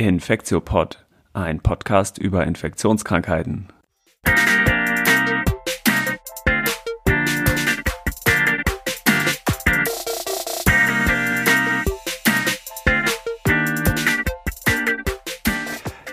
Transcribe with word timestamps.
Infektiopod, 0.00 1.04
ein 1.34 1.60
Podcast 1.60 2.16
über 2.16 2.46
Infektionskrankheiten. 2.46 3.68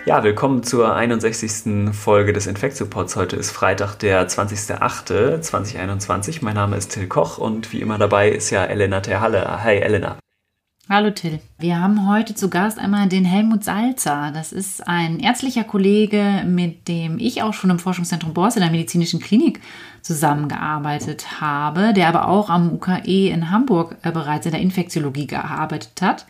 Ja, 0.04 0.22
willkommen 0.22 0.62
zur 0.62 0.94
61. 0.94 1.94
Folge 1.94 2.34
des 2.34 2.46
Infektiopods. 2.46 3.16
Heute 3.16 3.36
ist 3.36 3.52
Freitag, 3.52 3.96
der 3.96 4.28
20.08.2021. 4.28 6.40
Mein 6.42 6.56
Name 6.56 6.76
ist 6.76 6.92
Till 6.92 7.06
Koch 7.06 7.38
und 7.38 7.72
wie 7.72 7.80
immer 7.80 7.96
dabei 7.96 8.28
ist 8.28 8.50
ja 8.50 8.66
Elena 8.66 9.00
Terhalle. 9.00 9.64
Hi 9.64 9.76
Elena. 9.76 10.18
Hallo 10.90 11.10
Till. 11.10 11.38
Wir 11.58 11.82
haben 11.82 12.08
heute 12.08 12.34
zu 12.34 12.48
Gast 12.48 12.78
einmal 12.78 13.10
den 13.10 13.26
Helmut 13.26 13.62
Salzer. 13.62 14.30
Das 14.32 14.54
ist 14.54 14.88
ein 14.88 15.20
ärztlicher 15.20 15.64
Kollege, 15.64 16.44
mit 16.46 16.88
dem 16.88 17.18
ich 17.18 17.42
auch 17.42 17.52
schon 17.52 17.68
im 17.68 17.78
Forschungszentrum 17.78 18.32
Borst 18.32 18.56
in 18.56 18.62
der 18.62 18.70
medizinischen 18.70 19.20
Klinik 19.20 19.60
zusammengearbeitet 20.00 21.42
habe, 21.42 21.92
der 21.92 22.08
aber 22.08 22.26
auch 22.26 22.48
am 22.48 22.72
UKE 22.72 23.28
in 23.28 23.50
Hamburg 23.50 23.98
äh, 24.00 24.10
bereits 24.10 24.46
in 24.46 24.52
der 24.52 24.62
Infektiologie 24.62 25.26
gearbeitet 25.26 26.00
hat 26.00 26.24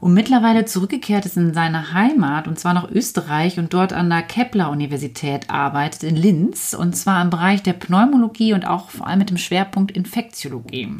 und 0.00 0.14
mittlerweile 0.14 0.64
zurückgekehrt 0.64 1.26
ist 1.26 1.36
in 1.36 1.52
seine 1.52 1.92
Heimat 1.92 2.48
und 2.48 2.58
zwar 2.58 2.72
nach 2.72 2.90
Österreich 2.90 3.58
und 3.58 3.74
dort 3.74 3.92
an 3.92 4.08
der 4.08 4.22
Kepler 4.22 4.70
Universität 4.70 5.50
arbeitet 5.50 6.02
in 6.04 6.16
Linz 6.16 6.72
und 6.72 6.96
zwar 6.96 7.20
im 7.20 7.28
Bereich 7.28 7.62
der 7.62 7.74
Pneumologie 7.74 8.54
und 8.54 8.66
auch 8.66 8.88
vor 8.88 9.06
allem 9.06 9.18
mit 9.18 9.28
dem 9.28 9.36
Schwerpunkt 9.36 9.90
Infektiologie. 9.90 10.94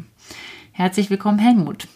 Herzlich 0.73 1.09
willkommen, 1.09 1.39
Helmut. 1.39 1.87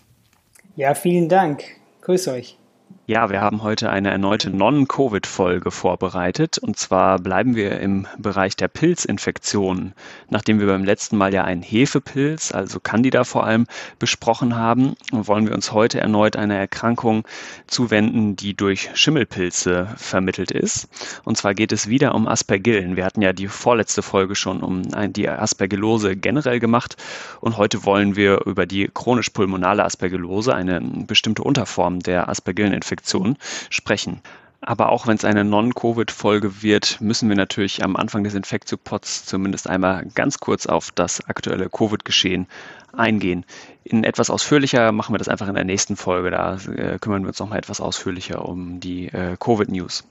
Ja, 0.75 0.95
vielen 0.95 1.29
Dank. 1.29 1.63
Grüß 2.01 2.27
euch. 2.29 2.57
Ja, 3.05 3.29
wir 3.29 3.41
haben 3.41 3.63
heute 3.63 3.89
eine 3.89 4.11
erneute 4.11 4.49
Non-Covid-Folge 4.49 5.71
vorbereitet. 5.71 6.57
Und 6.57 6.79
zwar 6.79 7.19
bleiben 7.19 7.53
wir 7.53 7.81
im 7.81 8.07
Bereich 8.17 8.55
der 8.55 8.69
Pilzinfektionen. 8.69 9.93
Nachdem 10.29 10.61
wir 10.61 10.67
beim 10.67 10.85
letzten 10.85 11.17
Mal 11.17 11.33
ja 11.33 11.43
einen 11.43 11.63
Hefepilz, 11.63 12.53
also 12.53 12.79
Candida 12.79 13.25
vor 13.25 13.43
allem, 13.45 13.67
besprochen 13.99 14.55
haben, 14.55 14.95
wollen 15.11 15.47
wir 15.47 15.53
uns 15.53 15.73
heute 15.73 15.99
erneut 15.99 16.37
einer 16.37 16.55
Erkrankung 16.55 17.27
zuwenden, 17.67 18.37
die 18.37 18.53
durch 18.53 18.89
Schimmelpilze 18.93 19.89
vermittelt 19.97 20.51
ist. 20.51 20.87
Und 21.25 21.35
zwar 21.35 21.53
geht 21.55 21.73
es 21.73 21.89
wieder 21.89 22.15
um 22.15 22.25
Aspergillen. 22.25 22.95
Wir 22.95 23.03
hatten 23.03 23.21
ja 23.21 23.33
die 23.33 23.49
vorletzte 23.49 24.01
Folge 24.01 24.35
schon 24.35 24.63
um 24.63 24.81
die 25.11 25.27
Aspergillose 25.27 26.15
generell 26.15 26.61
gemacht. 26.61 26.95
Und 27.41 27.57
heute 27.57 27.83
wollen 27.83 28.15
wir 28.15 28.45
über 28.45 28.65
die 28.65 28.87
chronisch-pulmonale 28.87 29.83
Aspergillose, 29.83 30.55
eine 30.55 30.79
bestimmte 30.79 31.43
Unterform 31.43 31.99
der 31.99 32.29
Aspergilleninfektion, 32.29 32.92
Infektion 32.93 33.37
sprechen. 33.69 34.21
Aber 34.61 34.89
auch 34.89 35.07
wenn 35.07 35.17
es 35.17 35.25
eine 35.25 35.43
Non-Covid-Folge 35.43 36.61
wird, 36.61 37.01
müssen 37.01 37.27
wir 37.27 37.35
natürlich 37.35 37.83
am 37.83 37.97
Anfang 37.97 38.23
des 38.23 38.33
Infektiopods 38.33 39.25
zumindest 39.25 39.67
einmal 39.67 40.05
ganz 40.15 40.39
kurz 40.39 40.67
auf 40.67 40.91
das 40.91 41.27
aktuelle 41.27 41.69
Covid-Geschehen 41.69 42.47
eingehen. 42.93 43.45
In 43.83 44.05
etwas 44.05 44.29
ausführlicher 44.29 44.93
machen 44.93 45.13
wir 45.13 45.17
das 45.17 45.27
einfach 45.27 45.49
in 45.49 45.55
der 45.55 45.65
nächsten 45.65 45.97
Folge. 45.97 46.31
Da 46.31 46.55
äh, 46.55 46.97
kümmern 46.99 47.23
wir 47.23 47.29
uns 47.29 47.39
nochmal 47.39 47.57
etwas 47.57 47.81
ausführlicher 47.81 48.47
um 48.47 48.79
die 48.79 49.07
äh, 49.07 49.35
Covid-News. 49.37 50.05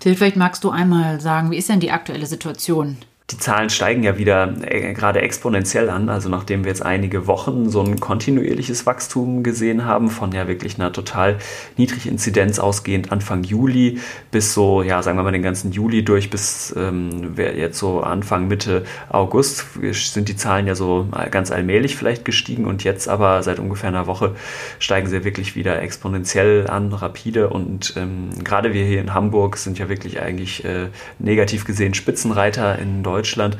Till, 0.00 0.16
vielleicht 0.16 0.36
magst 0.36 0.64
du 0.64 0.70
einmal 0.70 1.20
sagen, 1.20 1.52
wie 1.52 1.58
ist 1.58 1.68
denn 1.68 1.78
die 1.78 1.92
aktuelle 1.92 2.26
Situation 2.26 2.96
die 3.32 3.38
Zahlen 3.38 3.70
steigen 3.70 4.02
ja 4.02 4.18
wieder 4.18 4.54
äh, 4.62 4.92
gerade 4.92 5.22
exponentiell 5.22 5.88
an. 5.88 6.08
Also 6.08 6.28
nachdem 6.28 6.64
wir 6.64 6.70
jetzt 6.70 6.84
einige 6.84 7.26
Wochen 7.26 7.70
so 7.70 7.82
ein 7.82 7.98
kontinuierliches 7.98 8.84
Wachstum 8.86 9.42
gesehen 9.42 9.84
haben, 9.84 10.10
von 10.10 10.32
ja 10.32 10.46
wirklich 10.48 10.78
einer 10.78 10.92
total 10.92 11.38
niedrigen 11.76 12.10
Inzidenz 12.10 12.58
ausgehend 12.58 13.10
Anfang 13.10 13.42
Juli 13.44 14.00
bis 14.30 14.52
so, 14.52 14.82
ja, 14.82 15.02
sagen 15.02 15.18
wir 15.18 15.22
mal 15.22 15.32
den 15.32 15.42
ganzen 15.42 15.72
Juli 15.72 16.04
durch 16.04 16.30
bis 16.30 16.74
ähm, 16.76 17.34
jetzt 17.36 17.78
so 17.78 18.02
Anfang, 18.02 18.48
Mitte 18.48 18.84
August 19.08 19.64
sind 19.92 20.28
die 20.28 20.36
Zahlen 20.36 20.66
ja 20.66 20.74
so 20.74 21.08
ganz 21.30 21.50
allmählich 21.50 21.96
vielleicht 21.96 22.24
gestiegen 22.24 22.66
und 22.66 22.84
jetzt 22.84 23.08
aber 23.08 23.42
seit 23.42 23.58
ungefähr 23.58 23.88
einer 23.88 24.06
Woche 24.06 24.36
steigen 24.78 25.08
sie 25.08 25.24
wirklich 25.24 25.56
wieder 25.56 25.80
exponentiell 25.80 26.66
an, 26.68 26.92
rapide 26.92 27.48
und 27.48 27.94
ähm, 27.96 28.30
gerade 28.44 28.74
wir 28.74 28.84
hier 28.84 29.00
in 29.00 29.14
Hamburg 29.14 29.56
sind 29.56 29.78
ja 29.78 29.88
wirklich 29.88 30.20
eigentlich 30.20 30.64
äh, 30.64 30.88
negativ 31.18 31.64
gesehen 31.64 31.94
Spitzenreiter 31.94 32.78
in 32.78 33.02
Deutschland 33.02 33.21
Deutschland 33.22 33.56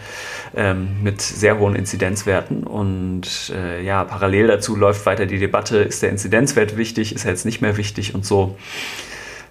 ähm, 0.57 1.03
mit 1.03 1.23
sehr 1.23 1.59
hohen 1.59 1.77
Inzidenzwerten. 1.77 2.65
Und 2.65 3.53
äh, 3.55 3.83
ja, 3.83 4.03
parallel 4.03 4.49
dazu 4.49 4.75
läuft 4.75 5.07
weiter 5.07 5.27
die 5.27 5.39
Debatte, 5.39 5.79
ist 5.79 6.03
der 6.03 6.11
Inzidenzwert 6.11 6.77
wichtig, 6.77 7.15
ist 7.15 7.25
er 7.25 7.31
jetzt 7.31 7.45
nicht 7.45 7.63
mehr 7.63 7.77
wichtig 7.77 8.15
und 8.15 8.27
so. 8.27 8.57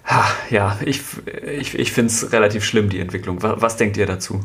Ha, 0.04 0.24
ja, 0.50 0.78
ich, 0.84 1.00
ich, 1.58 1.78
ich 1.78 1.92
finde 1.92 2.08
es 2.08 2.32
relativ 2.32 2.64
schlimm, 2.64 2.90
die 2.90 3.00
Entwicklung. 3.00 3.42
Was, 3.42 3.62
was, 3.62 3.76
denkt 3.78 3.96
ihr 3.96 4.06
dazu? 4.06 4.40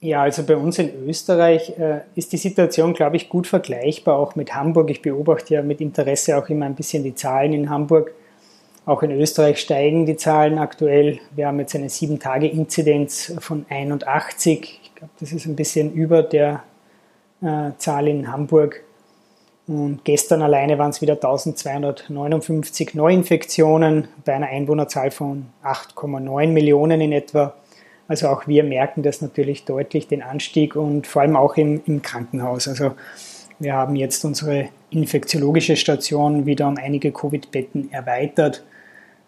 Ja, 0.00 0.22
also 0.22 0.44
bei 0.44 0.56
uns 0.56 0.78
in 0.78 1.08
Österreich 1.08 1.70
äh, 1.78 2.02
ist 2.14 2.32
die 2.32 2.36
Situation, 2.36 2.92
glaube 2.92 3.16
ich, 3.16 3.28
gut 3.28 3.46
vergleichbar, 3.46 4.16
auch 4.16 4.36
mit 4.36 4.54
Hamburg. 4.54 4.90
Ich 4.90 5.02
beobachte 5.02 5.54
ja 5.54 5.62
mit 5.62 5.80
Interesse 5.80 6.36
auch 6.36 6.48
immer 6.50 6.66
ein 6.66 6.74
bisschen 6.74 7.02
die 7.02 7.14
Zahlen 7.14 7.52
in 7.52 7.70
Hamburg. 7.70 8.12
Auch 8.86 9.02
in 9.02 9.10
Österreich 9.12 9.58
steigen 9.58 10.04
die 10.04 10.16
Zahlen 10.16 10.58
aktuell. 10.58 11.18
Wir 11.34 11.46
haben 11.46 11.58
jetzt 11.58 11.74
eine 11.74 11.88
7-Tage-Inzidenz 11.88 13.34
von 13.38 13.64
81 13.70 14.83
glaube, 15.04 15.14
das 15.20 15.32
ist 15.32 15.46
ein 15.46 15.56
bisschen 15.56 15.92
über 15.92 16.22
der 16.22 16.62
äh, 17.42 17.70
Zahl 17.78 18.08
in 18.08 18.30
Hamburg. 18.30 18.82
Und 19.66 20.04
gestern 20.04 20.42
alleine 20.42 20.78
waren 20.78 20.90
es 20.90 21.00
wieder 21.00 21.14
1259 21.14 22.94
Neuinfektionen 22.94 24.08
bei 24.24 24.34
einer 24.34 24.48
Einwohnerzahl 24.48 25.10
von 25.10 25.46
8,9 25.62 26.48
Millionen 26.48 27.00
in 27.00 27.12
etwa. 27.12 27.54
Also 28.08 28.28
auch 28.28 28.46
wir 28.46 28.62
merken 28.64 29.02
das 29.02 29.22
natürlich 29.22 29.64
deutlich, 29.64 30.06
den 30.08 30.22
Anstieg 30.22 30.76
und 30.76 31.06
vor 31.06 31.22
allem 31.22 31.36
auch 31.36 31.56
im, 31.56 31.80
im 31.86 32.02
Krankenhaus. 32.02 32.68
Also 32.68 32.92
wir 33.58 33.74
haben 33.74 33.96
jetzt 33.96 34.22
unsere 34.24 34.68
infektiologische 34.90 35.76
Station 35.76 36.44
wieder 36.44 36.68
um 36.68 36.76
einige 36.76 37.12
Covid-Betten 37.12 37.90
erweitert, 37.92 38.64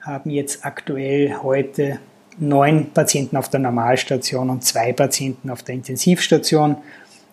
haben 0.03 0.29
jetzt 0.29 0.67
aktuell 0.67 1.37
heute 1.43 1.99
neun 2.39 2.91
Patienten 2.93 3.37
auf 3.37 3.49
der 3.49 3.61
Normalstation 3.61 4.51
und 4.51 4.65
zwei 4.65 4.93
Patienten 4.93 5.51
auf 5.51 5.63
der 5.63 5.75
Intensivstation. 5.75 6.77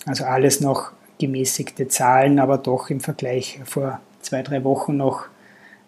Also 0.05 0.25
alles 0.25 0.61
noch 0.61 0.91
gemäßigte 1.19 1.87
Zahlen, 1.87 2.39
aber 2.39 2.57
doch 2.57 2.89
im 2.89 2.99
Vergleich 2.99 3.59
vor 3.65 3.99
zwei, 4.21 4.41
drei 4.41 4.63
Wochen 4.63 4.97
noch 4.97 5.25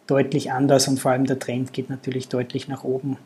deutlich 0.08 0.52
anders 0.52 0.88
und 0.88 1.00
vor 1.00 1.12
allem 1.12 1.26
der 1.26 1.40
Trend 1.40 1.74
geht 1.74 1.90
natürlich 1.90 2.30
deutlich 2.30 2.68
nach 2.68 2.84
oben. 2.84 3.18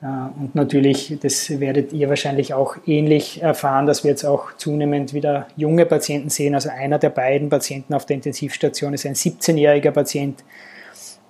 Äh, 0.00 0.06
und 0.06 0.54
natürlich, 0.54 1.18
das 1.20 1.58
werdet 1.58 1.92
ihr 1.92 2.08
wahrscheinlich 2.08 2.54
auch 2.54 2.76
ähnlich 2.86 3.42
erfahren, 3.42 3.86
dass 3.86 4.04
wir 4.04 4.10
jetzt 4.10 4.24
auch 4.24 4.56
zunehmend 4.56 5.12
wieder 5.12 5.48
junge 5.56 5.86
Patienten 5.86 6.30
sehen. 6.30 6.54
Also 6.54 6.68
einer 6.70 6.98
der 6.98 7.10
beiden 7.10 7.48
Patienten 7.48 7.94
auf 7.94 8.06
der 8.06 8.16
Intensivstation 8.16 8.94
ist 8.94 9.06
ein 9.06 9.14
17-jähriger 9.14 9.90
Patient, 9.90 10.44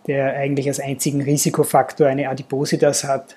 der 0.06 0.34
eigentlich 0.34 0.68
als 0.68 0.80
einzigen 0.80 1.22
Risikofaktor 1.22 2.06
eine 2.06 2.28
Adipositas 2.28 3.04
hat 3.04 3.36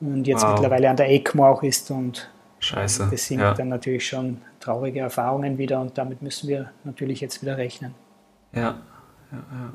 und 0.00 0.26
jetzt 0.26 0.42
wow. 0.42 0.52
mittlerweile 0.52 0.90
an 0.90 0.96
der 0.96 1.10
ECMO 1.10 1.46
auch 1.46 1.62
ist 1.62 1.90
und 1.90 2.28
Scheiße. 2.58 3.08
das 3.10 3.26
sind 3.26 3.40
ja. 3.40 3.54
dann 3.54 3.68
natürlich 3.68 4.06
schon 4.06 4.38
traurige 4.60 5.00
Erfahrungen 5.00 5.58
wieder 5.58 5.80
und 5.80 5.96
damit 5.96 6.22
müssen 6.22 6.48
wir 6.48 6.70
natürlich 6.84 7.20
jetzt 7.20 7.42
wieder 7.42 7.56
rechnen. 7.56 7.94
Ja, 8.52 8.60
ja, 8.60 8.74
ja. 9.32 9.72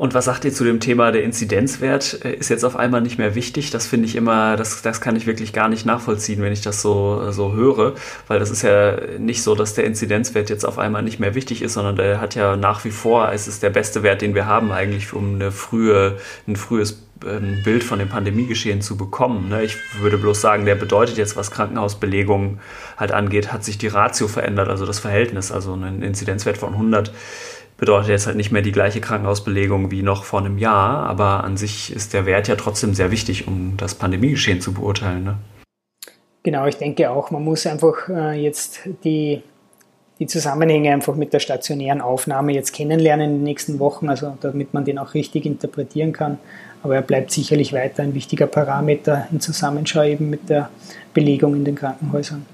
Und 0.00 0.14
was 0.14 0.24
sagt 0.24 0.46
ihr 0.46 0.52
zu 0.54 0.64
dem 0.64 0.80
Thema, 0.80 1.12
der 1.12 1.24
Inzidenzwert 1.24 2.24
äh, 2.24 2.32
ist 2.32 2.48
jetzt 2.48 2.64
auf 2.64 2.74
einmal 2.74 3.02
nicht 3.02 3.18
mehr 3.18 3.34
wichtig? 3.34 3.70
Das 3.70 3.86
finde 3.86 4.06
ich 4.06 4.16
immer, 4.16 4.56
das, 4.56 4.80
das 4.80 5.02
kann 5.02 5.14
ich 5.14 5.26
wirklich 5.26 5.52
gar 5.52 5.68
nicht 5.68 5.84
nachvollziehen, 5.84 6.40
wenn 6.40 6.54
ich 6.54 6.62
das 6.62 6.80
so, 6.80 7.30
so 7.32 7.52
höre, 7.52 7.92
weil 8.26 8.38
das 8.38 8.50
ist 8.50 8.62
ja 8.62 8.96
nicht 9.18 9.42
so, 9.42 9.54
dass 9.54 9.74
der 9.74 9.84
Inzidenzwert 9.84 10.48
jetzt 10.48 10.64
auf 10.64 10.78
einmal 10.78 11.02
nicht 11.02 11.20
mehr 11.20 11.34
wichtig 11.34 11.60
ist, 11.60 11.74
sondern 11.74 11.96
der 11.96 12.18
hat 12.18 12.34
ja 12.34 12.56
nach 12.56 12.82
wie 12.86 12.92
vor, 12.92 13.30
es 13.30 13.46
ist 13.46 13.62
der 13.62 13.68
beste 13.68 14.02
Wert, 14.02 14.22
den 14.22 14.34
wir 14.34 14.46
haben 14.46 14.72
eigentlich, 14.72 15.12
um 15.12 15.34
eine 15.34 15.52
frühe, 15.52 16.16
ein 16.48 16.56
frühes 16.56 17.02
ähm, 17.26 17.62
Bild 17.62 17.84
von 17.84 17.98
dem 17.98 18.08
Pandemiegeschehen 18.08 18.80
zu 18.80 18.96
bekommen. 18.96 19.50
Ne? 19.50 19.64
Ich 19.64 19.76
würde 20.00 20.16
bloß 20.16 20.40
sagen, 20.40 20.64
der 20.64 20.76
bedeutet 20.76 21.18
jetzt, 21.18 21.36
was 21.36 21.50
Krankenhausbelegungen 21.50 22.60
halt 22.96 23.12
angeht, 23.12 23.52
hat 23.52 23.64
sich 23.64 23.76
die 23.76 23.88
Ratio 23.88 24.28
verändert, 24.28 24.70
also 24.70 24.86
das 24.86 24.98
Verhältnis. 24.98 25.52
Also 25.52 25.74
ein 25.74 26.00
Inzidenzwert 26.00 26.56
von 26.56 26.72
100 26.72 27.12
bedeutet 27.80 28.10
jetzt 28.10 28.26
halt 28.26 28.36
nicht 28.36 28.52
mehr 28.52 28.62
die 28.62 28.72
gleiche 28.72 29.00
Krankenhausbelegung 29.00 29.90
wie 29.90 30.02
noch 30.02 30.24
vor 30.24 30.40
einem 30.40 30.58
Jahr, 30.58 31.06
aber 31.06 31.42
an 31.42 31.56
sich 31.56 31.92
ist 31.92 32.12
der 32.12 32.26
Wert 32.26 32.46
ja 32.46 32.54
trotzdem 32.54 32.94
sehr 32.94 33.10
wichtig, 33.10 33.48
um 33.48 33.76
das 33.78 33.94
Pandemiegeschehen 33.94 34.60
zu 34.60 34.72
beurteilen. 34.74 35.24
Ne? 35.24 35.36
Genau, 36.42 36.66
ich 36.66 36.76
denke 36.76 37.10
auch, 37.10 37.30
man 37.30 37.42
muss 37.42 37.66
einfach 37.66 38.08
äh, 38.08 38.40
jetzt 38.40 38.80
die, 39.02 39.42
die 40.18 40.26
Zusammenhänge 40.26 40.92
einfach 40.92 41.16
mit 41.16 41.32
der 41.32 41.40
stationären 41.40 42.02
Aufnahme 42.02 42.52
jetzt 42.52 42.72
kennenlernen 42.72 43.30
in 43.30 43.36
den 43.38 43.44
nächsten 43.44 43.78
Wochen, 43.78 44.10
also 44.10 44.36
damit 44.42 44.74
man 44.74 44.84
den 44.84 44.98
auch 44.98 45.14
richtig 45.14 45.46
interpretieren 45.46 46.12
kann. 46.12 46.38
Aber 46.82 46.94
er 46.94 47.02
bleibt 47.02 47.30
sicherlich 47.30 47.72
weiter 47.72 48.02
ein 48.02 48.14
wichtiger 48.14 48.46
Parameter 48.46 49.26
in 49.32 49.40
Zusammenschau 49.40 50.02
eben 50.02 50.30
mit 50.30 50.48
der 50.48 50.70
Belegung 51.14 51.54
in 51.56 51.64
den 51.64 51.74
Krankenhäusern. 51.74 52.46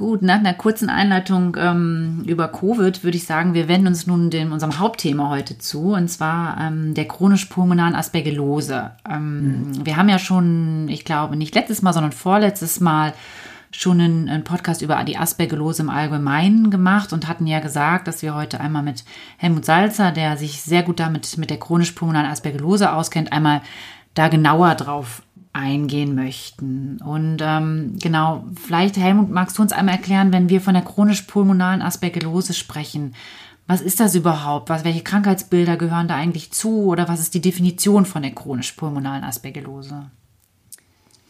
Gut, 0.00 0.22
nach 0.22 0.38
einer 0.38 0.54
kurzen 0.54 0.88
Einleitung 0.88 1.58
ähm, 1.60 2.24
über 2.26 2.48
Covid 2.48 3.04
würde 3.04 3.18
ich 3.18 3.26
sagen, 3.26 3.52
wir 3.52 3.68
wenden 3.68 3.88
uns 3.88 4.06
nun 4.06 4.30
dem, 4.30 4.50
unserem 4.50 4.78
Hauptthema 4.78 5.28
heute 5.28 5.58
zu, 5.58 5.92
und 5.92 6.08
zwar 6.08 6.58
ähm, 6.58 6.94
der 6.94 7.06
chronisch-pulmonalen 7.06 7.94
Aspergillose. 7.94 8.92
Ähm, 9.06 9.58
mhm. 9.58 9.84
Wir 9.84 9.98
haben 9.98 10.08
ja 10.08 10.18
schon, 10.18 10.88
ich 10.88 11.04
glaube, 11.04 11.36
nicht 11.36 11.54
letztes 11.54 11.82
Mal, 11.82 11.92
sondern 11.92 12.12
vorletztes 12.12 12.80
Mal 12.80 13.12
schon 13.72 14.00
einen, 14.00 14.30
einen, 14.30 14.42
Podcast 14.42 14.80
über 14.80 15.04
die 15.04 15.18
Aspergillose 15.18 15.82
im 15.82 15.90
Allgemeinen 15.90 16.70
gemacht 16.70 17.12
und 17.12 17.28
hatten 17.28 17.46
ja 17.46 17.60
gesagt, 17.60 18.08
dass 18.08 18.22
wir 18.22 18.34
heute 18.34 18.58
einmal 18.58 18.82
mit 18.82 19.04
Helmut 19.36 19.66
Salzer, 19.66 20.12
der 20.12 20.38
sich 20.38 20.62
sehr 20.62 20.82
gut 20.82 20.98
damit 20.98 21.36
mit 21.36 21.50
der 21.50 21.60
chronisch-pulmonalen 21.60 22.30
Aspergillose 22.30 22.90
auskennt, 22.90 23.34
einmal 23.34 23.60
da 24.14 24.28
genauer 24.28 24.76
drauf 24.76 25.22
eingehen 25.52 26.14
möchten. 26.14 26.98
Und 27.04 27.38
ähm, 27.40 27.96
genau, 28.00 28.44
vielleicht 28.64 28.96
Helmut, 28.96 29.30
magst 29.30 29.58
du 29.58 29.62
uns 29.62 29.72
einmal 29.72 29.96
erklären, 29.96 30.32
wenn 30.32 30.48
wir 30.48 30.60
von 30.60 30.74
der 30.74 30.84
chronisch-pulmonalen 30.84 31.82
Aspergillose 31.82 32.54
sprechen, 32.54 33.14
was 33.66 33.80
ist 33.80 34.00
das 34.00 34.14
überhaupt? 34.14 34.68
Was, 34.68 34.84
welche 34.84 35.02
Krankheitsbilder 35.02 35.76
gehören 35.76 36.08
da 36.08 36.16
eigentlich 36.16 36.50
zu? 36.50 36.86
Oder 36.86 37.08
was 37.08 37.20
ist 37.20 37.34
die 37.34 37.40
Definition 37.40 38.04
von 38.04 38.22
der 38.22 38.32
chronisch-pulmonalen 38.32 39.22
Aspergillose? 39.22 40.10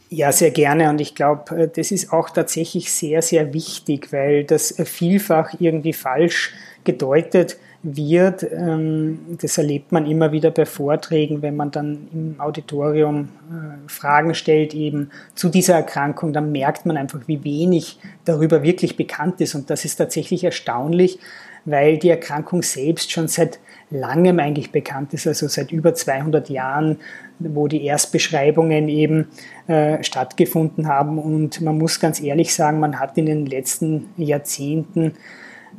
Ja, 0.09 0.33
sehr 0.33 0.51
gerne. 0.51 0.91
Und 0.91 1.01
ich 1.01 1.15
glaube, 1.15 1.57
äh, 1.57 1.69
das 1.69 1.91
ist 1.91 2.13
auch 2.13 2.31
tatsächlich 2.31 2.93
sehr, 2.93 3.23
sehr 3.23 3.55
wichtig, 3.55 4.13
weil 4.13 4.45
das 4.45 4.75
vielfach 4.85 5.55
irgendwie 5.59 5.93
falsch 5.93 6.53
gedeutet 6.85 7.33
wird. 7.35 7.70
Ähm, 7.83 9.39
das 9.41 9.57
erlebt 9.57 9.91
man 9.93 10.07
immer 10.07 10.33
wieder 10.33 10.51
bei 10.51 10.67
Vorträgen, 10.67 11.41
wenn 11.43 11.57
man 11.57 11.71
dann 11.71 12.09
im 12.13 12.35
Auditorium 12.39 13.31
äh, 13.51 13.89
Fragen 13.89 14.35
stellt 14.35 14.75
eben 14.75 15.11
zu 15.35 15.49
dieser 15.49 15.75
Erkrankung, 15.75 16.33
dann 16.33 16.53
merkt 16.53 16.85
man 16.85 16.97
einfach, 16.97 17.21
wie 17.27 17.43
wenig 17.43 17.99
darüber 18.25 18.63
wirklich 18.63 18.97
bekannt 18.97 19.41
ist. 19.41 19.55
Und 19.55 19.71
das 19.71 19.85
ist 19.85 19.97
tatsächlich 19.97 20.45
erstaunlich, 20.45 21.19
weil 21.65 21.99
die 21.99 22.11
Erkrankung 22.11 22.63
selbst 22.63 23.13
schon 23.13 23.29
seit 23.29 23.59
langem 23.91 24.39
eigentlich 24.39 24.73
bekannt 24.73 25.13
ist, 25.15 25.27
also 25.27 25.49
seit 25.49 25.73
über 25.73 25.95
200 25.95 26.49
Jahren, 26.49 26.99
wo 27.39 27.67
die 27.67 27.85
Erstbeschreibungen 27.85 28.89
eben 28.89 29.29
äh, 29.67 30.03
stattgefunden 30.05 30.87
haben. 30.87 31.19
Und 31.19 31.61
man 31.61 31.79
muss 31.79 31.99
ganz 31.99 32.21
ehrlich 32.21 32.55
sagen, 32.55 32.79
man 32.79 33.01
hat 33.01 33.19
in 33.19 33.27
den 33.27 33.47
letzten 33.47 34.11
Jahrzehnten 34.17 35.15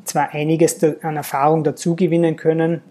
zwar 0.06 0.34
einiges 0.34 0.84
an 1.04 1.18
Erfahrung 1.18 1.64
dazugewinnen 1.64 2.36
können 2.36 2.82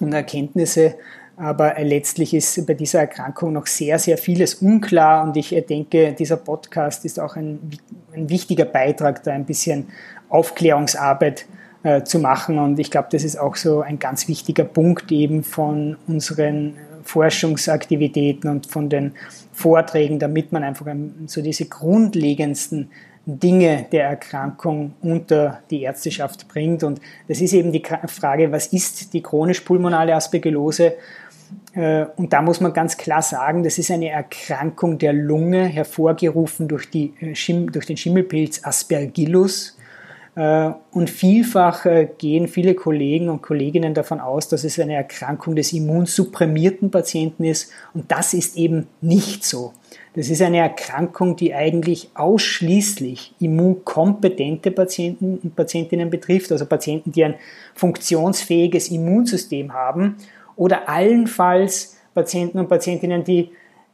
und 0.00 0.12
Erkenntnisse, 0.12 0.94
aber 1.36 1.74
letztlich 1.80 2.32
ist 2.32 2.66
bei 2.66 2.74
dieser 2.74 3.00
Erkrankung 3.00 3.52
noch 3.52 3.66
sehr, 3.66 3.98
sehr 3.98 4.16
vieles 4.16 4.54
unklar 4.54 5.22
und 5.22 5.36
ich 5.36 5.50
denke, 5.68 6.14
dieser 6.18 6.38
Podcast 6.38 7.04
ist 7.04 7.20
auch 7.20 7.36
ein, 7.36 7.58
ein 8.14 8.30
wichtiger 8.30 8.64
Beitrag, 8.64 9.22
da 9.22 9.32
ein 9.32 9.44
bisschen 9.44 9.88
Aufklärungsarbeit 10.30 11.46
äh, 11.82 12.02
zu 12.04 12.20
machen 12.20 12.58
und 12.58 12.78
ich 12.78 12.90
glaube, 12.90 13.08
das 13.10 13.22
ist 13.22 13.38
auch 13.38 13.56
so 13.56 13.82
ein 13.82 13.98
ganz 13.98 14.28
wichtiger 14.28 14.64
Punkt 14.64 15.12
eben 15.12 15.42
von 15.42 15.98
unseren 16.06 16.78
Forschungsaktivitäten 17.02 18.50
und 18.50 18.66
von 18.66 18.88
den 18.88 19.12
Vorträgen, 19.52 20.18
damit 20.18 20.52
man 20.52 20.64
einfach 20.64 20.86
so 21.26 21.42
diese 21.42 21.66
grundlegendsten 21.66 22.90
Dinge 23.26 23.86
der 23.90 24.04
Erkrankung 24.04 24.94
unter 25.02 25.60
die 25.70 25.82
Ärzteschaft 25.82 26.46
bringt. 26.46 26.84
Und 26.84 27.00
das 27.26 27.40
ist 27.40 27.52
eben 27.52 27.72
die 27.72 27.82
Frage, 28.06 28.52
was 28.52 28.68
ist 28.68 29.12
die 29.12 29.22
chronisch-pulmonale 29.22 30.14
Aspergillose? 30.14 30.94
Äh, 31.74 32.06
und 32.16 32.32
da 32.32 32.40
muss 32.40 32.60
man 32.60 32.72
ganz 32.72 32.96
klar 32.96 33.22
sagen, 33.22 33.64
das 33.64 33.78
ist 33.78 33.90
eine 33.90 34.08
Erkrankung 34.08 34.98
der 34.98 35.12
Lunge, 35.12 35.64
hervorgerufen 35.64 36.68
durch, 36.68 36.88
die, 36.88 37.12
äh, 37.20 37.66
durch 37.66 37.86
den 37.86 37.96
Schimmelpilz 37.96 38.64
Aspergillus. 38.64 39.76
Äh, 40.36 40.70
und 40.92 41.10
vielfach 41.10 41.84
gehen 42.18 42.46
viele 42.46 42.74
Kollegen 42.74 43.28
und 43.28 43.42
Kolleginnen 43.42 43.92
davon 43.92 44.20
aus, 44.20 44.48
dass 44.48 44.64
es 44.64 44.78
eine 44.78 44.94
Erkrankung 44.94 45.56
des 45.56 45.72
immunsupprimierten 45.72 46.90
Patienten 46.90 47.44
ist. 47.44 47.72
Und 47.92 48.10
das 48.10 48.34
ist 48.34 48.56
eben 48.56 48.86
nicht 49.00 49.44
so. 49.44 49.72
Das 50.16 50.30
ist 50.30 50.40
eine 50.40 50.58
Erkrankung, 50.58 51.36
die 51.36 51.54
eigentlich 51.54 52.08
ausschließlich 52.14 53.34
immunkompetente 53.38 54.70
Patienten 54.70 55.38
und 55.42 55.54
Patientinnen 55.54 56.08
betrifft, 56.08 56.50
also 56.50 56.64
Patienten, 56.64 57.12
die 57.12 57.22
ein 57.22 57.34
funktionsfähiges 57.74 58.90
Immunsystem 58.90 59.74
haben 59.74 60.16
oder 60.56 60.88
allenfalls 60.88 61.98
Patienten 62.14 62.58
und 62.58 62.68
Patientinnen, 62.70 63.24
die 63.24 63.50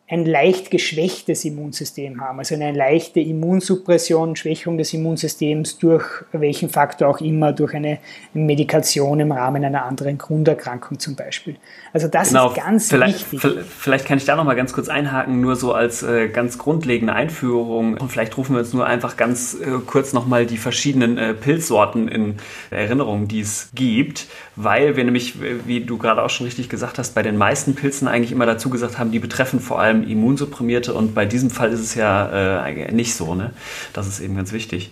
ein 0.09 0.27
leicht 0.27 0.71
geschwächtes 0.71 1.45
Immunsystem 1.47 2.21
haben, 2.21 2.39
also 2.39 2.55
eine 2.55 2.73
leichte 2.73 3.19
Immunsuppression, 3.21 4.37
Schwächung 4.37 4.77
des 4.77 4.93
Immunsystems 4.93 5.79
durch 5.79 6.05
welchen 6.33 6.69
Faktor 6.69 7.09
auch 7.09 7.21
immer, 7.21 7.53
durch 7.53 7.73
eine 7.75 7.99
Medikation 8.35 9.21
im 9.21 9.33
Rahmen 9.33 9.65
einer 9.65 9.87
anderen 9.87 10.19
Grunderkrankung 10.19 10.99
zum 10.99 11.17
Beispiel. 11.17 11.57
Also 11.95 12.09
das 12.09 12.29
genau, 12.29 12.51
ist 12.51 12.57
ganz 12.57 12.89
vielleicht, 12.91 13.33
wichtig. 13.33 13.65
Vielleicht 13.67 14.05
kann 14.05 14.19
ich 14.19 14.27
da 14.27 14.37
noch 14.37 14.45
mal 14.45 14.55
ganz 14.55 14.75
kurz 14.75 14.91
einhaken, 14.91 15.41
nur 15.41 15.57
so 15.57 15.73
als 15.73 16.03
äh, 16.03 16.29
ganz 16.29 16.59
grundlegende 16.59 17.15
Einführung 17.15 17.97
und 17.97 18.13
vielleicht 18.13 18.37
rufen 18.37 18.55
wir 18.55 18.61
uns 18.61 18.75
nur 18.75 18.85
einfach 18.85 19.17
ganz 19.17 19.55
äh, 19.55 19.79
kurz 19.87 20.13
noch 20.13 20.27
mal 20.27 20.45
die 20.45 20.59
verschiedenen 20.59 21.17
äh, 21.17 21.33
Pilzsorten 21.33 22.09
in 22.09 22.37
Erinnerung, 22.71 23.29
die 23.29 23.41
es 23.41 23.71
gibt, 23.75 24.27
weil 24.57 24.97
wir 24.97 25.05
nämlich, 25.05 25.37
wie 25.67 25.81
du 25.81 25.97
gerade 25.97 26.23
auch 26.23 26.31
schon 26.31 26.45
richtig 26.45 26.69
gesagt 26.69 26.99
hast, 26.99 27.15
bei 27.15 27.23
den 27.23 27.39
meisten 27.39 27.75
Pilzen 27.75 28.09
eigentlich 28.09 28.33
immer 28.33 28.45
dazu 28.45 28.69
gesagt 28.69 28.99
haben, 28.99 29.11
die 29.11 29.19
betreffen 29.19 29.59
vor 29.59 29.81
allem 29.81 30.02
Immunsupprimierte 30.09 30.95
und 30.95 31.15
bei 31.15 31.25
diesem 31.25 31.51
Fall 31.51 31.73
ist 31.73 31.81
es 31.81 31.95
ja 31.95 32.65
äh, 32.67 32.93
nicht 32.93 33.15
so. 33.15 33.35
Ne? 33.35 33.51
Das 33.93 34.07
ist 34.07 34.21
eben 34.21 34.37
ganz 34.37 34.53
wichtig. 34.53 34.91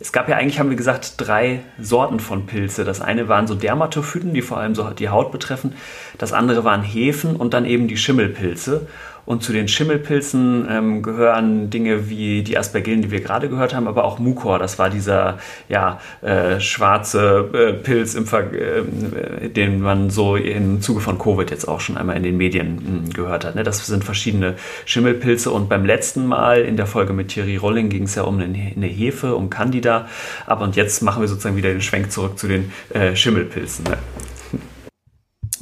Es 0.00 0.12
gab 0.12 0.28
ja 0.28 0.36
eigentlich, 0.36 0.58
haben 0.58 0.70
wir 0.70 0.76
gesagt, 0.76 1.14
drei 1.16 1.60
Sorten 1.80 2.20
von 2.20 2.46
Pilze. 2.46 2.84
Das 2.84 3.00
eine 3.00 3.28
waren 3.28 3.46
so 3.46 3.54
Dermatophyten, 3.54 4.34
die 4.34 4.42
vor 4.42 4.58
allem 4.58 4.74
so 4.74 4.90
die 4.90 5.08
Haut 5.08 5.32
betreffen. 5.32 5.74
Das 6.18 6.32
andere 6.32 6.64
waren 6.64 6.82
Hefen 6.82 7.36
und 7.36 7.54
dann 7.54 7.64
eben 7.64 7.88
die 7.88 7.96
Schimmelpilze. 7.96 8.86
Und 9.26 9.42
zu 9.42 9.52
den 9.52 9.68
Schimmelpilzen 9.68 10.66
ähm, 10.70 11.02
gehören 11.02 11.70
Dinge 11.70 12.08
wie 12.10 12.42
die 12.42 12.58
Aspergillen, 12.58 13.02
die 13.02 13.10
wir 13.10 13.20
gerade 13.20 13.48
gehört 13.48 13.74
haben, 13.74 13.88
aber 13.88 14.04
auch 14.04 14.18
Mucor. 14.18 14.58
Das 14.58 14.78
war 14.78 14.90
dieser 14.90 15.38
ja, 15.68 16.00
äh, 16.20 16.60
schwarze 16.60 17.48
äh, 17.54 17.72
Pilz, 17.72 18.14
äh, 18.14 19.48
den 19.48 19.80
man 19.80 20.10
so 20.10 20.36
im 20.36 20.82
Zuge 20.82 21.00
von 21.00 21.18
Covid 21.18 21.50
jetzt 21.50 21.66
auch 21.66 21.80
schon 21.80 21.96
einmal 21.96 22.16
in 22.16 22.22
den 22.22 22.36
Medien 22.36 22.76
mh, 22.76 22.80
hm, 22.82 23.10
gehört 23.12 23.44
hat. 23.44 23.54
Ne? 23.54 23.62
Das 23.62 23.86
sind 23.86 24.04
verschiedene 24.04 24.54
Schimmelpilze. 24.84 25.50
Und 25.50 25.68
beim 25.68 25.86
letzten 25.86 26.26
Mal 26.26 26.60
in 26.60 26.76
der 26.76 26.86
Folge 26.86 27.12
mit 27.12 27.28
Thierry 27.28 27.56
Rolling 27.56 27.88
ging 27.88 28.04
es 28.04 28.14
ja 28.14 28.24
um 28.24 28.38
eine, 28.38 28.72
eine, 28.76 28.86
Hefe, 28.86 29.34
um 29.34 29.48
Candida. 29.48 30.08
Aber 30.46 30.64
und 30.64 30.76
jetzt 30.76 31.02
machen 31.02 31.22
wir 31.22 31.28
sozusagen 31.28 31.56
wieder 31.56 31.70
den 31.70 31.82
Schwenk 31.82 32.12
zurück 32.12 32.38
zu 32.38 32.46
den 32.46 32.72
äh, 32.90 33.16
Schimmelpilzen. 33.16 33.84
Ne? 33.84 33.96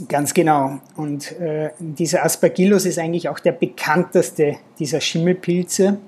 Ganz 0.08 0.34
genau. 0.34 0.80
Und 0.96 1.32
äh, 1.40 1.70
dieser 1.78 2.24
Aspergillus 2.24 2.86
ist 2.86 2.98
eigentlich 2.98 3.28
auch 3.28 3.38
der 3.38 3.52
bekannteste 3.52 4.56
dieser 4.78 5.00
Schimmelpilze. 5.00 5.98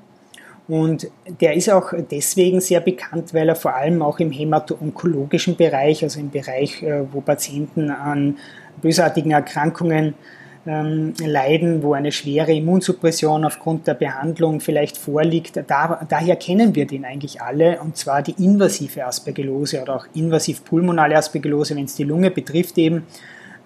Und 0.66 1.10
der 1.40 1.54
ist 1.54 1.70
auch 1.70 1.92
deswegen 2.10 2.60
sehr 2.60 2.80
bekannt, 2.80 3.34
weil 3.34 3.50
er 3.50 3.54
vor 3.54 3.74
allem 3.74 4.00
auch 4.00 4.18
im 4.18 4.30
hämato-onkologischen 4.30 5.56
Bereich, 5.56 6.02
also 6.02 6.18
im 6.18 6.30
Bereich, 6.30 6.82
äh, 6.82 7.02
wo 7.12 7.20
Patienten 7.20 7.90
an 7.90 8.38
bösartigen 8.80 9.32
Erkrankungen 9.32 10.14
ähm, 10.66 11.12
leiden, 11.22 11.82
wo 11.82 11.92
eine 11.92 12.10
schwere 12.10 12.54
Immunsuppression 12.54 13.44
aufgrund 13.44 13.86
der 13.86 13.94
Behandlung 13.94 14.60
vielleicht 14.60 14.96
vorliegt. 14.96 15.62
Da, 15.66 16.06
daher 16.08 16.36
kennen 16.36 16.74
wir 16.74 16.86
den 16.86 17.04
eigentlich 17.04 17.42
alle, 17.42 17.80
und 17.80 17.98
zwar 17.98 18.22
die 18.22 18.42
invasive 18.42 19.04
Aspergillose 19.04 19.82
oder 19.82 19.96
auch 19.96 20.06
invasiv 20.14 20.64
pulmonale 20.64 21.16
Aspergillose, 21.16 21.76
wenn 21.76 21.84
es 21.84 21.96
die 21.96 22.04
Lunge 22.04 22.30
betrifft 22.30 22.78
eben. 22.78 23.04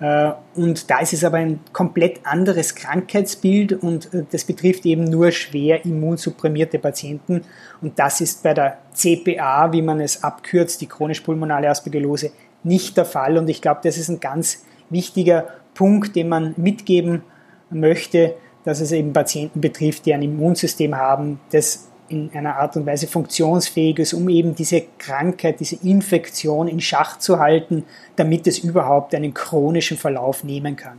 Äh, 0.01 0.33
und 0.55 0.91
da 0.91 1.01
ist 1.01 1.13
es 1.13 1.25
aber 1.25 1.39
ein 1.39 1.61
komplett 1.73 2.21
anderes 2.25 2.75
Krankheitsbild 2.75 3.73
und 3.73 4.13
äh, 4.15 4.25
das 4.31 4.45
betrifft 4.45 4.87
eben 4.87 5.05
nur 5.05 5.31
schwer 5.33 5.85
immunsupprimierte 5.85 6.79
Patienten. 6.79 7.43
Und 7.81 7.99
das 7.99 8.21
ist 8.21 8.43
bei 8.43 8.55
der 8.55 8.79
CPA, 8.93 9.73
wie 9.73 9.83
man 9.83 10.01
es 10.01 10.23
abkürzt, 10.23 10.81
die 10.81 10.87
chronisch-pulmonale 10.87 11.69
Aspergillose, 11.69 12.31
nicht 12.63 12.97
der 12.97 13.05
Fall. 13.05 13.39
Und 13.39 13.49
ich 13.49 13.61
glaube, 13.61 13.81
das 13.83 13.99
ist 13.99 14.09
ein 14.09 14.21
ganz 14.21 14.65
wichtiger 14.91 15.49
Punkt, 15.75 16.17
den 16.17 16.29
man 16.29 16.55
mitgeben 16.57 17.23
möchte, 17.71 18.35
dass 18.65 18.81
es 18.81 18.93
eben 18.93 19.13
Patienten 19.13 19.61
betrifft, 19.61 20.07
die 20.07 20.15
ein 20.15 20.23
Immunsystem 20.23 20.97
haben, 20.97 21.41
das 21.51 21.88
in 22.09 22.31
einer 22.33 22.57
Art 22.57 22.77
und 22.77 22.87
Weise 22.87 23.07
funktionsfähig 23.07 23.99
ist, 23.99 24.15
um 24.15 24.29
eben 24.29 24.55
diese 24.55 24.83
Krankheit, 24.99 25.61
diese 25.61 25.77
Infektion 25.77 26.69
in 26.69 26.81
Schach 26.81 27.19
zu 27.19 27.39
halten, 27.39 27.85
damit 28.17 28.47
es 28.47 28.59
überhaupt 28.59 29.15
einen 29.15 29.35
chronischen 29.35 29.97
Verlauf 29.97 30.45
nehmen 30.45 30.77
kann. 30.77 30.99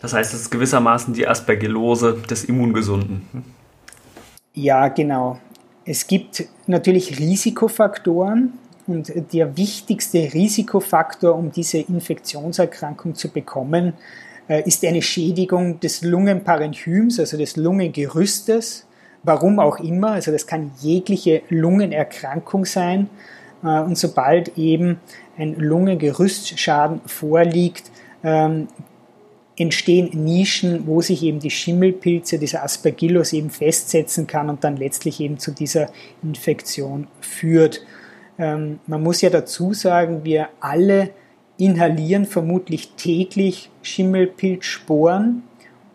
Das 0.00 0.12
heißt, 0.12 0.34
es 0.34 0.42
ist 0.42 0.50
gewissermaßen 0.50 1.14
die 1.14 1.26
Aspergillose 1.26 2.22
des 2.28 2.44
Immungesunden. 2.44 3.22
Ja, 4.54 4.88
genau. 4.88 5.38
Es 5.84 6.06
gibt 6.06 6.44
natürlich 6.66 7.18
Risikofaktoren 7.18 8.52
und 8.86 9.12
der 9.32 9.56
wichtigste 9.56 10.32
Risikofaktor, 10.32 11.34
um 11.34 11.50
diese 11.50 11.78
Infektionserkrankung 11.78 13.14
zu 13.14 13.30
bekommen, 13.30 13.94
äh, 14.48 14.62
ist 14.66 14.84
eine 14.84 15.02
Schädigung 15.02 15.80
des 15.80 16.02
Lungenparenchyms, 16.02 17.18
also 17.18 17.36
des 17.36 17.56
Lungengerüstes, 17.56 18.85
warum 19.26 19.58
auch 19.58 19.80
immer, 19.80 20.12
also 20.12 20.30
das 20.30 20.46
kann 20.46 20.70
jegliche 20.80 21.42
Lungenerkrankung 21.48 22.64
sein. 22.64 23.10
Äh, 23.62 23.80
und 23.80 23.98
sobald 23.98 24.56
eben 24.56 25.00
ein 25.36 25.56
Lungengerüstschaden 25.56 27.00
vorliegt, 27.06 27.90
ähm, 28.22 28.68
entstehen 29.58 30.10
Nischen, 30.24 30.86
wo 30.86 31.00
sich 31.00 31.22
eben 31.22 31.40
die 31.40 31.50
Schimmelpilze, 31.50 32.38
dieser 32.38 32.62
Aspergillus 32.62 33.32
eben 33.32 33.50
festsetzen 33.50 34.26
kann 34.26 34.50
und 34.50 34.64
dann 34.64 34.76
letztlich 34.76 35.20
eben 35.20 35.38
zu 35.38 35.50
dieser 35.50 35.88
Infektion 36.22 37.08
führt. 37.20 37.82
Ähm, 38.38 38.78
man 38.86 39.02
muss 39.02 39.22
ja 39.22 39.30
dazu 39.30 39.72
sagen, 39.72 40.24
wir 40.24 40.48
alle 40.60 41.10
inhalieren 41.58 42.26
vermutlich 42.26 42.92
täglich 42.96 43.70
Schimmelpilzsporen 43.82 45.42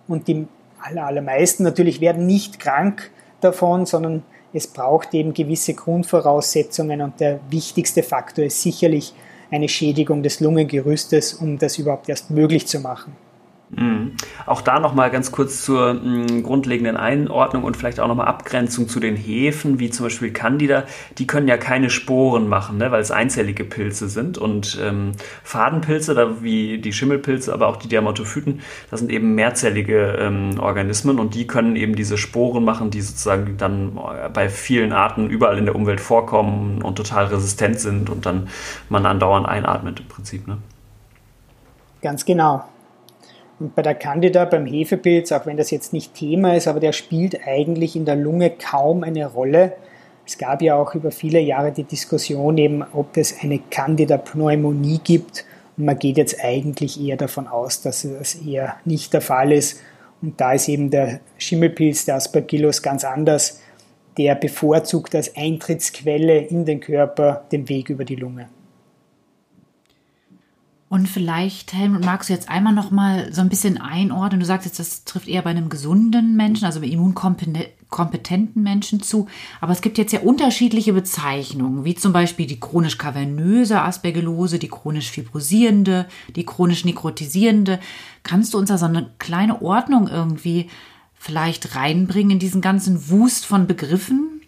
und 0.08 0.28
die 0.28 0.48
allermeisten 0.80 1.64
natürlich 1.64 2.02
werden 2.02 2.26
nicht 2.26 2.60
krank 2.60 3.11
davon, 3.44 3.86
sondern 3.86 4.24
es 4.54 4.68
braucht 4.68 5.14
eben 5.14 5.34
gewisse 5.34 5.74
Grundvoraussetzungen 5.74 7.02
und 7.02 7.20
der 7.20 7.40
wichtigste 7.50 8.04
Faktor 8.04 8.46
ist 8.46 8.62
sicherlich 8.62 9.14
eine 9.50 9.70
Schädigung 9.70 10.24
des 10.24 10.40
Lungengerüstes, 10.40 11.34
um 11.34 11.58
das 11.58 11.78
überhaupt 11.78 12.10
erst 12.10 12.32
möglich 12.32 12.68
zu 12.68 12.80
machen. 12.80 13.16
Mhm. 13.76 14.12
Auch 14.46 14.62
da 14.62 14.80
nochmal 14.80 15.12
ganz 15.12 15.32
kurz 15.32 15.64
zur 15.64 15.94
mh, 15.94 16.42
grundlegenden 16.42 16.98
Einordnung 16.98 17.64
und 17.64 17.78
vielleicht 17.78 18.00
auch 18.00 18.08
nochmal 18.08 18.28
Abgrenzung 18.28 18.88
zu 18.88 19.00
den 19.00 19.16
Hefen, 19.16 19.80
wie 19.80 19.90
zum 19.90 20.08
Beispiel 20.08 20.32
Candida. 20.32 20.84
Die 21.18 21.28
können 21.28 21.48
ja 21.48 21.58
keine 21.58 21.90
Sporen 21.90 22.48
machen, 22.50 22.78
ne, 22.78 22.92
weil 22.92 23.02
es 23.02 23.12
einzellige 23.12 23.64
Pilze 23.64 24.10
sind. 24.10 24.38
Und 24.38 24.78
ähm, 24.82 25.14
Fadenpilze, 25.44 26.14
da 26.14 26.44
wie 26.44 26.80
die 26.80 26.92
Schimmelpilze, 26.92 27.54
aber 27.54 27.68
auch 27.68 27.78
die 27.78 27.88
Dermatophyten, 27.88 28.62
das 28.90 29.00
sind 29.00 29.12
eben 29.12 29.36
mehrzellige 29.36 30.18
ähm, 30.20 30.60
Organismen 30.60 31.20
und 31.20 31.34
die 31.34 31.48
können 31.48 31.76
eben 31.76 31.96
diese 31.96 32.18
Sporen 32.18 32.66
machen, 32.66 32.92
die 32.92 33.02
sozusagen 33.02 33.58
dann 33.58 33.98
bei 34.34 34.50
vielen 34.50 34.92
Arten 34.92 35.30
überall 35.30 35.58
in 35.58 35.66
der 35.66 35.76
Umwelt 35.76 36.02
vorkommen 36.02 36.82
und 36.82 36.96
total 36.96 37.26
resistent 37.26 37.80
sind 37.80 38.10
und 38.10 38.26
dann 38.26 38.50
man 38.90 39.06
andauernd 39.06 39.48
einatmet 39.48 40.02
im 40.02 40.08
Prinzip. 40.08 40.48
Ne? 40.48 40.58
Ganz 42.02 42.26
genau. 42.26 42.66
Und 43.62 43.76
bei 43.76 43.84
der 43.84 43.94
Candida, 43.94 44.46
beim 44.46 44.66
Hefepilz, 44.66 45.32
auch 45.32 45.46
wenn 45.46 45.56
das 45.56 45.70
jetzt 45.70 45.94
nicht 45.94 46.16
Thema 46.16 46.56
ist, 46.56 46.68
aber 46.68 46.80
der 46.80 46.94
spielt 46.94 47.48
eigentlich 47.48 47.96
in 47.96 48.06
der 48.06 48.16
Lunge 48.16 48.50
kaum 48.50 49.04
eine 49.04 49.28
Rolle. 49.28 49.74
Es 50.26 50.40
gab 50.40 50.64
ja 50.64 50.76
auch 50.76 50.96
über 50.96 51.12
viele 51.12 51.40
Jahre 51.40 51.72
die 51.72 51.84
Diskussion 51.84 52.58
eben, 52.58 52.84
ob 52.92 53.18
es 53.18 53.36
eine 53.40 53.60
Candida-Pneumonie 53.60 55.00
gibt. 55.04 55.46
Und 55.78 55.86
man 55.86 56.00
geht 56.00 56.18
jetzt 56.18 56.44
eigentlich 56.44 57.00
eher 57.00 57.18
davon 57.18 57.48
aus, 57.48 57.84
dass 57.84 58.02
das 58.02 58.34
eher 58.34 58.78
nicht 58.84 59.14
der 59.14 59.22
Fall 59.22 59.52
ist. 59.52 59.80
Und 60.24 60.42
da 60.42 60.54
ist 60.54 60.68
eben 60.68 60.90
der 60.90 61.20
Schimmelpilz, 61.38 62.06
der 62.06 62.16
Aspergillus, 62.16 62.82
ganz 62.82 63.04
anders. 63.04 63.62
Der 64.18 64.34
bevorzugt 64.34 65.14
als 65.14 65.38
Eintrittsquelle 65.38 66.40
in 66.40 66.66
den 66.66 66.80
Körper 66.80 67.46
den 67.52 67.70
Weg 67.70 67.92
über 67.92 68.06
die 68.06 68.16
Lunge. 68.16 68.50
Und 70.92 71.08
vielleicht, 71.08 71.72
Helmut, 71.72 72.04
magst 72.04 72.28
du 72.28 72.34
jetzt 72.34 72.50
einmal 72.50 72.74
noch 72.74 72.92
mal 72.92 73.32
so 73.32 73.40
ein 73.40 73.48
bisschen 73.48 73.80
einordnen? 73.80 74.42
Du 74.42 74.46
sagst 74.46 74.66
jetzt, 74.66 74.78
das 74.78 75.06
trifft 75.06 75.30
eher 75.30 75.42
bei 75.42 75.52
einem 75.52 75.70
gesunden 75.70 76.36
Menschen, 76.36 76.66
also 76.66 76.82
bei 76.82 76.88
immunkompetenten 76.88 78.62
Menschen 78.62 79.02
zu. 79.02 79.28
Aber 79.62 79.72
es 79.72 79.80
gibt 79.80 79.98
jetzt 79.98 80.12
ja 80.12 80.20
unterschiedliche 80.20 80.92
Bezeichnungen, 80.92 81.86
wie 81.86 81.96
zum 81.96 82.12
Beispiel 82.12 82.46
die 82.46 82.60
chronisch 82.60 82.98
kavernöse 82.98 83.82
Aspergillose, 83.82 84.60
die 84.60 84.68
chronisch 84.68 85.12
fibrosierende, 85.12 86.08
die 86.36 86.46
chronisch 86.46 86.84
nekrotisierende. 86.84 87.80
Kannst 88.24 88.54
du 88.54 88.58
uns 88.58 88.68
da 88.68 88.78
so 88.78 88.86
eine 88.86 89.12
kleine 89.18 89.62
Ordnung 89.62 90.10
irgendwie 90.10 90.70
vielleicht 91.14 91.74
reinbringen 91.74 92.32
in 92.32 92.40
diesen 92.40 92.60
ganzen 92.60 93.10
Wust 93.10 93.46
von 93.46 93.66
Begriffen? 93.66 94.42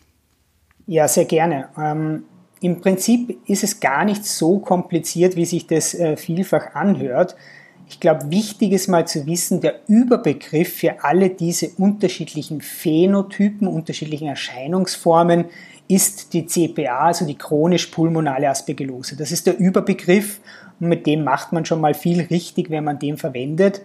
Ja, 0.88 1.08
sehr 1.08 1.24
gerne. 1.24 1.70
Ähm 1.78 2.26
im 2.64 2.80
Prinzip 2.80 3.38
ist 3.46 3.64
es 3.66 3.82
gar 3.82 4.06
nicht 4.06 4.26
so 4.26 4.60
kompliziert, 4.60 5.36
wie 5.36 5.44
sich 5.44 5.68
das 5.68 5.94
äh, 5.94 6.16
vielfach 6.16 6.76
anhört. 6.76 7.36
Ich 7.90 8.00
glaube, 8.00 8.32
wichtig 8.32 8.72
ist 8.72 8.88
mal 8.88 9.06
zu 9.06 9.26
wissen, 9.26 9.60
der 9.60 9.82
Überbegriff 9.88 10.78
für 10.78 11.04
alle 11.04 11.30
diese 11.30 11.72
unterschiedlichen 11.78 12.62
Phänotypen, 12.62 13.68
unterschiedlichen 13.68 14.30
Erscheinungsformen 14.30 15.46
ist 15.90 16.34
die 16.34 16.46
CPA, 16.46 17.08
also 17.08 17.26
die 17.26 17.38
chronisch-pulmonale 17.38 18.50
Aspergillose. 18.50 19.18
Das 19.18 19.34
ist 19.34 19.46
der 19.46 19.58
Überbegriff 19.60 20.40
und 20.80 20.88
mit 20.88 21.06
dem 21.06 21.26
macht 21.26 21.52
man 21.52 21.66
schon 21.66 21.82
mal 21.82 21.94
viel 21.94 22.22
richtig, 22.22 22.70
wenn 22.70 22.86
man 22.86 22.98
den 22.98 23.18
verwendet. 23.18 23.82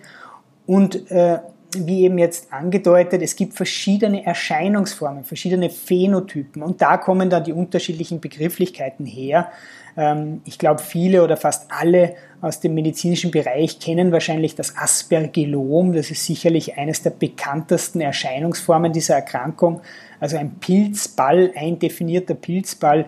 Und 0.66 1.10
äh, 1.10 1.40
wie 1.76 2.04
eben 2.04 2.18
jetzt 2.18 2.52
angedeutet, 2.52 3.20
es 3.22 3.36
gibt 3.36 3.54
verschiedene 3.54 4.24
Erscheinungsformen, 4.24 5.24
verschiedene 5.24 5.68
Phänotypen 5.68 6.62
und 6.62 6.80
da 6.80 6.96
kommen 6.96 7.28
dann 7.28 7.44
die 7.44 7.52
unterschiedlichen 7.52 8.20
Begrifflichkeiten 8.20 9.04
her. 9.04 9.50
Ähm, 9.96 10.40
ich 10.44 10.58
glaube, 10.58 10.80
viele 10.80 11.22
oder 11.22 11.36
fast 11.36 11.70
alle 11.70 12.14
aus 12.40 12.60
dem 12.60 12.74
medizinischen 12.74 13.30
Bereich 13.30 13.80
kennen 13.80 14.12
wahrscheinlich 14.12 14.54
das 14.54 14.76
Aspergillom. 14.76 15.92
Das 15.92 16.10
ist 16.10 16.24
sicherlich 16.24 16.78
eines 16.78 17.02
der 17.02 17.10
bekanntesten 17.10 18.00
Erscheinungsformen 18.00 18.92
dieser 18.92 19.16
Erkrankung. 19.16 19.80
Also 20.20 20.36
ein 20.36 20.56
Pilzball, 20.60 21.52
ein 21.54 21.78
definierter 21.78 22.34
Pilzball 22.34 23.06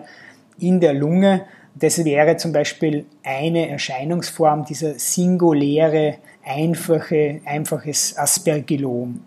in 0.59 0.79
der 0.79 0.93
Lunge. 0.93 1.45
Das 1.73 2.03
wäre 2.03 2.37
zum 2.37 2.51
Beispiel 2.51 3.05
eine 3.23 3.69
Erscheinungsform 3.69 4.65
dieser 4.65 4.99
singuläre 4.99 6.17
einfache, 6.43 7.41
einfaches 7.45 8.17
Aspergillom. 8.17 9.21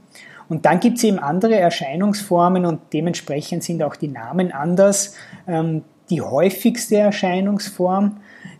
Und 0.48 0.66
dann 0.66 0.80
gibt 0.80 0.98
es 0.98 1.04
eben 1.04 1.18
andere 1.18 1.56
Erscheinungsformen 1.56 2.66
und 2.66 2.80
dementsprechend 2.92 3.64
sind 3.64 3.82
auch 3.82 3.96
die 3.96 4.08
Namen 4.08 4.52
anders. 4.52 5.14
Ähm, 5.46 5.82
die 6.10 6.20
häufigste 6.20 6.96
Erscheinungsform 6.96 8.18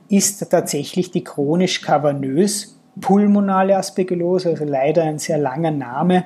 ist 0.08 0.38
tatsächlich 0.50 1.10
die 1.10 1.24
chronisch 1.24 1.82
kavernös 1.82 2.78
pulmonale 3.00 3.76
Aspergillose, 3.76 4.50
also 4.50 4.64
leider 4.64 5.02
ein 5.02 5.18
sehr 5.18 5.38
langer 5.38 5.70
Name. 5.70 6.24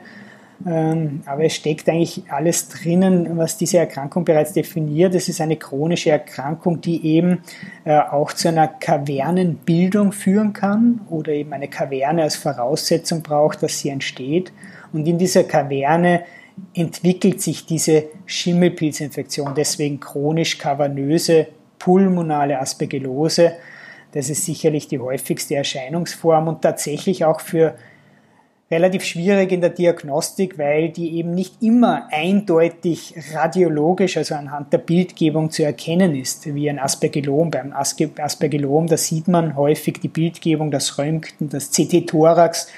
Ähm, 0.66 1.22
aber 1.24 1.44
es 1.44 1.54
steckt 1.54 1.88
eigentlich 1.88 2.24
alles 2.30 2.68
drinnen, 2.68 3.36
was 3.36 3.56
diese 3.56 3.78
Erkrankung 3.78 4.24
bereits 4.24 4.52
definiert. 4.52 5.14
Es 5.14 5.28
ist 5.28 5.40
eine 5.40 5.56
chronische 5.56 6.10
Erkrankung, 6.10 6.80
die 6.80 7.06
eben 7.06 7.42
äh, 7.84 7.98
auch 7.98 8.32
zu 8.32 8.48
einer 8.48 8.66
Kavernenbildung 8.66 10.10
führen 10.12 10.52
kann 10.52 11.00
oder 11.10 11.32
eben 11.32 11.52
eine 11.52 11.68
Kaverne 11.68 12.22
als 12.22 12.36
Voraussetzung 12.36 13.22
braucht, 13.22 13.62
dass 13.62 13.78
sie 13.78 13.90
entsteht. 13.90 14.52
Und 14.92 15.06
in 15.06 15.18
dieser 15.18 15.44
Kaverne 15.44 16.24
entwickelt 16.74 17.40
sich 17.40 17.66
diese 17.66 18.04
Schimmelpilzinfektion, 18.26 19.54
deswegen 19.56 20.00
chronisch 20.00 20.58
kavernöse 20.58 21.46
pulmonale 21.78 22.58
Aspergillose. 22.58 23.52
Das 24.10 24.28
ist 24.28 24.44
sicherlich 24.44 24.88
die 24.88 24.98
häufigste 24.98 25.54
Erscheinungsform 25.54 26.48
und 26.48 26.62
tatsächlich 26.62 27.24
auch 27.24 27.40
für 27.40 27.76
relativ 28.70 29.04
schwierig 29.04 29.50
in 29.52 29.60
der 29.60 29.70
Diagnostik, 29.70 30.58
weil 30.58 30.90
die 30.90 31.16
eben 31.16 31.30
nicht 31.34 31.62
immer 31.62 32.08
eindeutig 32.10 33.14
radiologisch, 33.32 34.16
also 34.16 34.34
anhand 34.34 34.72
der 34.72 34.78
Bildgebung 34.78 35.50
zu 35.50 35.64
erkennen 35.64 36.14
ist, 36.14 36.54
wie 36.54 36.68
ein 36.68 36.78
Aspergillom. 36.78 37.50
Beim 37.50 37.72
Aspergillom, 37.72 38.86
da 38.86 38.96
sieht 38.96 39.28
man 39.28 39.56
häufig 39.56 40.00
die 40.00 40.08
Bildgebung, 40.08 40.70
das 40.70 40.98
Röntgen, 40.98 41.48
das 41.48 41.70
CT-Thorax 41.70 42.68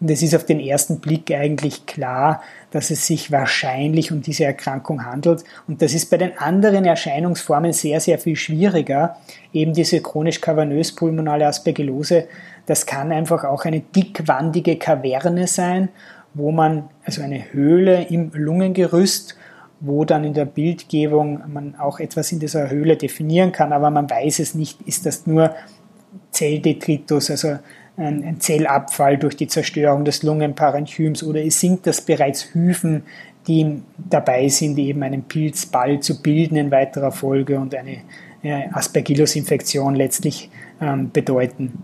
und 0.00 0.10
es 0.10 0.22
ist 0.22 0.34
auf 0.34 0.44
den 0.44 0.60
ersten 0.60 1.00
Blick 1.00 1.30
eigentlich 1.30 1.86
klar, 1.86 2.42
dass 2.70 2.90
es 2.90 3.06
sich 3.06 3.30
wahrscheinlich 3.32 4.12
um 4.12 4.22
diese 4.22 4.44
Erkrankung 4.44 5.04
handelt. 5.04 5.44
Und 5.68 5.82
das 5.82 5.94
ist 5.94 6.10
bei 6.10 6.16
den 6.16 6.36
anderen 6.38 6.84
Erscheinungsformen 6.84 7.72
sehr, 7.72 8.00
sehr 8.00 8.18
viel 8.18 8.36
schwieriger. 8.36 9.16
Eben 9.52 9.72
diese 9.72 10.00
chronisch 10.00 10.40
kavernös 10.40 10.94
pulmonale 10.94 11.46
Aspergillose, 11.46 12.26
das 12.66 12.84
kann 12.84 13.12
einfach 13.12 13.44
auch 13.44 13.64
eine 13.64 13.80
dickwandige 13.80 14.76
Kaverne 14.76 15.46
sein, 15.46 15.88
wo 16.34 16.52
man, 16.52 16.90
also 17.04 17.22
eine 17.22 17.52
Höhle 17.52 18.04
im 18.04 18.30
Lungengerüst, 18.34 19.36
wo 19.80 20.04
dann 20.04 20.24
in 20.24 20.34
der 20.34 20.44
Bildgebung 20.44 21.42
man 21.52 21.76
auch 21.76 22.00
etwas 22.00 22.32
in 22.32 22.40
dieser 22.40 22.70
Höhle 22.70 22.96
definieren 22.96 23.52
kann, 23.52 23.72
aber 23.72 23.90
man 23.90 24.08
weiß 24.08 24.38
es 24.40 24.54
nicht, 24.54 24.82
ist 24.82 25.06
das 25.06 25.26
nur 25.26 25.54
Zelldetritus, 26.30 27.30
also 27.30 27.58
ein, 27.96 28.40
Zellabfall 28.40 29.18
durch 29.18 29.36
die 29.36 29.46
Zerstörung 29.46 30.04
des 30.04 30.22
Lungenparenchyms 30.22 31.22
oder 31.22 31.48
sind 31.50 31.86
das 31.86 32.00
bereits 32.00 32.54
Hyphen, 32.54 33.04
die 33.48 33.82
dabei 33.96 34.48
sind, 34.48 34.78
eben 34.78 35.02
einen 35.02 35.22
Pilzball 35.22 36.00
zu 36.00 36.20
bilden 36.20 36.56
in 36.56 36.70
weiterer 36.70 37.12
Folge 37.12 37.58
und 37.58 37.74
eine 37.74 37.98
Aspergillus-Infektion 38.72 39.94
letztlich 39.94 40.50
ähm, 40.80 41.10
bedeuten. 41.12 41.82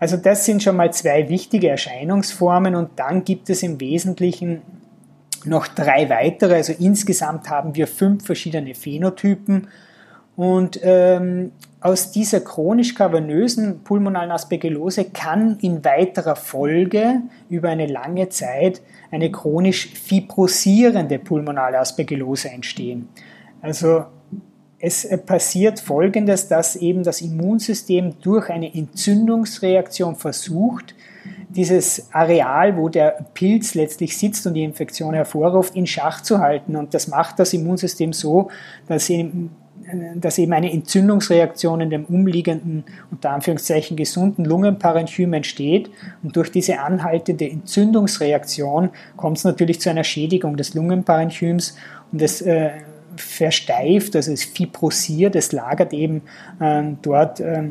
Also 0.00 0.16
das 0.16 0.44
sind 0.44 0.62
schon 0.62 0.76
mal 0.76 0.92
zwei 0.92 1.28
wichtige 1.28 1.68
Erscheinungsformen 1.68 2.74
und 2.74 2.90
dann 2.96 3.24
gibt 3.24 3.50
es 3.50 3.62
im 3.62 3.80
Wesentlichen 3.80 4.62
noch 5.44 5.66
drei 5.66 6.08
weitere. 6.08 6.54
Also 6.54 6.72
insgesamt 6.78 7.50
haben 7.50 7.74
wir 7.74 7.86
fünf 7.86 8.24
verschiedene 8.24 8.74
Phänotypen 8.74 9.68
und 10.36 10.78
ähm, 10.82 11.52
aus 11.80 12.10
dieser 12.10 12.40
chronisch 12.40 12.94
kavernösen 12.94 13.84
pulmonalen 13.84 14.32
Aspergillose 14.32 15.04
kann 15.04 15.58
in 15.60 15.84
weiterer 15.84 16.34
Folge 16.34 17.22
über 17.48 17.68
eine 17.68 17.86
lange 17.86 18.28
Zeit 18.30 18.82
eine 19.10 19.30
chronisch 19.30 19.88
fibrosierende 19.88 21.18
pulmonale 21.18 21.78
Aspergillose 21.78 22.50
entstehen. 22.50 23.08
Also 23.62 24.04
es 24.80 25.08
passiert 25.26 25.80
Folgendes, 25.80 26.48
dass 26.48 26.76
eben 26.76 27.02
das 27.02 27.20
Immunsystem 27.20 28.14
durch 28.20 28.48
eine 28.48 28.72
Entzündungsreaktion 28.72 30.14
versucht, 30.16 30.94
dieses 31.48 32.12
Areal, 32.12 32.76
wo 32.76 32.88
der 32.88 33.26
Pilz 33.34 33.74
letztlich 33.74 34.16
sitzt 34.16 34.46
und 34.46 34.54
die 34.54 34.62
Infektion 34.62 35.14
hervorruft, 35.14 35.74
in 35.74 35.86
Schach 35.86 36.20
zu 36.20 36.38
halten. 36.38 36.76
Und 36.76 36.94
das 36.94 37.08
macht 37.08 37.38
das 37.38 37.52
Immunsystem 37.54 38.12
so, 38.12 38.50
dass 38.86 39.08
eben 39.10 39.50
dass 40.16 40.38
eben 40.38 40.52
eine 40.52 40.72
Entzündungsreaktion 40.72 41.80
in 41.80 41.90
dem 41.90 42.04
umliegenden, 42.04 42.84
unter 43.10 43.30
Anführungszeichen 43.30 43.96
gesunden 43.96 44.44
Lungenparenchym 44.44 45.32
entsteht. 45.32 45.90
Und 46.22 46.36
durch 46.36 46.50
diese 46.50 46.80
anhaltende 46.80 47.50
Entzündungsreaktion 47.50 48.90
kommt 49.16 49.38
es 49.38 49.44
natürlich 49.44 49.80
zu 49.80 49.90
einer 49.90 50.04
Schädigung 50.04 50.56
des 50.56 50.74
Lungenparenchyms 50.74 51.76
und 52.12 52.22
es 52.22 52.40
äh, 52.42 52.70
versteift, 53.16 54.14
also 54.16 54.32
es 54.32 54.44
fibrosiert, 54.44 55.34
es 55.36 55.52
lagert 55.52 55.92
eben 55.92 56.22
äh, 56.60 56.82
dort 57.02 57.40
äh, 57.40 57.64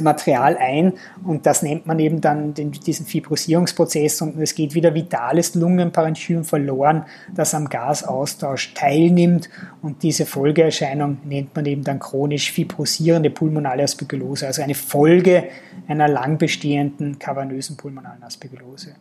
Material 0.00 0.56
ein 0.56 0.94
und 1.24 1.46
das 1.46 1.62
nennt 1.62 1.86
man 1.86 1.98
eben 1.98 2.20
dann 2.20 2.54
den, 2.54 2.72
diesen 2.72 3.06
Fibrosierungsprozess 3.06 4.22
und 4.22 4.40
es 4.40 4.54
geht 4.54 4.74
wieder 4.74 4.94
vitales 4.94 5.54
Lungenparenchym 5.54 6.44
verloren, 6.44 7.04
das 7.34 7.54
am 7.54 7.68
Gasaustausch 7.68 8.74
teilnimmt 8.74 9.50
und 9.82 10.02
diese 10.02 10.26
Folgeerscheinung 10.26 11.18
nennt 11.24 11.54
man 11.54 11.66
eben 11.66 11.84
dann 11.84 11.98
chronisch 11.98 12.52
fibrosierende 12.52 13.30
pulmonale 13.30 13.82
Aspergillose, 13.82 14.46
also 14.46 14.62
eine 14.62 14.74
Folge 14.74 15.44
einer 15.88 16.08
lang 16.08 16.38
bestehenden 16.38 17.18
kavernösen 17.18 17.76
pulmonalen 17.76 18.22
Aspergillose. 18.22 18.94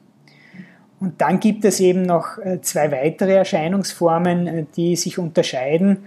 Und 1.00 1.22
dann 1.22 1.40
gibt 1.40 1.64
es 1.64 1.80
eben 1.80 2.02
noch 2.02 2.38
äh, 2.40 2.62
zwei 2.62 2.92
weitere 2.92 3.34
Erscheinungsformen, 3.34 4.48
äh, 4.48 4.66
die 4.76 4.96
sich 4.96 5.18
unterscheiden. 5.18 6.06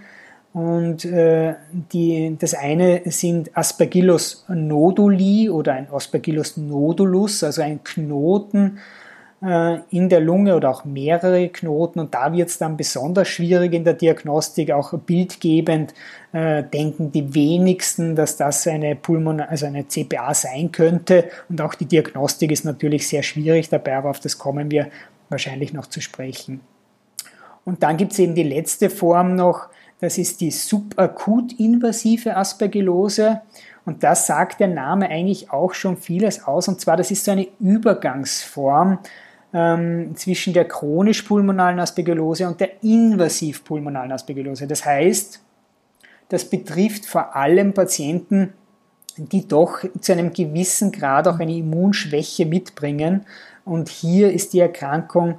Und 0.53 1.07
äh, 1.07 1.55
die, 1.71 2.37
das 2.39 2.55
eine 2.55 3.03
sind 3.07 3.57
Aspergillus 3.57 4.45
noduli 4.49 5.49
oder 5.49 5.73
ein 5.73 5.89
Aspergillus 5.91 6.59
nodulus, 6.59 7.43
also 7.43 7.63
ein 7.63 7.83
Knoten 7.83 8.79
äh, 9.43 9.79
in 9.89 10.11
der 10.11 10.21
Lunge 10.21 10.55
oder 10.55 10.69
auch 10.69 10.85
mehrere 10.85 11.49
Knoten. 11.49 12.01
Und 12.01 12.13
da 12.13 12.35
wird 12.35 12.51
es 12.51 12.59
dann 12.59 12.77
besonders 12.77 13.29
schwierig 13.29 13.73
in 13.73 13.85
der 13.85 13.95
Diagnostik, 13.95 14.73
auch 14.73 14.93
bildgebend 14.93 15.95
äh, 16.33 16.63
denken 16.63 17.11
die 17.13 17.35
wenigsten, 17.35 18.15
dass 18.15 18.37
das 18.37 18.67
eine 18.67 18.95
Pulmon 18.95 19.41
also 19.41 19.65
eine 19.65 19.89
CPA 19.89 20.35
sein 20.35 20.71
könnte. 20.71 21.31
Und 21.49 21.63
auch 21.63 21.75
die 21.75 21.87
Diagnostik 21.87 22.53
ist 22.53 22.67
natürlich 22.67 23.09
sehr 23.09 23.23
schwierig 23.23 23.71
dabei, 23.71 23.97
aber 23.97 24.11
auf 24.11 24.21
das 24.21 24.37
kommen 24.37 24.71
wir 24.71 24.89
wahrscheinlich 25.31 25.73
noch 25.73 25.87
zu 25.87 26.03
sprechen. 26.03 26.61
Und 27.65 27.83
dann 27.83 27.97
gibt 27.97 28.13
es 28.13 28.19
eben 28.19 28.35
die 28.35 28.43
letzte 28.43 28.91
Form 28.91 29.35
noch, 29.35 29.69
das 30.03 30.19
ist 30.19 30.41
die 30.41 30.51
subakut 30.51 31.53
invasive 31.61 32.37
Aspergillose. 32.37 33.41
Und 33.85 34.03
das 34.03 34.27
sagt 34.27 34.59
der 34.59 34.67
Name 34.67 35.09
eigentlich 35.09 35.53
auch 35.53 35.75
schon 35.75 35.97
vieles 35.97 36.45
aus. 36.45 36.67
Und 36.67 36.81
zwar, 36.81 36.97
das 36.97 37.13
ist 37.13 37.25
so 37.25 37.31
eine 37.31 37.47
Übergangsform 37.61 38.99
ähm, 39.55 40.17
zwischen 40.17 40.55
der 40.55 40.67
chronisch-pulmonalen 40.67 41.79
Aspergillose 41.79 42.49
und 42.49 42.61
der 42.61 42.83
invasiv-pulmonalen 42.83 44.11
Aspergillose. 44.11 44.67
Das 44.67 44.85
heißt, 44.85 45.41
das 46.31 46.51
betrifft 46.51 47.07
vor 47.07 47.37
allem 47.37 47.73
Patienten, 47.73 48.55
die 49.17 49.47
doch 49.47 49.85
zu 50.01 50.13
einem 50.13 50.33
gewissen 50.33 50.91
Grad 50.91 51.29
auch 51.29 51.39
eine 51.39 51.57
Immunschwäche 51.57 52.45
mitbringen. 52.45 53.25
Und 53.65 53.89
hier 53.89 54.33
ist 54.33 54.53
die 54.53 54.61
Erkrankung 54.61 55.39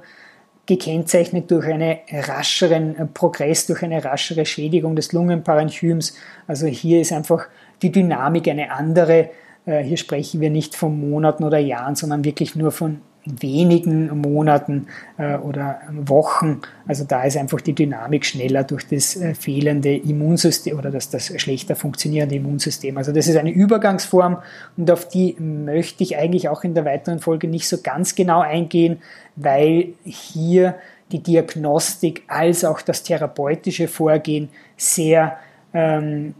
gekennzeichnet 0.66 1.50
durch 1.50 1.66
einen 1.66 1.98
rascheren 2.10 2.96
äh, 2.96 3.06
Progress, 3.06 3.66
durch 3.66 3.82
eine 3.82 4.04
raschere 4.04 4.46
Schädigung 4.46 4.96
des 4.96 5.12
Lungenparenchyms. 5.12 6.14
Also 6.46 6.66
hier 6.66 7.00
ist 7.00 7.12
einfach 7.12 7.46
die 7.82 7.92
Dynamik 7.92 8.48
eine 8.48 8.70
andere. 8.70 9.30
Äh, 9.66 9.82
hier 9.82 9.96
sprechen 9.96 10.40
wir 10.40 10.50
nicht 10.50 10.74
von 10.74 10.98
Monaten 11.10 11.44
oder 11.44 11.58
Jahren, 11.58 11.96
sondern 11.96 12.24
wirklich 12.24 12.56
nur 12.56 12.72
von 12.72 13.00
wenigen 13.24 14.20
Monaten 14.20 14.88
äh, 15.16 15.36
oder 15.36 15.80
Wochen. 15.90 16.60
Also 16.86 17.04
da 17.04 17.24
ist 17.24 17.36
einfach 17.36 17.60
die 17.60 17.72
Dynamik 17.72 18.26
schneller 18.26 18.64
durch 18.64 18.86
das 18.86 19.16
äh, 19.16 19.34
fehlende 19.34 19.96
Immunsystem 19.96 20.78
oder 20.78 20.90
das, 20.90 21.10
das 21.10 21.32
schlechter 21.40 21.76
funktionierende 21.76 22.34
Immunsystem. 22.36 22.96
Also 22.98 23.12
das 23.12 23.26
ist 23.26 23.36
eine 23.36 23.50
Übergangsform 23.50 24.38
und 24.76 24.90
auf 24.90 25.08
die 25.08 25.36
möchte 25.38 26.02
ich 26.02 26.16
eigentlich 26.16 26.48
auch 26.48 26.64
in 26.64 26.74
der 26.74 26.84
weiteren 26.84 27.18
Folge 27.18 27.48
nicht 27.48 27.68
so 27.68 27.78
ganz 27.82 28.14
genau 28.14 28.40
eingehen, 28.40 28.98
weil 29.36 29.94
hier 30.04 30.76
die 31.12 31.22
Diagnostik 31.22 32.22
als 32.28 32.64
auch 32.64 32.80
das 32.82 33.02
therapeutische 33.02 33.88
Vorgehen 33.88 34.48
sehr 34.76 35.38
ähm, 35.72 36.34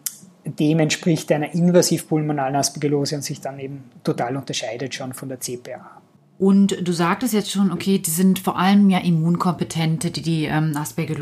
dem 0.44 0.81
entspricht 0.81 1.33
einer 1.33 1.55
invasiv-pulmonalen 1.55 2.57
Aspergillose 2.57 3.16
und 3.16 3.23
sich 3.23 3.40
dann 3.40 3.59
eben 3.59 3.85
total 4.03 4.37
unterscheidet 4.37 4.94
schon 4.94 5.14
von 5.14 5.29
der 5.29 5.40
CPA. 5.40 6.03
Und 6.37 6.87
du 6.87 6.92
sagtest 6.92 7.33
jetzt 7.33 7.53
schon, 7.53 7.70
okay, 7.70 7.99
die 7.99 8.11
sind 8.11 8.40
vor 8.40 8.59
allem 8.59 8.90
ja 8.90 8.99
Immunkompetente, 8.99 10.11
die 10.11 10.23
die 10.23 10.44
ähm, 10.47 10.77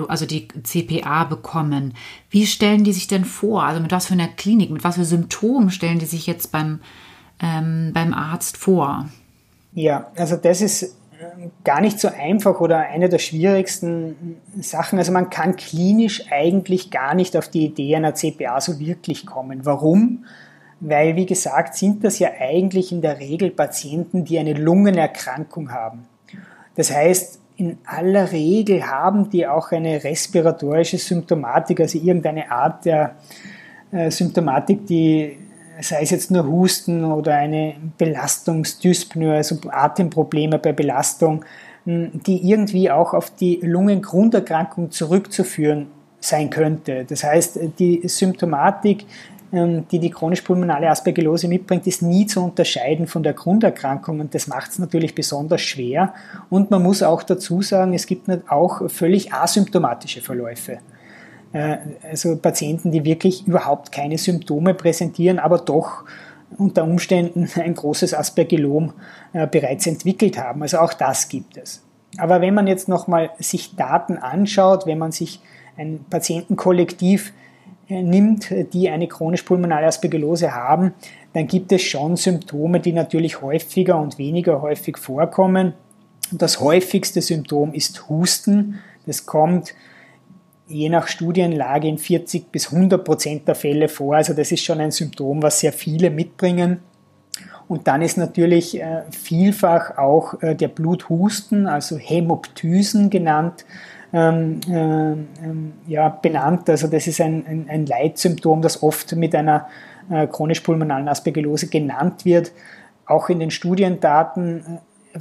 also 0.08 0.26
die 0.26 0.48
CPA 0.48 1.24
bekommen. 1.24 1.94
Wie 2.30 2.46
stellen 2.46 2.82
die 2.84 2.94
sich 2.94 3.08
denn 3.08 3.26
vor? 3.26 3.64
Also 3.64 3.80
mit 3.80 3.92
was 3.92 4.06
für 4.06 4.14
einer 4.14 4.28
Klinik, 4.28 4.70
mit 4.70 4.84
was 4.84 4.94
für 4.94 5.04
Symptomen 5.04 5.70
stellen 5.70 5.98
die 5.98 6.06
sich 6.06 6.26
jetzt 6.26 6.50
beim, 6.50 6.80
ähm, 7.42 7.90
beim 7.92 8.14
Arzt 8.14 8.56
vor? 8.56 9.08
Ja, 9.74 10.10
also 10.16 10.36
das 10.36 10.62
ist 10.62 10.96
ähm, 11.20 11.50
gar 11.62 11.82
nicht 11.82 12.00
so 12.00 12.08
einfach 12.08 12.60
oder 12.60 12.78
eine 12.78 13.10
der 13.10 13.18
schwierigsten 13.18 14.38
Sachen. 14.60 14.98
Also 14.98 15.12
man 15.12 15.28
kann 15.28 15.56
klinisch 15.56 16.24
eigentlich 16.30 16.90
gar 16.90 17.14
nicht 17.14 17.36
auf 17.36 17.48
die 17.48 17.66
Idee 17.66 17.96
einer 17.96 18.14
CPA 18.14 18.62
so 18.62 18.80
wirklich 18.80 19.26
kommen. 19.26 19.66
Warum? 19.66 20.24
Weil, 20.84 21.14
wie 21.16 21.26
gesagt, 21.26 21.76
sind 21.76 22.04
das 22.04 22.18
ja 22.18 22.30
eigentlich 22.38 22.90
in 22.90 23.02
der 23.02 23.20
Regel 23.20 23.50
Patienten, 23.50 24.24
die 24.24 24.38
eine 24.38 24.54
Lungenerkrankung 24.54 25.70
haben. 25.70 26.06
Das 26.74 26.92
heißt, 26.92 27.38
in 27.56 27.78
aller 27.84 28.32
Regel 28.32 28.86
haben 28.86 29.30
die 29.30 29.46
auch 29.46 29.70
eine 29.70 30.02
respiratorische 30.02 30.98
Symptomatik, 30.98 31.80
also 31.80 31.98
irgendeine 31.98 32.50
Art 32.50 32.84
der 32.84 33.14
äh, 33.92 34.10
Symptomatik, 34.10 34.86
die 34.86 35.36
sei 35.80 36.02
es 36.02 36.10
jetzt 36.10 36.30
nur 36.30 36.46
Husten 36.46 37.04
oder 37.04 37.36
eine 37.36 37.74
Belastungsdyspnoe, 37.98 39.34
also 39.34 39.56
Atemprobleme 39.70 40.58
bei 40.58 40.72
Belastung, 40.72 41.44
die 41.84 42.48
irgendwie 42.48 42.90
auch 42.90 43.14
auf 43.14 43.34
die 43.34 43.60
Lungengrunderkrankung 43.62 44.90
zurückzuführen 44.90 45.88
sein 46.20 46.50
könnte. 46.50 47.04
Das 47.04 47.24
heißt, 47.24 47.58
die 47.78 48.06
Symptomatik 48.06 49.06
die 49.52 49.98
die 49.98 50.10
chronisch-pulmonale 50.10 50.88
Aspergillose 50.88 51.46
mitbringt, 51.46 51.86
ist 51.86 52.00
nie 52.00 52.26
zu 52.26 52.42
unterscheiden 52.42 53.06
von 53.06 53.22
der 53.22 53.34
Grunderkrankung 53.34 54.20
und 54.20 54.34
das 54.34 54.46
macht 54.46 54.70
es 54.70 54.78
natürlich 54.78 55.14
besonders 55.14 55.60
schwer. 55.60 56.14
Und 56.48 56.70
man 56.70 56.82
muss 56.82 57.02
auch 57.02 57.22
dazu 57.22 57.60
sagen, 57.60 57.92
es 57.92 58.06
gibt 58.06 58.30
auch 58.50 58.88
völlig 58.90 59.34
asymptomatische 59.34 60.22
Verläufe. 60.22 60.78
Äh, 61.52 61.76
also 62.10 62.36
Patienten, 62.36 62.92
die 62.92 63.04
wirklich 63.04 63.46
überhaupt 63.46 63.92
keine 63.92 64.16
Symptome 64.16 64.72
präsentieren, 64.72 65.38
aber 65.38 65.58
doch 65.58 66.04
unter 66.56 66.84
Umständen 66.84 67.48
ein 67.60 67.74
großes 67.74 68.14
Aspergillom 68.14 68.94
äh, 69.34 69.46
bereits 69.46 69.86
entwickelt 69.86 70.38
haben. 70.38 70.62
Also 70.62 70.78
auch 70.78 70.94
das 70.94 71.28
gibt 71.28 71.58
es. 71.58 71.82
Aber 72.16 72.40
wenn 72.40 72.54
man 72.54 72.66
jetzt 72.66 72.88
nochmal 72.88 73.30
sich 73.38 73.76
Daten 73.76 74.16
anschaut, 74.16 74.86
wenn 74.86 74.98
man 74.98 75.12
sich 75.12 75.40
ein 75.76 76.04
Patientenkollektiv 76.08 77.32
nimmt, 78.00 78.48
die 78.72 78.88
eine 78.88 79.08
chronisch-pulmonale 79.08 79.86
Aspergillose 79.86 80.54
haben, 80.54 80.94
dann 81.32 81.46
gibt 81.46 81.72
es 81.72 81.82
schon 81.82 82.16
Symptome, 82.16 82.80
die 82.80 82.92
natürlich 82.92 83.42
häufiger 83.42 83.98
und 83.98 84.18
weniger 84.18 84.62
häufig 84.62 84.98
vorkommen. 84.98 85.74
Das 86.30 86.60
häufigste 86.60 87.20
Symptom 87.20 87.74
ist 87.74 88.08
Husten. 88.08 88.78
Das 89.06 89.26
kommt 89.26 89.74
je 90.66 90.88
nach 90.88 91.08
Studienlage 91.08 91.88
in 91.88 91.98
40 91.98 92.50
bis 92.50 92.72
100 92.72 93.04
Prozent 93.04 93.48
der 93.48 93.54
Fälle 93.54 93.88
vor. 93.88 94.16
Also 94.16 94.32
das 94.32 94.52
ist 94.52 94.64
schon 94.64 94.80
ein 94.80 94.90
Symptom, 94.90 95.42
was 95.42 95.60
sehr 95.60 95.72
viele 95.72 96.10
mitbringen. 96.10 96.80
Und 97.68 97.86
dann 97.86 98.02
ist 98.02 98.18
natürlich 98.18 98.80
äh, 98.80 99.02
vielfach 99.10 99.96
auch 99.96 100.42
äh, 100.42 100.54
der 100.54 100.68
Bluthusten, 100.68 101.66
also 101.66 101.96
Hämoptysen 101.96 103.08
genannt, 103.08 103.64
ähm, 104.12 104.60
äh, 104.68 104.72
ähm, 104.72 105.72
ja, 105.86 106.08
benannt. 106.08 106.68
Also 106.68 106.88
das 106.88 107.06
ist 107.06 107.20
ein, 107.20 107.44
ein, 107.46 107.66
ein 107.68 107.86
Leitsymptom, 107.86 108.62
das 108.62 108.82
oft 108.82 109.14
mit 109.16 109.34
einer 109.34 109.68
äh, 110.10 110.26
chronisch-pulmonalen 110.26 111.08
Aspergillose 111.08 111.68
genannt 111.68 112.24
wird. 112.24 112.52
Auch 113.06 113.28
in 113.28 113.40
den 113.40 113.50
Studiendaten 113.50 114.80
äh, 115.14 115.18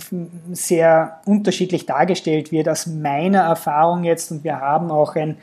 sehr 0.52 1.22
unterschiedlich 1.26 1.86
dargestellt 1.86 2.52
wird. 2.52 2.68
Aus 2.70 2.88
meiner 2.88 3.42
Erfahrung 3.42 4.04
jetzt, 4.04 4.32
und 4.32 4.44
wir 4.44 4.60
haben 4.60 4.92
auch 4.92 5.16
ein 5.16 5.38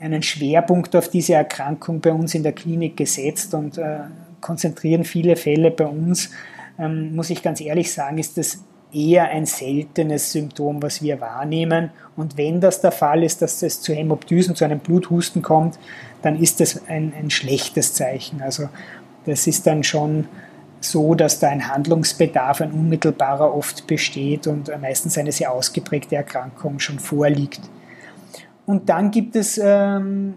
einen 0.00 0.22
Schwerpunkt 0.22 0.94
auf 0.96 1.08
diese 1.08 1.34
Erkrankung 1.34 2.00
bei 2.00 2.12
uns 2.12 2.34
in 2.34 2.42
der 2.42 2.52
Klinik 2.52 2.96
gesetzt 2.96 3.54
und 3.54 3.78
äh, 3.78 4.00
konzentrieren 4.40 5.04
viele 5.04 5.36
Fälle 5.36 5.70
bei 5.70 5.86
uns. 5.86 6.30
Ähm, 6.78 7.14
muss 7.14 7.30
ich 7.30 7.42
ganz 7.42 7.60
ehrlich 7.60 7.92
sagen, 7.92 8.18
ist 8.18 8.38
das 8.38 8.62
eher 8.92 9.28
ein 9.28 9.46
seltenes 9.46 10.32
Symptom, 10.32 10.82
was 10.82 11.02
wir 11.02 11.20
wahrnehmen. 11.20 11.90
Und 12.16 12.36
wenn 12.36 12.60
das 12.60 12.80
der 12.80 12.92
Fall 12.92 13.22
ist, 13.22 13.42
dass 13.42 13.62
es 13.62 13.80
zu 13.80 13.92
Hämoptysen, 13.92 14.54
zu 14.54 14.64
einem 14.64 14.78
Bluthusten 14.78 15.42
kommt, 15.42 15.78
dann 16.22 16.40
ist 16.40 16.60
das 16.60 16.86
ein, 16.88 17.12
ein 17.18 17.30
schlechtes 17.30 17.94
Zeichen. 17.94 18.40
Also 18.42 18.68
das 19.26 19.46
ist 19.46 19.66
dann 19.66 19.84
schon 19.84 20.26
so, 20.80 21.14
dass 21.14 21.40
da 21.40 21.48
ein 21.48 21.68
Handlungsbedarf, 21.68 22.60
ein 22.60 22.72
unmittelbarer 22.72 23.54
oft 23.54 23.86
besteht 23.86 24.46
und 24.46 24.70
meistens 24.80 25.18
eine 25.18 25.32
sehr 25.32 25.52
ausgeprägte 25.52 26.16
Erkrankung 26.16 26.78
schon 26.78 26.98
vorliegt. 26.98 27.60
Und 28.64 28.88
dann 28.88 29.10
gibt 29.10 29.34
es 29.34 29.60
ähm, 29.62 30.34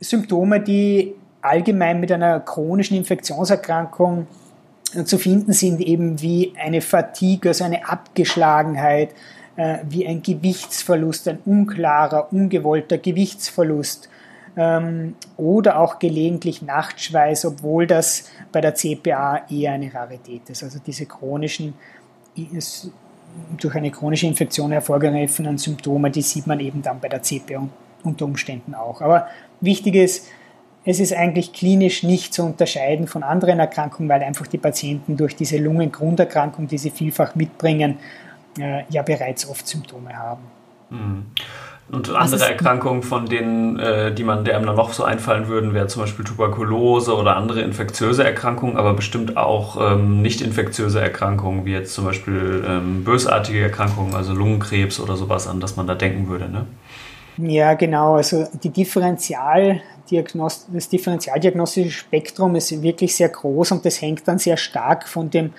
Symptome, 0.00 0.60
die 0.60 1.14
allgemein 1.42 2.00
mit 2.00 2.10
einer 2.10 2.40
chronischen 2.40 2.96
Infektionserkrankung 2.96 4.26
zu 5.04 5.18
finden 5.18 5.52
sind, 5.52 5.80
eben 5.80 6.20
wie 6.20 6.52
eine 6.56 6.80
Fatigue, 6.80 7.50
also 7.50 7.64
eine 7.64 7.88
Abgeschlagenheit, 7.88 9.10
äh, 9.56 9.78
wie 9.88 10.06
ein 10.06 10.22
Gewichtsverlust, 10.22 11.28
ein 11.28 11.38
unklarer, 11.44 12.32
ungewollter 12.32 12.98
Gewichtsverlust 12.98 14.08
ähm, 14.56 15.16
oder 15.36 15.78
auch 15.80 15.98
gelegentlich 15.98 16.62
Nachtschweiß, 16.62 17.44
obwohl 17.46 17.86
das 17.86 18.30
bei 18.52 18.60
der 18.60 18.74
CPA 18.74 19.42
eher 19.50 19.72
eine 19.72 19.92
Rarität 19.92 20.48
ist. 20.50 20.62
Also 20.62 20.78
diese 20.84 21.06
chronischen, 21.06 21.74
durch 23.58 23.74
eine 23.74 23.90
chronische 23.90 24.26
Infektion 24.26 24.72
hervorgerufenen 24.72 25.58
Symptome, 25.58 26.10
die 26.10 26.22
sieht 26.22 26.46
man 26.46 26.60
eben 26.60 26.82
dann 26.82 27.00
bei 27.00 27.08
der 27.08 27.22
CPA 27.22 27.68
unter 28.02 28.24
Umständen 28.24 28.74
auch. 28.74 29.00
Aber 29.00 29.28
wichtig 29.60 29.94
ist, 29.94 30.26
es 30.84 31.00
ist 31.00 31.12
eigentlich 31.12 31.52
klinisch 31.52 32.02
nicht 32.02 32.34
zu 32.34 32.42
unterscheiden 32.42 33.06
von 33.06 33.22
anderen 33.22 33.58
Erkrankungen, 33.58 34.08
weil 34.08 34.22
einfach 34.22 34.46
die 34.46 34.58
Patienten 34.58 35.16
durch 35.16 35.34
diese 35.34 35.56
Lungengrunderkrankung, 35.58 36.68
die 36.68 36.78
sie 36.78 36.90
vielfach 36.90 37.34
mitbringen, 37.34 37.98
äh, 38.58 38.82
ja 38.90 39.02
bereits 39.02 39.48
oft 39.48 39.66
Symptome 39.66 40.16
haben. 40.16 40.42
Mhm. 40.90 41.26
Und 41.90 42.08
andere 42.14 42.42
Erkrankungen, 42.42 43.02
von 43.02 43.26
denen, 43.26 43.78
äh, 43.78 44.12
die 44.12 44.24
man, 44.24 44.44
der 44.44 44.56
einem 44.56 44.66
dann 44.66 44.76
noch 44.76 44.94
so 44.94 45.04
einfallen 45.04 45.48
würden, 45.48 45.74
wäre 45.74 45.86
zum 45.86 46.02
Beispiel 46.02 46.24
Tuberkulose 46.24 47.14
oder 47.14 47.36
andere 47.36 47.60
infektiöse 47.60 48.24
Erkrankungen, 48.24 48.78
aber 48.78 48.94
bestimmt 48.94 49.36
auch 49.36 49.92
ähm, 49.92 50.22
nicht 50.22 50.40
infektiöse 50.40 51.00
Erkrankungen, 51.00 51.66
wie 51.66 51.72
jetzt 51.72 51.94
zum 51.94 52.06
Beispiel 52.06 52.64
ähm, 52.66 53.04
bösartige 53.04 53.60
Erkrankungen, 53.60 54.14
also 54.14 54.32
Lungenkrebs 54.32 54.98
oder 54.98 55.16
sowas, 55.16 55.46
an 55.46 55.60
das 55.60 55.76
man 55.76 55.86
da 55.86 55.94
denken 55.94 56.28
würde. 56.28 56.48
Ne? 56.48 56.66
Ja, 57.36 57.74
genau. 57.74 58.14
Also 58.14 58.46
die 58.62 58.70
Differential 58.70 59.80
das 60.10 60.88
differentialdiagnostische 60.88 61.90
Spektrum 61.90 62.54
ist 62.56 62.82
wirklich 62.82 63.16
sehr 63.16 63.30
groß 63.30 63.72
und 63.72 63.84
das 63.84 64.00
hängt 64.00 64.26
dann 64.28 64.38
sehr 64.38 64.56
stark 64.56 65.08
von 65.08 65.30
dem 65.30 65.52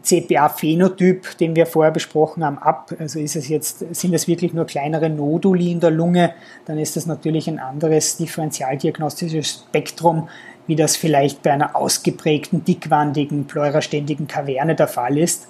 CPA-Phänotyp, 0.00 1.36
den 1.36 1.54
wir 1.54 1.66
vorher 1.66 1.92
besprochen 1.92 2.42
haben, 2.42 2.56
ab. 2.58 2.94
Also 2.98 3.18
ist 3.18 3.36
es 3.36 3.48
jetzt, 3.48 3.84
sind 3.94 4.14
es 4.14 4.26
wirklich 4.26 4.54
nur 4.54 4.64
kleinere 4.64 5.10
Noduli 5.10 5.70
in 5.70 5.80
der 5.80 5.90
Lunge, 5.90 6.32
dann 6.64 6.78
ist 6.78 6.96
das 6.96 7.04
natürlich 7.04 7.48
ein 7.48 7.58
anderes 7.58 8.16
differentialdiagnostisches 8.16 9.66
Spektrum, 9.68 10.30
wie 10.66 10.76
das 10.76 10.96
vielleicht 10.96 11.42
bei 11.42 11.52
einer 11.52 11.76
ausgeprägten, 11.76 12.64
dickwandigen, 12.64 13.46
pleuraständigen 13.46 14.26
Kaverne 14.26 14.74
der 14.74 14.88
Fall 14.88 15.18
ist. 15.18 15.48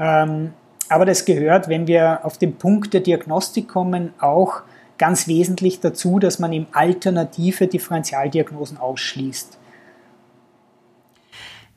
Ähm, 0.00 0.52
aber 0.88 1.04
das 1.04 1.24
gehört, 1.24 1.68
wenn 1.68 1.86
wir 1.86 2.24
auf 2.24 2.38
den 2.38 2.56
Punkt 2.56 2.94
der 2.94 3.00
Diagnostik 3.00 3.68
kommen, 3.68 4.12
auch 4.18 4.62
ganz 4.98 5.28
wesentlich 5.28 5.80
dazu, 5.80 6.18
dass 6.18 6.38
man 6.38 6.52
eben 6.52 6.66
alternative 6.72 7.66
Differentialdiagnosen 7.66 8.78
ausschließt. 8.78 9.58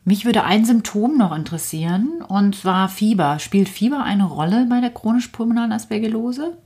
Mich 0.05 0.25
würde 0.25 0.43
ein 0.43 0.65
Symptom 0.65 1.17
noch 1.17 1.36
interessieren, 1.36 2.23
und 2.27 2.55
zwar 2.55 2.89
Fieber. 2.89 3.38
Spielt 3.39 3.69
Fieber 3.69 4.03
eine 4.03 4.25
Rolle 4.25 4.65
bei 4.69 4.79
der 4.79 4.89
chronisch-pulmonalen 4.89 5.71
Aspergillose? 5.71 6.58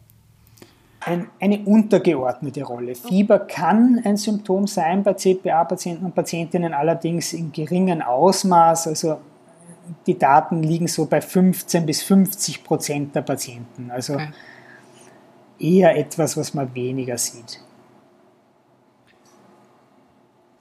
Ein, 1.02 1.28
eine 1.42 1.60
untergeordnete 1.66 2.64
Rolle. 2.64 2.96
Fieber 2.96 3.40
kann 3.40 4.00
ein 4.06 4.16
Symptom 4.16 4.68
sein 4.68 5.04
bei 5.04 5.16
CPA-Patienten 5.16 6.06
und 6.06 6.16
Patientinnen, 6.16 6.74
allerdings 6.74 7.34
in 7.34 7.52
geringem 7.52 8.02
Ausmaß. 8.02 8.88
Also 8.88 9.18
die 10.08 10.18
Daten 10.18 10.64
liegen 10.64 10.88
so 10.88 11.06
bei 11.06 11.20
15 11.20 11.86
bis 11.86 12.02
50 12.04 12.64
Prozent 12.64 13.16
der 13.16 13.24
Patienten. 13.24 13.92
Also 13.92 14.14
okay 14.14 14.30
eher 15.60 15.98
etwas, 15.98 16.38
was 16.38 16.54
man 16.54 16.74
weniger 16.76 17.18
sieht. 17.18 17.60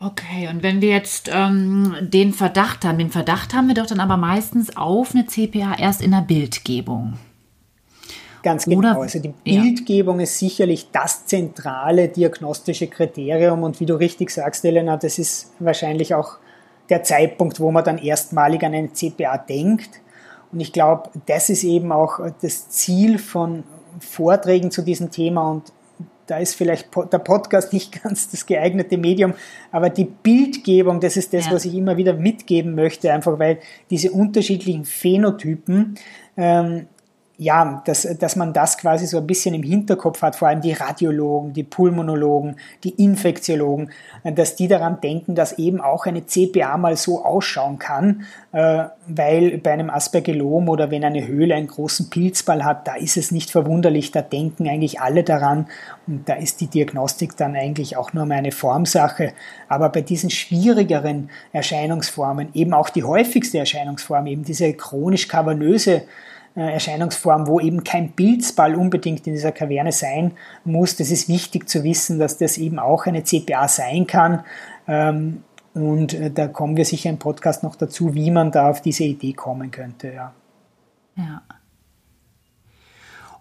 Okay, 0.00 0.48
und 0.48 0.64
wenn 0.64 0.80
wir 0.80 0.88
jetzt 0.88 1.30
ähm, 1.32 1.94
den 2.00 2.32
Verdacht 2.32 2.84
haben, 2.84 2.98
den 2.98 3.10
Verdacht 3.10 3.54
haben 3.54 3.68
wir 3.68 3.74
doch 3.74 3.86
dann 3.86 4.00
aber 4.00 4.16
meistens 4.16 4.76
auf 4.76 5.14
eine 5.14 5.26
CPA 5.26 5.76
erst 5.78 6.02
in 6.02 6.10
der 6.10 6.22
Bildgebung. 6.22 7.18
Ganz 8.42 8.64
genau. 8.64 8.78
Oder, 8.78 9.00
also 9.00 9.20
die 9.20 9.28
Bildgebung 9.28 10.18
ja. 10.18 10.24
ist 10.24 10.38
sicherlich 10.40 10.90
das 10.90 11.26
zentrale 11.26 12.08
diagnostische 12.08 12.88
Kriterium 12.88 13.62
und 13.62 13.78
wie 13.78 13.86
du 13.86 13.94
richtig 13.94 14.30
sagst, 14.30 14.64
Elena, 14.64 14.96
das 14.96 15.20
ist 15.20 15.52
wahrscheinlich 15.60 16.14
auch 16.14 16.38
der 16.88 17.04
Zeitpunkt, 17.04 17.60
wo 17.60 17.70
man 17.70 17.84
dann 17.84 17.98
erstmalig 17.98 18.64
an 18.64 18.74
eine 18.74 18.92
CPA 18.92 19.38
denkt. 19.38 20.00
Und 20.50 20.58
ich 20.60 20.72
glaube, 20.72 21.10
das 21.26 21.48
ist 21.48 21.62
eben 21.62 21.92
auch 21.92 22.18
das 22.42 22.68
Ziel 22.68 23.18
von, 23.18 23.62
Vorträgen 24.00 24.70
zu 24.70 24.82
diesem 24.82 25.10
Thema 25.10 25.50
und 25.50 25.72
da 26.26 26.38
ist 26.38 26.54
vielleicht 26.54 26.88
der 27.12 27.18
Podcast 27.18 27.72
nicht 27.72 28.02
ganz 28.02 28.30
das 28.30 28.46
geeignete 28.46 28.96
Medium, 28.96 29.34
aber 29.70 29.90
die 29.90 30.04
Bildgebung, 30.04 31.00
das 31.00 31.16
ist 31.16 31.32
das, 31.32 31.46
ja. 31.46 31.52
was 31.52 31.64
ich 31.64 31.74
immer 31.74 31.96
wieder 31.96 32.14
mitgeben 32.14 32.74
möchte, 32.74 33.12
einfach 33.12 33.38
weil 33.38 33.58
diese 33.90 34.12
unterschiedlichen 34.12 34.84
Phänotypen 34.84 35.96
ähm, 36.36 36.86
ja, 37.42 37.82
dass, 37.84 38.06
dass 38.18 38.36
man 38.36 38.52
das 38.52 38.78
quasi 38.78 39.06
so 39.06 39.18
ein 39.18 39.26
bisschen 39.26 39.54
im 39.54 39.62
Hinterkopf 39.62 40.22
hat, 40.22 40.36
vor 40.36 40.48
allem 40.48 40.60
die 40.60 40.72
Radiologen, 40.72 41.52
die 41.52 41.64
Pulmonologen, 41.64 42.56
die 42.84 42.90
Infektiologen, 42.90 43.90
dass 44.22 44.54
die 44.54 44.68
daran 44.68 45.00
denken, 45.00 45.34
dass 45.34 45.58
eben 45.58 45.80
auch 45.80 46.06
eine 46.06 46.24
CPA 46.24 46.76
mal 46.76 46.96
so 46.96 47.24
ausschauen 47.24 47.78
kann, 47.78 48.24
äh, 48.52 48.84
weil 49.08 49.58
bei 49.58 49.72
einem 49.72 49.90
Aspergillom 49.90 50.68
oder 50.68 50.90
wenn 50.90 51.04
eine 51.04 51.26
Höhle 51.26 51.56
einen 51.56 51.66
großen 51.66 52.10
Pilzball 52.10 52.64
hat, 52.64 52.86
da 52.86 52.94
ist 52.94 53.16
es 53.16 53.32
nicht 53.32 53.50
verwunderlich, 53.50 54.12
da 54.12 54.22
denken 54.22 54.68
eigentlich 54.68 55.00
alle 55.00 55.24
daran 55.24 55.66
und 56.06 56.28
da 56.28 56.34
ist 56.34 56.60
die 56.60 56.68
Diagnostik 56.68 57.36
dann 57.36 57.56
eigentlich 57.56 57.96
auch 57.96 58.12
nur 58.12 58.24
mal 58.24 58.36
eine 58.36 58.52
Formsache. 58.52 59.32
Aber 59.68 59.88
bei 59.88 60.02
diesen 60.02 60.30
schwierigeren 60.30 61.30
Erscheinungsformen, 61.52 62.50
eben 62.54 62.72
auch 62.72 62.88
die 62.88 63.02
häufigste 63.02 63.58
Erscheinungsform, 63.58 64.26
eben 64.28 64.44
diese 64.44 64.72
chronisch 64.74 65.26
kavernöse 65.26 65.94
äh, 65.94 66.06
Erscheinungsform, 66.60 67.46
wo 67.46 67.60
eben 67.60 67.82
kein 67.82 68.12
Pilzball 68.12 68.74
unbedingt 68.74 69.26
in 69.26 69.32
dieser 69.32 69.52
Kaverne 69.52 69.92
sein 69.92 70.32
muss. 70.64 70.96
Das 70.96 71.10
ist 71.10 71.28
wichtig 71.28 71.68
zu 71.68 71.82
wissen, 71.82 72.18
dass 72.18 72.36
das 72.38 72.58
eben 72.58 72.78
auch 72.78 73.06
eine 73.06 73.24
CPA 73.24 73.68
sein 73.68 74.06
kann. 74.06 74.44
Ähm, 74.86 75.44
und 75.74 76.12
äh, 76.12 76.30
da 76.30 76.48
kommen 76.48 76.76
wir 76.76 76.84
sicher 76.84 77.08
im 77.08 77.18
Podcast 77.18 77.62
noch 77.62 77.76
dazu, 77.76 78.14
wie 78.14 78.30
man 78.30 78.50
da 78.50 78.68
auf 78.68 78.82
diese 78.82 79.04
Idee 79.04 79.32
kommen 79.32 79.70
könnte. 79.70 80.12
Ja. 80.12 80.32
ja. 81.16 81.42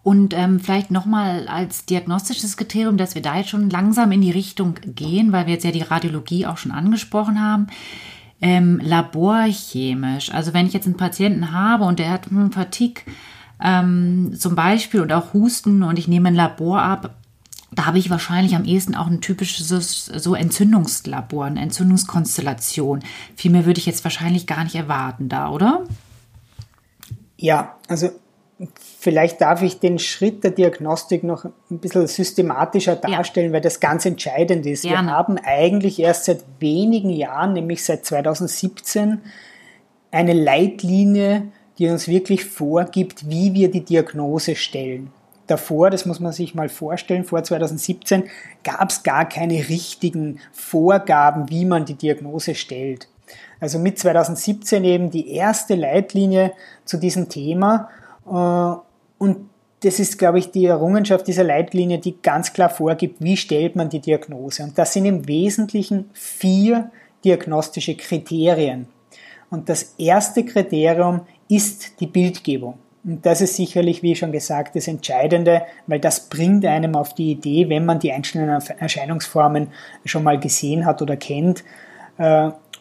Und 0.03 0.33
ähm, 0.33 0.59
vielleicht 0.59 0.89
nochmal 0.89 1.47
als 1.47 1.85
diagnostisches 1.85 2.57
Kriterium, 2.57 2.97
dass 2.97 3.13
wir 3.13 3.21
da 3.21 3.37
jetzt 3.37 3.49
schon 3.49 3.69
langsam 3.69 4.11
in 4.11 4.21
die 4.21 4.31
Richtung 4.31 4.75
gehen, 4.83 5.31
weil 5.31 5.45
wir 5.45 5.53
jetzt 5.53 5.65
ja 5.65 5.71
die 5.71 5.81
Radiologie 5.81 6.45
auch 6.47 6.57
schon 6.57 6.71
angesprochen 6.71 7.41
haben 7.41 7.67
ähm, 8.41 8.81
laborchemisch. 8.83 10.33
Also 10.33 10.53
wenn 10.53 10.65
ich 10.65 10.73
jetzt 10.73 10.87
einen 10.87 10.97
Patienten 10.97 11.51
habe 11.51 11.83
und 11.85 11.99
der 11.99 12.09
hat 12.09 12.29
einen 12.29 12.51
Fatigue 12.51 13.03
ähm, 13.63 14.33
zum 14.37 14.55
Beispiel 14.55 15.01
und 15.01 15.13
auch 15.13 15.33
Husten 15.33 15.83
und 15.83 15.99
ich 15.99 16.07
nehme 16.07 16.29
ein 16.29 16.35
Labor 16.35 16.81
ab, 16.81 17.15
da 17.73 17.85
habe 17.85 17.99
ich 17.99 18.09
wahrscheinlich 18.09 18.55
am 18.55 18.65
ehesten 18.65 18.95
auch 18.95 19.07
ein 19.07 19.21
typisches 19.21 19.67
so 19.67 20.35
Entzündungslabor, 20.35 21.45
eine 21.45 21.61
Entzündungskonstellation. 21.61 22.99
Viel 23.35 23.51
mehr 23.51 23.65
würde 23.65 23.79
ich 23.79 23.85
jetzt 23.85 24.03
wahrscheinlich 24.03 24.45
gar 24.45 24.63
nicht 24.63 24.75
erwarten 24.75 25.29
da, 25.29 25.49
oder? 25.49 25.85
Ja, 27.37 27.77
also 27.87 28.09
Vielleicht 28.99 29.41
darf 29.41 29.61
ich 29.61 29.79
den 29.79 29.97
Schritt 29.97 30.43
der 30.43 30.51
Diagnostik 30.51 31.23
noch 31.23 31.45
ein 31.45 31.79
bisschen 31.79 32.05
systematischer 32.07 32.95
darstellen, 32.95 33.47
ja. 33.47 33.53
weil 33.53 33.61
das 33.61 33.79
ganz 33.79 34.05
entscheidend 34.05 34.65
ist. 34.65 34.83
Gerne. 34.83 35.07
Wir 35.07 35.11
haben 35.11 35.37
eigentlich 35.43 35.99
erst 35.99 36.25
seit 36.25 36.43
wenigen 36.59 37.09
Jahren, 37.09 37.53
nämlich 37.53 37.83
seit 37.83 38.05
2017, 38.05 39.21
eine 40.11 40.33
Leitlinie, 40.33 41.47
die 41.77 41.87
uns 41.87 42.07
wirklich 42.07 42.45
vorgibt, 42.45 43.29
wie 43.29 43.53
wir 43.53 43.71
die 43.71 43.83
Diagnose 43.83 44.55
stellen. 44.55 45.11
Davor, 45.47 45.89
das 45.89 46.05
muss 46.05 46.19
man 46.19 46.31
sich 46.31 46.53
mal 46.53 46.69
vorstellen, 46.69 47.25
vor 47.25 47.43
2017 47.43 48.25
gab 48.63 48.89
es 48.89 49.03
gar 49.03 49.27
keine 49.27 49.67
richtigen 49.69 50.39
Vorgaben, 50.51 51.49
wie 51.49 51.65
man 51.65 51.85
die 51.85 51.95
Diagnose 51.95 52.55
stellt. 52.55 53.07
Also 53.59 53.79
mit 53.79 53.97
2017 53.99 54.83
eben 54.83 55.09
die 55.09 55.31
erste 55.31 55.75
Leitlinie 55.75 56.53
zu 56.85 56.97
diesem 56.97 57.29
Thema 57.29 57.89
und 58.31 59.49
das 59.83 59.99
ist, 59.99 60.17
glaube 60.17 60.39
ich, 60.39 60.51
die 60.51 60.65
Errungenschaft 60.65 61.27
dieser 61.27 61.43
Leitlinie, 61.43 61.97
die 61.97 62.21
ganz 62.21 62.53
klar 62.53 62.69
vorgibt, 62.69 63.17
wie 63.19 63.35
stellt 63.35 63.75
man 63.75 63.89
die 63.89 63.99
Diagnose. 63.99 64.63
Und 64.63 64.77
das 64.77 64.93
sind 64.93 65.05
im 65.05 65.27
Wesentlichen 65.27 66.09
vier 66.13 66.91
diagnostische 67.25 67.95
Kriterien. 67.95 68.87
Und 69.49 69.69
das 69.69 69.95
erste 69.97 70.45
Kriterium 70.45 71.21
ist 71.49 71.99
die 71.99 72.07
Bildgebung. 72.07 72.75
Und 73.03 73.25
das 73.25 73.41
ist 73.41 73.55
sicherlich, 73.55 74.03
wie 74.03 74.15
schon 74.15 74.31
gesagt, 74.31 74.75
das 74.75 74.87
Entscheidende, 74.87 75.63
weil 75.87 75.99
das 75.99 76.29
bringt 76.29 76.63
einem 76.65 76.95
auf 76.95 77.15
die 77.15 77.31
Idee, 77.31 77.67
wenn 77.67 77.83
man 77.83 77.99
die 77.99 78.11
einzelnen 78.11 78.49
Erscheinungsformen 78.49 79.69
schon 80.05 80.23
mal 80.23 80.39
gesehen 80.39 80.85
hat 80.85 81.01
oder 81.01 81.17
kennt. 81.17 81.63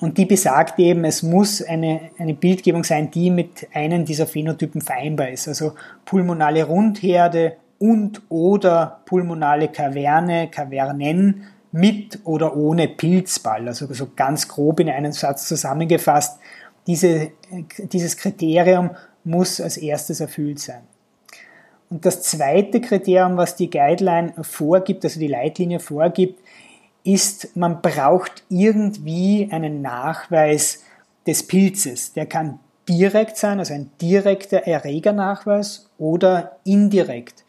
Und 0.01 0.17
die 0.17 0.25
besagt 0.25 0.79
eben, 0.79 1.05
es 1.05 1.23
muss 1.23 1.63
eine, 1.63 2.11
eine 2.19 2.33
Bildgebung 2.33 2.85
sein, 2.85 3.11
die 3.11 3.31
mit 3.31 3.69
einem 3.75 4.07
dieser 4.07 4.27
Phänotypen 4.27 4.81
vereinbar 4.81 5.29
ist. 5.29 5.47
Also 5.47 5.75
pulmonale 6.07 6.65
Rundherde 6.65 7.57
und 7.79 8.23
oder 8.31 9.01
pulmonale 9.05 9.69
Kaverne, 9.69 10.49
Kavernen 10.51 11.45
mit 11.73 12.21
oder 12.25 12.57
ohne 12.57 12.89
Pilzball. 12.89 13.69
Also 13.69 13.93
so 13.93 14.09
ganz 14.17 14.49
grob 14.49 14.81
in 14.81 14.89
einem 14.89 15.13
Satz 15.13 15.47
zusammengefasst. 15.47 16.41
Diese, 16.87 17.33
dieses 17.79 18.17
Kriterium 18.17 18.91
muss 19.25 19.61
als 19.61 19.77
erstes 19.77 20.21
erfüllt 20.21 20.61
sein. 20.61 20.81
Und 21.91 22.07
das 22.07 22.23
zweite 22.23 22.81
Kriterium, 22.81 23.37
was 23.37 23.57
die 23.57 23.69
Guideline 23.69 24.33
vorgibt, 24.41 25.05
also 25.05 25.21
die 25.21 25.27
Leitlinie 25.27 25.81
vorgibt, 25.81 26.41
ist, 27.05 27.57
man 27.57 27.83
braucht 27.83 28.45
irgendwie 28.49 29.49
einen 29.51 29.83
Nachweis 29.83 30.85
des 31.27 31.47
Pilzes. 31.47 32.13
Der 32.13 32.27
kann 32.27 32.59
direkt 32.89 33.37
sein, 33.37 33.59
also 33.59 33.73
ein 33.73 33.91
direkter 34.01 34.67
Erregernachweis 34.67 35.89
oder 35.99 36.57
indirekt. 36.65 37.45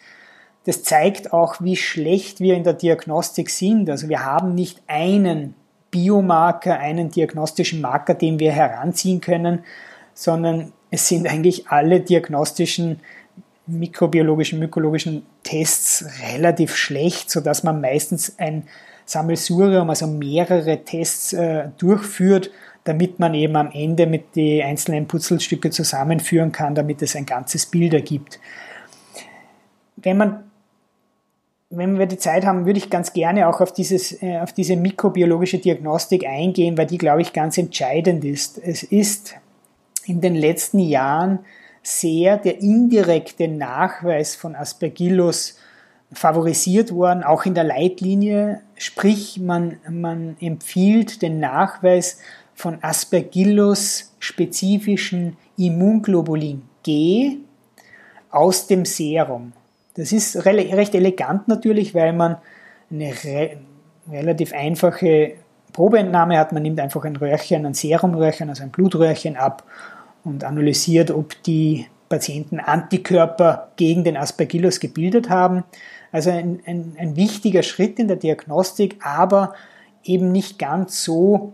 Das 0.66 0.84
zeigt 0.84 1.34
auch, 1.34 1.56
wie 1.60 1.76
schlecht 1.76 2.40
wir 2.40 2.56
in 2.56 2.64
der 2.64 2.74
Diagnostik 2.74 3.50
sind. 3.50 3.90
Also 3.90 4.10
wir 4.10 4.24
haben 4.24 4.54
nicht 4.54 4.82
einen 4.88 5.56
Biomarker, 5.90 6.80
einen 6.80 7.10
diagnostischen 7.10 7.82
Marker, 7.82 8.14
den 8.14 8.40
wir 8.40 8.52
heranziehen 8.52 9.22
können, 9.22 9.64
sondern 10.14 10.72
es 10.92 11.08
sind 11.08 11.28
eigentlich 11.28 11.68
alle 11.70 12.02
diagnostischen 12.02 13.00
mikrobiologischen, 13.68 14.60
mykologischen 14.60 15.26
Tests 15.44 16.06
relativ 16.34 16.76
schlecht, 16.76 17.30
sodass 17.30 17.64
man 17.64 17.82
meistens 17.82 18.38
ein 18.38 18.64
Sammelsurium, 19.06 19.90
also 19.90 20.08
mehrere 20.08 20.84
Tests 20.84 21.34
äh, 21.34 21.70
durchführt, 21.78 22.52
damit 22.84 23.20
man 23.20 23.34
eben 23.34 23.56
am 23.56 23.72
Ende 23.72 24.08
mit 24.08 24.36
den 24.36 24.64
einzelnen 24.64 25.08
Putzelstücke 25.08 25.70
zusammenführen 25.70 26.52
kann, 26.52 26.76
damit 26.76 27.02
es 27.02 27.16
ein 27.16 27.26
ganzes 27.26 27.66
Bild 27.66 27.94
ergibt. 27.94 28.40
Wenn 29.98 30.18
man 30.18 30.44
wenn 31.72 31.98
wir 31.98 32.06
die 32.06 32.18
Zeit 32.18 32.46
haben, 32.46 32.66
würde 32.66 32.80
ich 32.80 32.90
ganz 32.90 33.14
gerne 33.14 33.48
auch 33.48 33.62
auf, 33.62 33.72
dieses, 33.72 34.22
äh, 34.22 34.40
auf 34.40 34.52
diese 34.52 34.76
mikrobiologische 34.76 35.58
Diagnostik 35.58 36.26
eingehen, 36.28 36.78
weil 36.78 36.86
die, 36.86 36.98
glaube 36.98 37.22
ich, 37.22 37.32
ganz 37.32 37.58
entscheidend 37.58 38.26
ist. 38.26 38.58
Es 38.58 38.84
ist 38.84 39.36
in 40.06 40.20
den 40.20 40.36
letzten 40.36 40.80
Jahren 40.80 41.40
sehr 41.84 42.38
der 42.38 42.60
indirekte 42.60 43.48
Nachweis 43.48 44.36
von 44.36 44.56
Aspergillus 44.56 45.58
favorisiert 46.14 46.94
worden, 46.94 47.24
auch 47.24 47.46
in 47.46 47.56
der 47.56 47.64
Leitlinie. 47.64 48.62
Sprich, 48.76 49.40
man, 49.40 49.78
man 49.90 50.36
empfiehlt 50.40 51.22
den 51.22 51.40
Nachweis 51.40 52.20
von 52.54 52.78
Aspergillus 52.82 54.14
spezifischen 54.20 55.38
Immunglobulin 55.58 56.64
G 56.84 57.38
aus 58.30 58.68
dem 58.68 58.86
Serum. 58.86 59.54
Das 59.96 60.12
ist 60.12 60.46
recht 60.46 60.96
elegant 60.96 61.48
natürlich, 61.48 61.94
weil 61.96 62.14
man 62.14 62.38
eine 62.90 63.14
re 63.24 63.58
relativ 64.10 64.54
einfache 64.54 65.34
Probeentnahme 65.74 66.38
hat. 66.38 66.52
Man 66.52 66.64
nimmt 66.64 66.80
einfach 66.80 67.06
ein 67.06 67.16
Röhrchen, 67.16 67.66
ein 67.66 67.74
Serumröhrchen, 67.74 68.50
also 68.50 68.64
ein 68.64 68.72
Blutröhrchen 68.72 69.38
ab 69.38 69.64
und 70.24 70.44
analysiert, 70.44 71.12
ob 71.12 71.42
die 71.44 71.88
Patienten 72.10 72.60
Antikörper 72.60 73.72
gegen 73.78 74.04
den 74.04 74.18
Aspergillus 74.18 74.80
gebildet 74.80 75.30
haben. 75.30 75.64
Also 76.12 76.30
ein, 76.30 76.62
ein, 76.66 76.96
ein 77.00 77.16
wichtiger 77.16 77.64
Schritt 77.64 78.00
in 78.00 78.08
der 78.08 78.18
Diagnostik, 78.18 78.98
aber 79.02 79.54
eben 80.04 80.32
nicht 80.32 80.60
ganz 80.60 81.04
so 81.04 81.54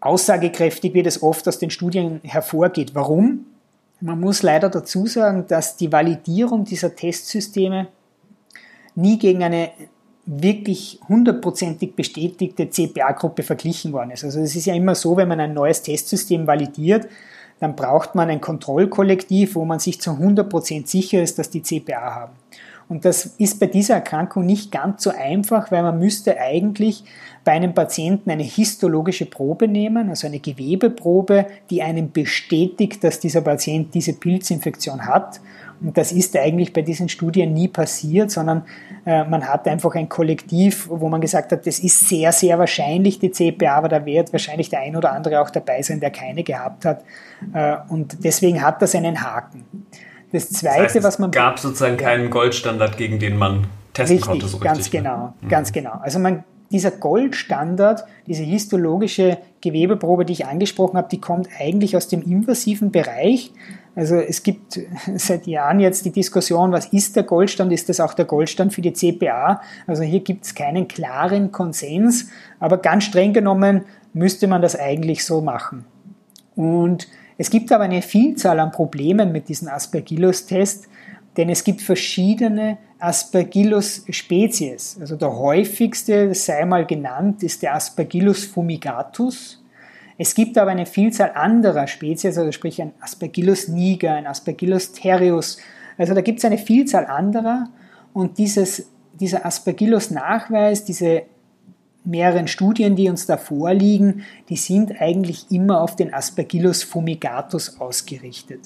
aussagekräftig, 0.00 0.94
wie 0.94 1.02
das 1.02 1.22
oft 1.22 1.46
aus 1.48 1.58
den 1.58 1.70
Studien 1.70 2.20
hervorgeht. 2.24 2.94
Warum? 2.94 3.46
Man 4.00 4.20
muss 4.20 4.42
leider 4.42 4.68
dazu 4.68 5.06
sagen, 5.06 5.46
dass 5.48 5.76
die 5.76 5.92
Validierung 5.92 6.64
dieser 6.64 6.94
Testsysteme 6.94 7.88
nie 8.94 9.18
gegen 9.18 9.42
eine 9.42 9.70
wirklich 10.26 10.98
hundertprozentig 11.08 11.94
bestätigte 11.94 12.68
CPA-Gruppe 12.68 13.44
verglichen 13.44 13.92
worden 13.92 14.10
ist. 14.10 14.24
Also 14.24 14.40
es 14.40 14.56
ist 14.56 14.66
ja 14.66 14.74
immer 14.74 14.96
so, 14.96 15.16
wenn 15.16 15.28
man 15.28 15.38
ein 15.38 15.54
neues 15.54 15.82
Testsystem 15.82 16.46
validiert, 16.46 17.06
dann 17.60 17.76
braucht 17.76 18.14
man 18.14 18.28
ein 18.28 18.40
Kontrollkollektiv, 18.40 19.54
wo 19.54 19.64
man 19.64 19.78
sich 19.78 20.00
zu 20.00 20.10
100% 20.10 20.86
sicher 20.86 21.22
ist, 21.22 21.38
dass 21.38 21.50
die 21.50 21.62
CPA 21.62 22.14
haben. 22.14 22.32
Und 22.88 23.04
das 23.04 23.26
ist 23.38 23.58
bei 23.58 23.66
dieser 23.66 23.94
Erkrankung 23.94 24.46
nicht 24.46 24.70
ganz 24.70 25.02
so 25.02 25.10
einfach, 25.10 25.72
weil 25.72 25.82
man 25.82 25.98
müsste 25.98 26.38
eigentlich 26.38 27.02
bei 27.44 27.52
einem 27.52 27.74
Patienten 27.74 28.30
eine 28.30 28.44
histologische 28.44 29.26
Probe 29.26 29.66
nehmen, 29.66 30.08
also 30.08 30.26
eine 30.26 30.38
Gewebeprobe, 30.38 31.46
die 31.70 31.82
einem 31.82 32.12
bestätigt, 32.12 33.02
dass 33.02 33.18
dieser 33.18 33.40
Patient 33.40 33.92
diese 33.94 34.12
Pilzinfektion 34.12 35.06
hat. 35.06 35.40
Und 35.80 35.96
das 35.96 36.12
ist 36.12 36.36
eigentlich 36.36 36.72
bei 36.72 36.82
diesen 36.82 37.08
Studien 37.08 37.52
nie 37.52 37.68
passiert, 37.68 38.30
sondern 38.30 38.64
äh, 39.04 39.24
man 39.24 39.46
hat 39.46 39.66
einfach 39.68 39.94
ein 39.94 40.08
Kollektiv, 40.08 40.88
wo 40.90 41.08
man 41.08 41.20
gesagt 41.20 41.52
hat, 41.52 41.66
das 41.66 41.78
ist 41.78 42.08
sehr, 42.08 42.32
sehr 42.32 42.58
wahrscheinlich 42.58 43.18
die 43.18 43.30
CPA, 43.30 43.76
aber 43.76 43.88
da 43.88 44.04
wird 44.06 44.32
wahrscheinlich 44.32 44.70
der 44.70 44.80
ein 44.80 44.96
oder 44.96 45.12
andere 45.12 45.40
auch 45.40 45.50
dabei 45.50 45.82
sein, 45.82 46.00
der 46.00 46.10
keine 46.10 46.42
gehabt 46.42 46.84
hat. 46.84 47.04
Äh, 47.52 47.76
und 47.88 48.24
deswegen 48.24 48.62
hat 48.62 48.80
das 48.82 48.94
einen 48.94 49.22
Haken. 49.22 49.64
Das 50.32 50.50
Zweite, 50.50 50.82
das 50.84 50.94
heißt, 50.94 51.04
was 51.04 51.18
man. 51.18 51.30
Es 51.30 51.36
gab 51.36 51.58
sozusagen 51.58 51.96
keinen 51.96 52.30
Goldstandard, 52.30 52.96
gegen 52.96 53.18
den 53.18 53.36
man 53.36 53.66
testen 53.92 54.16
richtig, 54.16 54.28
konnte. 54.28 54.48
So 54.48 54.58
richtig, 54.58 54.72
ganz 54.72 54.92
ne? 54.92 54.98
genau, 54.98 55.34
mhm. 55.40 55.48
ganz 55.48 55.72
genau. 55.72 55.92
Also 56.02 56.18
man, 56.18 56.44
dieser 56.70 56.90
Goldstandard, 56.90 58.04
diese 58.26 58.42
histologische 58.42 59.38
Gewebeprobe, 59.60 60.24
die 60.24 60.32
ich 60.32 60.46
angesprochen 60.46 60.96
habe, 60.96 61.08
die 61.10 61.20
kommt 61.20 61.48
eigentlich 61.58 61.96
aus 61.96 62.08
dem 62.08 62.22
invasiven 62.22 62.90
Bereich. 62.90 63.52
Also 63.94 64.16
es 64.16 64.42
gibt 64.42 64.80
seit 65.16 65.46
Jahren 65.46 65.80
jetzt 65.80 66.04
die 66.04 66.12
Diskussion, 66.12 66.72
was 66.72 66.86
ist 66.86 67.16
der 67.16 67.22
Goldstand? 67.22 67.72
Ist 67.72 67.88
das 67.88 68.00
auch 68.00 68.14
der 68.14 68.24
Goldstand 68.24 68.74
für 68.74 68.82
die 68.82 68.92
CPA? 68.92 69.60
Also 69.86 70.02
hier 70.02 70.20
gibt 70.20 70.44
es 70.44 70.54
keinen 70.54 70.88
klaren 70.88 71.52
Konsens, 71.52 72.28
aber 72.60 72.78
ganz 72.78 73.04
streng 73.04 73.32
genommen 73.32 73.84
müsste 74.12 74.46
man 74.48 74.62
das 74.62 74.78
eigentlich 74.78 75.24
so 75.24 75.40
machen. 75.40 75.84
Und 76.54 77.08
es 77.38 77.50
gibt 77.50 77.70
aber 77.70 77.84
eine 77.84 78.02
Vielzahl 78.02 78.58
an 78.60 78.72
Problemen 78.72 79.30
mit 79.30 79.48
diesem 79.48 79.68
Aspergillus-Test, 79.68 80.88
denn 81.36 81.50
es 81.50 81.64
gibt 81.64 81.82
verschiedene 81.82 82.78
Aspergillus-Spezies. 82.98 84.98
Also 85.00 85.16
der 85.16 85.36
häufigste, 85.36 86.34
sei 86.34 86.64
mal 86.64 86.86
genannt, 86.86 87.42
ist 87.42 87.62
der 87.62 87.74
Aspergillus 87.74 88.44
fumigatus. 88.44 89.62
Es 90.18 90.34
gibt 90.34 90.56
aber 90.56 90.70
eine 90.70 90.86
Vielzahl 90.86 91.32
anderer 91.34 91.86
Spezies, 91.86 92.38
also 92.38 92.50
sprich 92.52 92.80
ein 92.80 92.92
Aspergillus 93.00 93.68
niger, 93.68 94.14
ein 94.14 94.26
Aspergillus 94.26 94.92
terreus. 94.92 95.58
Also 95.98 96.14
da 96.14 96.22
gibt 96.22 96.38
es 96.38 96.44
eine 96.44 96.58
Vielzahl 96.58 97.06
anderer 97.06 97.68
und 98.14 98.38
dieses, 98.38 98.88
dieser 99.20 99.44
Aspergillus-Nachweis, 99.44 100.84
diese 100.84 101.22
mehreren 102.04 102.48
Studien, 102.48 102.96
die 102.96 103.10
uns 103.10 103.26
da 103.26 103.36
vorliegen, 103.36 104.22
die 104.48 104.56
sind 104.56 105.00
eigentlich 105.00 105.50
immer 105.50 105.80
auf 105.80 105.96
den 105.96 106.14
Aspergillus 106.14 106.82
fumigatus 106.82 107.78
ausgerichtet. 107.80 108.60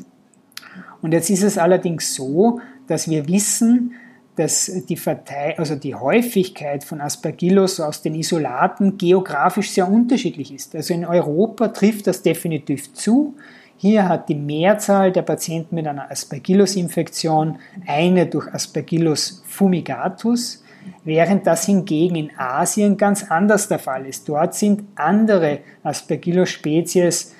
Und 1.03 1.12
jetzt 1.12 1.31
ist 1.31 1.43
es 1.43 1.59
allerdings 1.59 2.14
so, 2.14 2.61
dass 2.87 3.09
wir 3.09 3.29
wissen, 3.29 3.95
dass 4.40 4.70
die, 4.88 4.96
Verteil 4.96 5.55
also 5.59 5.76
die 5.76 5.94
Häufigkeit 5.94 6.83
von 6.83 7.00
Aspergillus 7.00 7.79
aus 7.79 8.00
den 8.00 8.14
Isolaten 8.14 8.96
geografisch 8.96 9.70
sehr 9.70 9.87
unterschiedlich 9.87 10.53
ist. 10.53 10.74
Also 10.74 10.94
in 10.94 11.05
Europa 11.05 11.68
trifft 11.68 12.07
das 12.07 12.22
definitiv 12.22 12.94
zu. 12.94 13.37
Hier 13.76 14.09
hat 14.09 14.31
die 14.31 14.35
Mehrzahl 14.35 15.12
der 15.12 15.22
Patienten 15.22 15.74
mit 15.74 15.87
einer 15.87 16.11
Aspergillus-Infektion 16.11 17.59
eine 17.87 18.26
durch 18.26 18.53
Aspergillus 18.53 19.42
fumigatus 19.46 20.64
während 21.05 21.46
das 21.46 21.66
hingegen 21.66 22.16
in 22.16 22.31
Asien 22.38 22.96
ganz 22.96 23.31
anders 23.31 23.68
der 23.68 23.79
Fall 23.79 24.07
ist. 24.07 24.26
Dort 24.29 24.55
sind 24.55 24.83
andere 24.94 25.59
Aspergillus-Spezies 25.83 27.35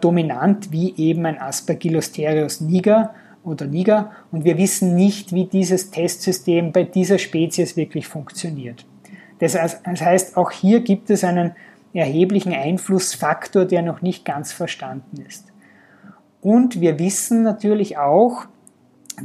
dominant, 0.00 0.72
wie 0.72 0.94
eben 0.96 1.24
ein 1.26 1.40
Aspergillus 1.40 2.10
terreus 2.10 2.60
niger 2.60 3.14
oder 3.44 3.66
niger, 3.66 4.12
und 4.30 4.44
wir 4.44 4.56
wissen 4.58 4.94
nicht, 4.94 5.32
wie 5.32 5.46
dieses 5.46 5.90
Testsystem 5.90 6.72
bei 6.72 6.84
dieser 6.84 7.18
Spezies 7.18 7.76
wirklich 7.76 8.06
funktioniert. 8.06 8.84
Das 9.40 9.56
heißt, 9.56 10.36
auch 10.36 10.50
hier 10.52 10.80
gibt 10.80 11.10
es 11.10 11.24
einen 11.24 11.52
erheblichen 11.92 12.52
Einflussfaktor, 12.52 13.64
der 13.64 13.82
noch 13.82 14.00
nicht 14.00 14.24
ganz 14.24 14.52
verstanden 14.52 15.24
ist. 15.28 15.46
Und 16.40 16.80
wir 16.80 16.98
wissen 16.98 17.42
natürlich 17.42 17.98
auch, 17.98 18.46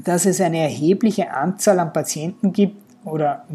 dass 0.03 0.25
es 0.25 0.41
eine 0.41 0.57
erhebliche 0.57 1.31
Anzahl 1.31 1.79
an 1.79 1.93
Patienten 1.93 2.53
gibt 2.53 2.75
oder 3.05 3.45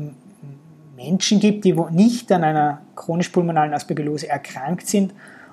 Menschen 0.97 1.41
gibt, 1.41 1.65
die 1.65 1.75
nicht 1.91 2.31
an 2.31 2.45
einer 2.45 2.81
chronisch-pulmonalen 2.95 3.75
Aspergillose 3.75 4.29
erkrankt 4.29 4.87
sind 4.87 5.13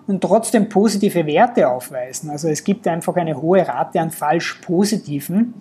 und 0.10 0.22
trotzdem 0.22 0.69
positive 0.69 1.28
Werte 1.28 1.69
aufweisen. 1.69 2.32
Also 2.32 2.48
es 2.48 2.63
gibt 2.63 2.88
einfach 2.88 3.15
eine 3.15 3.39
hohe 3.39 3.65
Rate 3.65 4.02
an 4.02 4.10
falsch 4.10 4.56
positiven. 4.56 5.54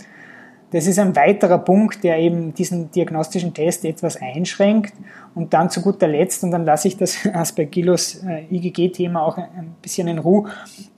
Das 0.71 0.87
ist 0.87 0.99
ein 0.99 1.15
weiterer 1.15 1.59
Punkt, 1.59 2.03
der 2.03 2.19
eben 2.19 2.55
diesen 2.55 2.91
diagnostischen 2.91 3.53
Test 3.53 3.85
etwas 3.85 4.17
einschränkt. 4.17 4.95
Und 5.35 5.53
dann 5.53 5.69
zu 5.69 5.83
guter 5.83 6.09
Letzt, 6.09 6.45
und 6.45 6.51
dann 6.51 6.65
lasse 6.65 6.89
ich 6.89 6.97
das 6.97 7.27
Aspergillus 7.33 8.23
äh, 8.25 8.45
IgG-Thema 8.51 9.23
auch 9.23 9.37
ein 9.37 9.77
bisschen 9.83 10.09
in 10.09 10.19
Ruhe, 10.19 10.49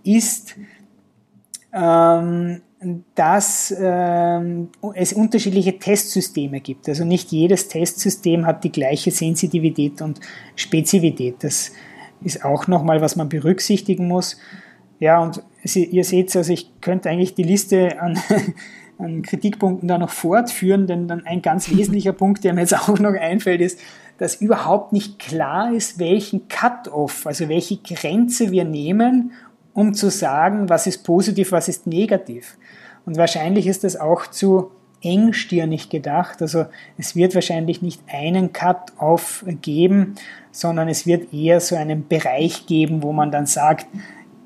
ist, 0.05 0.55
ähm, 1.73 2.63
dass 3.17 3.75
ähm, 3.77 4.69
es 4.95 5.13
unterschiedliche 5.13 5.77
Testsysteme 5.77 6.61
gibt. 6.61 6.89
Also 6.89 7.05
nicht 7.05 7.33
jedes 7.33 7.67
Testsystem 7.67 8.47
hat 8.47 8.63
die 8.63 8.73
gleiche 8.73 9.11
Sensitivität 9.11 10.01
und 10.03 10.21
Spezifität. 10.55 11.43
Das 11.43 11.73
ist 12.23 12.45
auch 12.45 12.67
nochmal, 12.67 13.01
was 13.01 13.17
man 13.17 13.29
berücksichtigen 13.29 14.09
muss. 14.09 14.39
Ja, 14.99 15.19
und 15.19 15.43
Sie, 15.65 15.85
ihr 15.85 16.05
seht, 16.05 16.35
also 16.37 16.53
ich 16.53 16.81
könnte 16.81 17.11
eigentlich 17.11 17.35
die 17.35 17.43
Liste 17.43 18.01
an, 18.01 18.19
an 18.99 19.23
Kritikpunkten 19.23 19.89
da 19.89 19.99
noch 19.99 20.11
fortführen, 20.11 20.87
denn 20.87 21.09
dann 21.09 21.27
ein 21.27 21.43
ganz 21.43 21.71
wesentlicher 21.71 22.13
Punkt, 22.13 22.45
der 22.45 22.55
mir 22.55 22.61
jetzt 22.61 22.77
auch 22.89 22.99
noch 22.99 23.15
einfällt, 23.15 23.61
ist, 23.61 23.79
dass 24.19 24.37
überhaupt 24.37 24.93
nicht 24.93 25.19
klar 25.19 25.73
ist, 25.73 25.99
welchen 25.99 26.49
Cut-off, 26.49 27.27
also 27.27 27.49
welche 27.49 27.79
Grenze 27.79 28.51
wir 28.51 28.65
nehmen, 28.65 29.33
um 29.73 29.95
zu 29.95 30.11
sagen, 30.11 30.69
was 30.69 30.87
ist 30.87 31.05
positiv, 31.05 31.53
was 31.53 31.69
ist 31.69 31.87
negativ. 31.87 32.59
Und 33.07 33.17
wahrscheinlich 33.17 33.67
ist 33.67 33.85
das 33.85 33.97
auch 33.97 34.27
zu 34.27 34.71
engstirnig 35.03 35.89
gedacht. 35.89 36.43
Also 36.43 36.67
es 36.99 37.17
wird 37.17 37.35
wahrscheinlich 37.35 37.81
nicht 37.81 38.03
einen 38.09 38.53
Cut-off 38.53 39.45
geben, 39.63 40.17
sondern 40.53 40.89
es 40.89 41.07
wird 41.07 41.33
eher 41.33 41.61
so 41.61 41.77
einen 41.77 42.09
Bereich 42.09 42.67
geben, 42.67 43.03
wo 43.03 43.13
man 43.13 43.31
dann 43.31 43.47
sagt, 43.47 43.87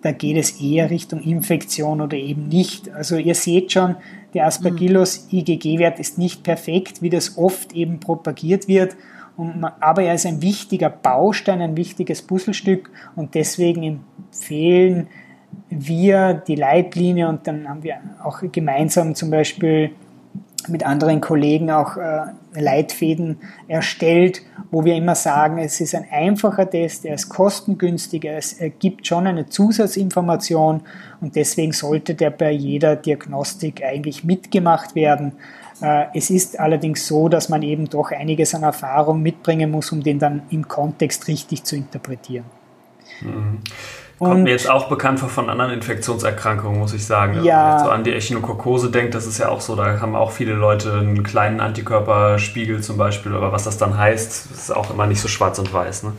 da 0.02 0.12
geht 0.12 0.36
es 0.36 0.60
eher 0.60 0.90
Richtung 0.90 1.22
Infektion 1.22 2.02
oder 2.02 2.16
eben 2.16 2.48
nicht. 2.48 2.90
Also 2.90 3.16
ihr 3.16 3.34
seht 3.34 3.72
schon, 3.72 3.96
der 4.34 4.46
Aspergillus 4.46 5.28
IgG-Wert 5.32 5.98
ist 5.98 6.18
nicht 6.18 6.42
perfekt, 6.42 7.00
wie 7.00 7.08
das 7.08 7.38
oft 7.38 7.72
eben 7.72 8.00
propagiert 8.00 8.68
wird. 8.68 8.96
Man, 9.36 9.72
aber 9.80 10.02
er 10.02 10.14
ist 10.14 10.26
ein 10.26 10.42
wichtiger 10.42 10.90
Baustein, 10.90 11.62
ein 11.62 11.76
wichtiges 11.76 12.22
Puzzlestück 12.22 12.90
und 13.16 13.34
deswegen 13.34 13.82
empfehlen 13.82 15.08
wir 15.70 16.34
die 16.34 16.54
Leitlinie 16.54 17.28
und 17.28 17.46
dann 17.46 17.68
haben 17.68 17.82
wir 17.82 17.96
auch 18.22 18.42
gemeinsam 18.52 19.14
zum 19.14 19.30
Beispiel 19.30 19.90
mit 20.68 20.84
anderen 20.84 21.20
Kollegen 21.20 21.70
auch 21.70 21.96
äh, 21.96 22.22
Leitfäden 22.54 23.38
erstellt, 23.68 24.42
wo 24.70 24.84
wir 24.84 24.94
immer 24.94 25.14
sagen, 25.14 25.58
es 25.58 25.80
ist 25.80 25.94
ein 25.94 26.06
einfacher 26.10 26.68
Test, 26.68 27.04
er 27.04 27.14
ist 27.14 27.28
kostengünstiger, 27.28 28.32
es 28.32 28.56
gibt 28.78 29.06
schon 29.06 29.26
eine 29.26 29.46
Zusatzinformation 29.46 30.82
und 31.20 31.36
deswegen 31.36 31.72
sollte 31.72 32.14
der 32.14 32.30
bei 32.30 32.50
jeder 32.50 32.96
Diagnostik 32.96 33.82
eigentlich 33.84 34.24
mitgemacht 34.24 34.94
werden. 34.94 35.32
Äh, 35.80 36.06
es 36.14 36.30
ist 36.30 36.58
allerdings 36.58 37.06
so, 37.06 37.28
dass 37.28 37.48
man 37.48 37.62
eben 37.62 37.88
doch 37.88 38.10
einiges 38.10 38.54
an 38.54 38.62
Erfahrung 38.62 39.22
mitbringen 39.22 39.70
muss, 39.70 39.92
um 39.92 40.02
den 40.02 40.18
dann 40.18 40.42
im 40.50 40.68
Kontext 40.68 41.28
richtig 41.28 41.64
zu 41.64 41.76
interpretieren. 41.76 42.44
Mhm. 43.20 43.58
Kommt 44.18 44.44
mir 44.44 44.50
jetzt 44.50 44.70
auch 44.70 44.88
bekannt 44.88 45.18
vor 45.18 45.28
von 45.28 45.50
anderen 45.50 45.72
Infektionserkrankungen, 45.72 46.78
muss 46.78 46.94
ich 46.94 47.04
sagen. 47.04 47.42
Ja. 47.42 47.42
Wenn 47.42 47.76
man 47.76 47.84
so 47.84 47.90
an 47.90 48.04
die 48.04 48.12
Echinokokose 48.12 48.90
denkt, 48.90 49.14
das 49.14 49.26
ist 49.26 49.38
ja 49.38 49.48
auch 49.48 49.60
so, 49.60 49.74
da 49.74 50.00
haben 50.00 50.14
auch 50.14 50.30
viele 50.30 50.54
Leute 50.54 50.92
einen 50.92 51.24
kleinen 51.24 51.60
Antikörperspiegel 51.60 52.80
zum 52.80 52.96
Beispiel, 52.96 53.34
aber 53.34 53.52
was 53.52 53.64
das 53.64 53.76
dann 53.76 53.98
heißt, 53.98 54.50
ist 54.52 54.74
auch 54.74 54.90
immer 54.90 55.06
nicht 55.06 55.20
so 55.20 55.28
schwarz 55.28 55.58
und 55.58 55.72
weiß. 55.72 56.04
Ne? 56.04 56.12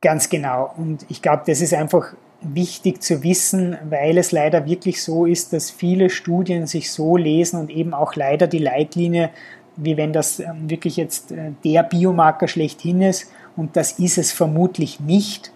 Ganz 0.00 0.30
genau. 0.30 0.72
Und 0.76 1.04
ich 1.08 1.22
glaube, 1.22 1.42
das 1.46 1.60
ist 1.60 1.74
einfach 1.74 2.14
wichtig 2.40 3.02
zu 3.02 3.22
wissen, 3.22 3.76
weil 3.88 4.18
es 4.18 4.32
leider 4.32 4.66
wirklich 4.66 5.02
so 5.02 5.26
ist, 5.26 5.52
dass 5.52 5.70
viele 5.70 6.10
Studien 6.10 6.66
sich 6.66 6.90
so 6.90 7.16
lesen 7.16 7.60
und 7.60 7.70
eben 7.70 7.94
auch 7.94 8.16
leider 8.16 8.46
die 8.46 8.58
Leitlinie, 8.58 9.30
wie 9.76 9.96
wenn 9.96 10.12
das 10.12 10.40
ähm, 10.40 10.68
wirklich 10.68 10.96
jetzt 10.96 11.32
äh, 11.32 11.52
der 11.64 11.82
Biomarker 11.82 12.48
schlechthin 12.48 13.02
ist. 13.02 13.30
Und 13.56 13.76
das 13.76 13.92
ist 13.98 14.18
es 14.18 14.32
vermutlich 14.32 14.98
nicht 14.98 15.52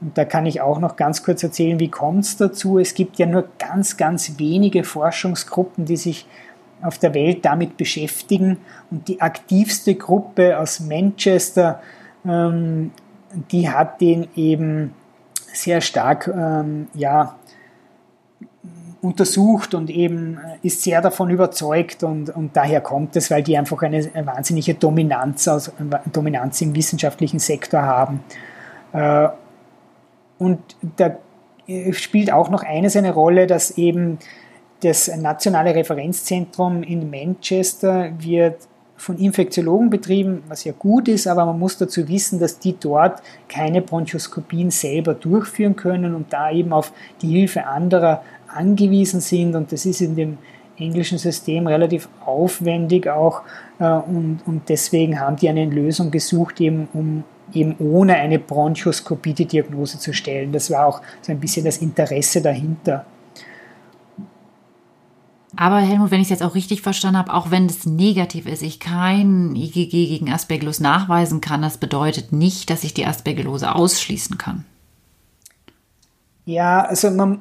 und 0.00 0.18
da 0.18 0.24
kann 0.24 0.46
ich 0.46 0.60
auch 0.60 0.78
noch 0.78 0.96
ganz 0.96 1.22
kurz 1.22 1.42
erzählen, 1.42 1.80
wie 1.80 1.90
kommt 1.90 2.24
es 2.24 2.36
dazu. 2.36 2.78
Es 2.78 2.94
gibt 2.94 3.18
ja 3.18 3.26
nur 3.26 3.48
ganz, 3.58 3.96
ganz 3.96 4.38
wenige 4.38 4.84
Forschungsgruppen, 4.84 5.86
die 5.86 5.96
sich 5.96 6.26
auf 6.82 6.98
der 6.98 7.14
Welt 7.14 7.44
damit 7.44 7.76
beschäftigen. 7.76 8.58
Und 8.90 9.08
die 9.08 9.20
aktivste 9.20 9.94
Gruppe 9.94 10.58
aus 10.58 10.80
Manchester, 10.80 11.80
ähm, 12.26 12.90
die 13.50 13.70
hat 13.70 14.00
den 14.00 14.28
eben 14.36 14.92
sehr 15.52 15.80
stark 15.80 16.28
ähm, 16.28 16.88
ja, 16.92 17.36
untersucht 19.00 19.74
und 19.74 19.88
eben 19.88 20.36
äh, 20.36 20.66
ist 20.66 20.82
sehr 20.82 21.00
davon 21.00 21.30
überzeugt 21.30 22.02
und, 22.02 22.28
und 22.28 22.54
daher 22.54 22.82
kommt 22.82 23.16
es, 23.16 23.30
weil 23.30 23.42
die 23.42 23.56
einfach 23.56 23.80
eine, 23.82 24.10
wahnsinnige 24.26 24.74
Dominanz, 24.74 25.48
also 25.48 25.72
Dominanz 26.12 26.60
im 26.60 26.74
wissenschaftlichen 26.74 27.38
Sektor 27.38 27.80
haben. 27.82 28.20
Äh, 28.92 29.28
und 30.38 30.58
da 30.96 31.16
äh, 31.66 31.92
spielt 31.92 32.32
auch 32.32 32.50
noch 32.50 32.62
eines 32.62 32.96
eine 32.96 33.12
Rolle, 33.12 33.46
dass 33.46 33.72
eben 33.72 34.18
das 34.80 35.08
nationale 35.16 35.74
Referenzzentrum 35.74 36.82
in 36.82 37.10
Manchester 37.10 38.12
wird 38.18 38.56
von 38.96 39.18
Infektiologen 39.18 39.90
betrieben, 39.90 40.42
was 40.48 40.64
ja 40.64 40.72
gut 40.72 41.08
ist, 41.08 41.26
aber 41.26 41.44
man 41.44 41.58
muss 41.58 41.76
dazu 41.76 42.08
wissen, 42.08 42.38
dass 42.38 42.58
die 42.58 42.76
dort 42.78 43.22
keine 43.48 43.82
Bronchoskopien 43.82 44.70
selber 44.70 45.14
durchführen 45.14 45.76
können 45.76 46.14
und 46.14 46.32
da 46.32 46.50
eben 46.50 46.72
auf 46.72 46.92
die 47.20 47.28
Hilfe 47.28 47.66
anderer 47.66 48.22
angewiesen 48.48 49.20
sind. 49.20 49.54
Und 49.54 49.70
das 49.72 49.84
ist 49.84 50.00
in 50.00 50.16
dem 50.16 50.38
englischen 50.78 51.18
System 51.18 51.66
relativ 51.66 52.08
aufwendig 52.24 53.08
auch 53.08 53.42
äh, 53.78 53.84
und, 53.84 54.40
und 54.46 54.68
deswegen 54.68 55.20
haben 55.20 55.36
die 55.36 55.48
eine 55.48 55.64
Lösung 55.66 56.10
gesucht, 56.10 56.60
eben 56.60 56.88
um 56.92 57.24
eben 57.52 57.76
ohne 57.78 58.14
eine 58.14 58.38
Bronchoskopie 58.38 59.34
die 59.34 59.46
Diagnose 59.46 59.98
zu 59.98 60.12
stellen. 60.12 60.52
Das 60.52 60.70
war 60.70 60.86
auch 60.86 61.02
so 61.22 61.32
ein 61.32 61.40
bisschen 61.40 61.64
das 61.64 61.78
Interesse 61.78 62.42
dahinter. 62.42 63.04
Aber 65.56 65.78
Helmut, 65.78 66.10
wenn 66.10 66.20
ich 66.20 66.26
es 66.26 66.30
jetzt 66.30 66.42
auch 66.42 66.54
richtig 66.54 66.82
verstanden 66.82 67.18
habe, 67.18 67.32
auch 67.32 67.50
wenn 67.50 67.66
es 67.66 67.86
negativ 67.86 68.46
ist, 68.46 68.62
ich 68.62 68.78
kein 68.78 69.56
IgG 69.56 69.88
gegen 69.88 70.30
Aspergillus 70.30 70.80
nachweisen 70.80 71.40
kann, 71.40 71.62
das 71.62 71.78
bedeutet 71.78 72.32
nicht, 72.32 72.68
dass 72.68 72.84
ich 72.84 72.92
die 72.92 73.06
Aspergillose 73.06 73.74
ausschließen 73.74 74.36
kann. 74.36 74.66
Ja, 76.44 76.82
also 76.82 77.10
man, 77.10 77.40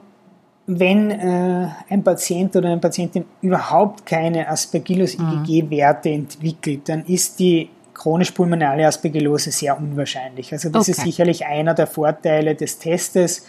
wenn 0.65 1.11
äh, 1.11 1.67
ein 1.89 2.03
Patient 2.03 2.55
oder 2.55 2.69
eine 2.69 2.79
Patientin 2.79 3.25
überhaupt 3.41 4.05
keine 4.05 4.47
Aspergillus-IgG-Werte 4.47 6.09
mhm. 6.09 6.15
entwickelt, 6.15 6.87
dann 6.87 7.03
ist 7.05 7.39
die 7.39 7.69
chronisch-pulmonale 7.95 8.86
Aspergillose 8.86 9.51
sehr 9.51 9.77
unwahrscheinlich. 9.77 10.53
Also 10.53 10.69
das 10.69 10.84
okay. 10.84 10.91
ist 10.91 11.01
sicherlich 11.01 11.45
einer 11.45 11.73
der 11.73 11.88
Vorteile 11.88 12.53
des 12.53 12.77
Testes. 12.77 13.45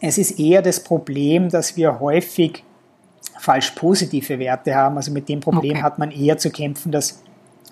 Es 0.00 0.18
ist 0.18 0.40
eher 0.40 0.62
das 0.62 0.82
Problem, 0.82 1.50
dass 1.50 1.76
wir 1.76 2.00
häufig 2.00 2.64
falsch 3.38 3.70
positive 3.72 4.38
Werte 4.38 4.74
haben. 4.74 4.96
Also 4.96 5.12
mit 5.12 5.28
dem 5.28 5.40
Problem 5.40 5.72
okay. 5.72 5.82
hat 5.82 5.98
man 5.98 6.10
eher 6.10 6.38
zu 6.38 6.50
kämpfen, 6.50 6.90
dass 6.90 7.22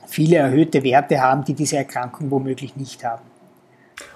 viele 0.07 0.37
erhöhte 0.37 0.85
Werte 0.85 1.21
haben, 1.21 1.45
die 1.45 1.55
diese 1.55 1.77
Erkrankung 1.77 2.31
womöglich 2.31 2.77
nicht 2.77 3.05
haben. 3.05 3.23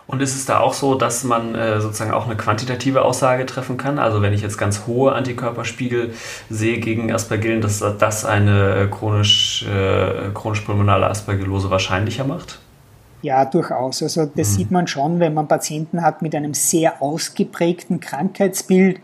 Und 0.06 0.20
ist 0.20 0.34
es 0.34 0.44
da 0.44 0.60
auch 0.60 0.74
so, 0.74 0.94
dass 0.94 1.24
man 1.24 1.54
äh, 1.54 1.80
sozusagen 1.80 2.10
auch 2.10 2.26
eine 2.26 2.36
quantitative 2.36 3.02
Aussage 3.02 3.46
treffen 3.46 3.76
kann? 3.76 3.98
Also 3.98 4.20
wenn 4.20 4.32
ich 4.32 4.42
jetzt 4.42 4.58
ganz 4.58 4.86
hohe 4.86 5.12
Antikörperspiegel 5.12 6.12
sehe 6.50 6.78
gegen 6.80 7.12
Aspergillen, 7.12 7.60
dass 7.60 7.82
das 7.98 8.24
eine 8.24 8.88
chronisch, 8.90 9.64
äh, 9.66 10.30
chronisch-pulmonale 10.34 11.06
Aspergillose 11.06 11.70
wahrscheinlicher 11.70 12.24
macht? 12.24 12.58
Ja, 13.22 13.44
durchaus. 13.44 14.02
Also 14.02 14.26
das 14.26 14.50
mhm. 14.50 14.54
sieht 14.54 14.70
man 14.70 14.86
schon, 14.86 15.20
wenn 15.20 15.32
man 15.32 15.46
Patienten 15.46 16.02
hat 16.02 16.22
mit 16.22 16.34
einem 16.34 16.54
sehr 16.54 17.00
ausgeprägten 17.00 18.00
Krankheitsbild, 18.00 19.00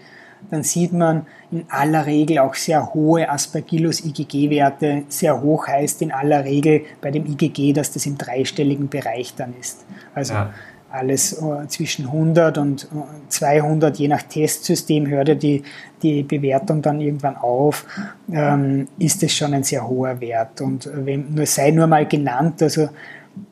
dann 0.50 0.62
sieht 0.62 0.92
man 0.92 1.26
in 1.50 1.64
aller 1.68 2.06
Regel 2.06 2.38
auch 2.38 2.54
sehr 2.54 2.94
hohe 2.94 3.28
Aspergillus-IgG-Werte. 3.28 5.04
Sehr 5.08 5.40
hoch 5.40 5.66
heißt 5.66 6.02
in 6.02 6.12
aller 6.12 6.44
Regel 6.44 6.82
bei 7.00 7.10
dem 7.10 7.26
IgG, 7.26 7.72
dass 7.72 7.92
das 7.92 8.06
im 8.06 8.16
dreistelligen 8.16 8.88
Bereich 8.88 9.34
dann 9.34 9.54
ist. 9.58 9.84
Also 10.14 10.34
ja 10.34 10.52
alles 10.90 11.34
äh, 11.34 11.68
zwischen 11.68 12.06
100 12.06 12.58
und 12.58 12.88
200, 13.28 13.94
äh, 13.94 14.02
je 14.02 14.08
nach 14.08 14.22
Testsystem 14.22 15.06
hört 15.06 15.28
ja 15.28 15.34
die, 15.34 15.62
die 16.02 16.22
Bewertung 16.22 16.82
dann 16.82 17.00
irgendwann 17.00 17.36
auf, 17.36 17.84
ähm, 18.32 18.88
ist 18.98 19.22
es 19.22 19.34
schon 19.34 19.54
ein 19.54 19.64
sehr 19.64 19.86
hoher 19.86 20.20
Wert. 20.20 20.60
Und 20.60 20.88
wenn, 20.92 21.34
nur 21.34 21.46
sei 21.46 21.70
nur 21.70 21.86
mal 21.86 22.06
genannt, 22.06 22.62
also 22.62 22.88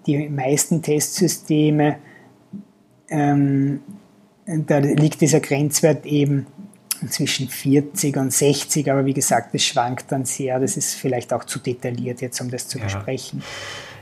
die 0.07 0.28
meisten 0.28 0.80
Testsysteme, 0.82 1.97
ähm, 3.09 3.80
da 4.47 4.78
liegt 4.78 5.20
dieser 5.20 5.40
Grenzwert 5.40 6.07
eben 6.07 6.47
zwischen 7.09 7.49
40 7.49 8.16
und 8.16 8.32
60, 8.32 8.90
aber 8.90 9.05
wie 9.05 9.14
gesagt, 9.14 9.55
das 9.55 9.62
schwankt 9.62 10.11
dann 10.11 10.24
sehr. 10.24 10.59
Das 10.59 10.76
ist 10.76 10.94
vielleicht 10.94 11.32
auch 11.32 11.44
zu 11.44 11.59
detailliert 11.59 12.20
jetzt, 12.20 12.40
um 12.40 12.51
das 12.51 12.68
zu 12.68 12.78
ja. 12.78 12.84
besprechen. 12.84 13.42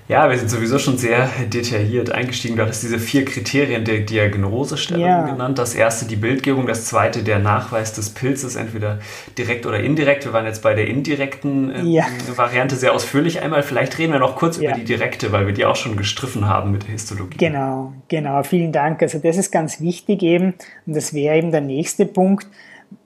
Ja, 0.07 0.29
wir 0.29 0.37
sind 0.37 0.51
sowieso 0.51 0.79
schon 0.79 0.99
sehr 0.99 1.31
detailliert 1.51 2.11
eingestiegen. 2.11 2.57
Du 2.57 2.63
hattest 2.63 2.83
diese 2.83 2.99
vier 2.99 3.25
Kriterien 3.25 3.87
der 3.87 4.01
Diagnosestellung 4.01 5.03
ja. 5.03 5.25
genannt. 5.25 5.59
Das 5.59 5.75
erste 5.75 6.05
die 6.05 6.17
Bildgebung, 6.17 6.67
das 6.67 6.85
zweite 6.85 7.23
der 7.23 7.39
Nachweis 7.39 7.95
des 7.95 8.11
Pilzes, 8.11 8.57
entweder 8.57 8.99
direkt 9.39 9.65
oder 9.65 9.81
indirekt. 9.81 10.27
Wir 10.27 10.35
waren 10.35 10.45
jetzt 10.45 10.63
bei 10.63 10.75
der 10.75 10.89
indirekten 10.89 11.71
äh, 11.71 11.83
ja. 11.85 12.05
Variante 12.37 12.77
sehr 12.77 12.93
ausführlich 12.93 13.41
einmal. 13.41 13.63
Vielleicht 13.63 13.97
reden 13.99 14.13
wir 14.13 14.21
noch 14.21 14.37
kurz 14.37 14.59
ja. 14.59 14.71
über 14.71 14.79
die 14.79 14.85
direkte, 14.85 15.33
weil 15.33 15.47
wir 15.47 15.55
die 15.55 15.65
auch 15.65 15.77
schon 15.77 15.97
gestriffen 15.97 16.47
haben 16.47 16.71
mit 16.71 16.83
der 16.83 16.91
Histologie. 16.91 17.39
Genau, 17.39 17.95
genau. 18.09 18.43
Vielen 18.43 18.73
Dank. 18.73 19.01
Also 19.01 19.19
das 19.19 19.39
ist 19.39 19.51
ganz 19.53 19.81
wichtig 19.81 20.23
eben. 20.23 20.53
Und 20.85 20.97
das 20.97 21.15
wäre 21.15 21.39
eben 21.39 21.51
der 21.51 21.63
nächste 21.63 22.05
Punkt. 22.05 22.47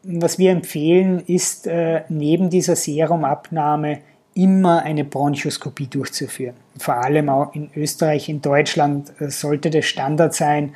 Was 0.03 0.39
wir 0.39 0.51
empfehlen, 0.51 1.23
ist 1.27 1.67
äh, 1.67 2.03
neben 2.09 2.51
dieser 2.51 2.77
Serumabnahme 2.77 4.01
immer 4.35 4.83
eine 4.83 5.05
Bronchoskopie 5.05 5.87
durchzuführen. 5.87 6.55
Vor 6.79 6.95
allem 6.95 7.29
auch 7.29 7.55
in 7.55 7.71
Österreich, 7.75 8.29
in 8.29 8.41
Deutschland 8.41 9.13
äh, 9.21 9.31
sollte 9.31 9.71
der 9.71 9.83
Standard 9.83 10.35
sein, 10.35 10.75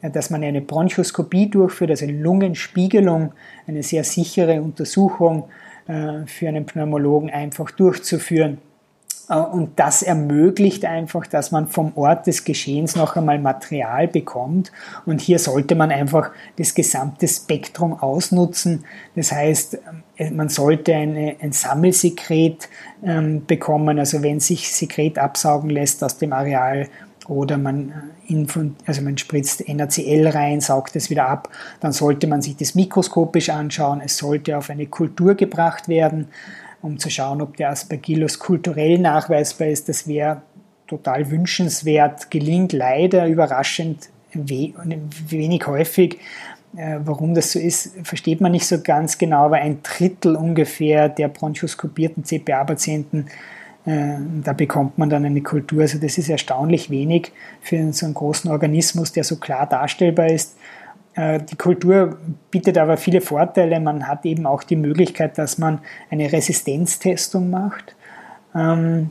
äh, 0.00 0.10
dass 0.10 0.30
man 0.30 0.42
eine 0.42 0.60
Bronchoskopie 0.60 1.50
durchführt, 1.50 1.90
also 1.90 2.04
eine 2.04 2.18
Lungenspiegelung, 2.18 3.32
eine 3.66 3.82
sehr 3.82 4.04
sichere 4.04 4.60
Untersuchung 4.62 5.48
für 6.26 6.46
einen 6.46 6.64
Pneumologen 6.64 7.28
einfach 7.28 7.72
durchzuführen. 7.72 8.58
Äh, 9.32 9.36
und 9.36 9.78
das 9.78 10.02
ermöglicht 10.02 10.84
einfach, 10.84 11.26
dass 11.26 11.50
man 11.50 11.68
vom 11.68 11.92
Ort 11.96 12.26
des 12.26 12.44
Geschehens 12.44 12.96
noch 12.96 13.16
einmal 13.16 13.38
Material 13.38 14.06
bekommt. 14.08 14.72
Und 15.06 15.20
hier 15.20 15.38
sollte 15.38 15.74
man 15.74 15.90
einfach 15.90 16.30
das 16.56 16.74
gesamte 16.74 17.26
Spektrum 17.26 17.94
ausnutzen. 17.94 18.84
Das 19.16 19.32
heißt, 19.32 19.78
äh, 20.16 20.30
man 20.30 20.48
sollte 20.48 20.94
eine, 20.94 21.36
ein 21.40 21.52
Sammelsekret 21.52 22.68
ähm, 23.04 23.44
bekommen, 23.46 23.98
also 23.98 24.22
wenn 24.22 24.40
sich 24.40 24.72
Sekret 24.72 25.18
absaugen 25.18 25.70
lässt 25.70 26.04
aus 26.04 26.18
dem 26.18 26.32
Areal 26.32 26.88
oder 27.28 27.56
man, 27.56 28.12
äh, 28.28 28.46
also 28.86 29.02
man 29.02 29.16
spritzt 29.16 29.68
NaCl 29.68 30.28
rein, 30.28 30.60
saugt 30.60 30.96
es 30.96 31.08
wieder 31.08 31.28
ab, 31.28 31.48
dann 31.80 31.92
sollte 31.92 32.26
man 32.26 32.42
sich 32.42 32.56
das 32.56 32.74
mikroskopisch 32.74 33.48
anschauen. 33.48 34.02
Es 34.04 34.18
sollte 34.18 34.58
auf 34.58 34.70
eine 34.70 34.86
Kultur 34.86 35.34
gebracht 35.34 35.88
werden 35.88 36.28
um 36.82 36.98
zu 36.98 37.08
schauen, 37.10 37.40
ob 37.40 37.56
der 37.56 37.70
Aspergillus 37.70 38.38
kulturell 38.38 38.98
nachweisbar 38.98 39.68
ist. 39.68 39.88
Das 39.88 40.06
wäre 40.06 40.42
total 40.86 41.30
wünschenswert, 41.30 42.30
gelingt 42.30 42.72
leider 42.72 43.26
überraschend 43.26 44.10
wenig 44.34 45.66
häufig. 45.66 46.18
Äh, 46.76 46.98
warum 47.04 47.34
das 47.34 47.52
so 47.52 47.58
ist, 47.58 47.92
versteht 48.02 48.40
man 48.40 48.52
nicht 48.52 48.66
so 48.66 48.80
ganz 48.80 49.18
genau, 49.18 49.44
aber 49.44 49.56
ein 49.56 49.82
Drittel 49.82 50.36
ungefähr 50.36 51.08
der 51.08 51.28
bronchoskopierten 51.28 52.24
CPA-Patienten, 52.24 53.26
äh, 53.84 54.14
da 54.42 54.52
bekommt 54.52 54.96
man 54.96 55.10
dann 55.10 55.24
eine 55.24 55.42
Kultur. 55.42 55.82
Also 55.82 55.98
das 55.98 56.16
ist 56.16 56.28
erstaunlich 56.28 56.88
wenig 56.88 57.32
für 57.60 57.92
so 57.92 58.06
einen 58.06 58.14
großen 58.14 58.50
Organismus, 58.50 59.12
der 59.12 59.24
so 59.24 59.36
klar 59.36 59.68
darstellbar 59.68 60.28
ist. 60.28 60.56
Äh, 61.14 61.40
die 61.40 61.56
Kultur 61.56 62.18
bietet 62.50 62.78
aber 62.78 62.96
viele 62.96 63.20
Vorteile. 63.20 63.80
Man 63.80 64.06
hat 64.08 64.24
eben 64.24 64.46
auch 64.46 64.62
die 64.62 64.76
Möglichkeit, 64.76 65.38
dass 65.38 65.58
man 65.58 65.80
eine 66.10 66.32
Resistenztestung 66.32 67.50
macht. 67.50 67.94
Ähm, 68.54 69.10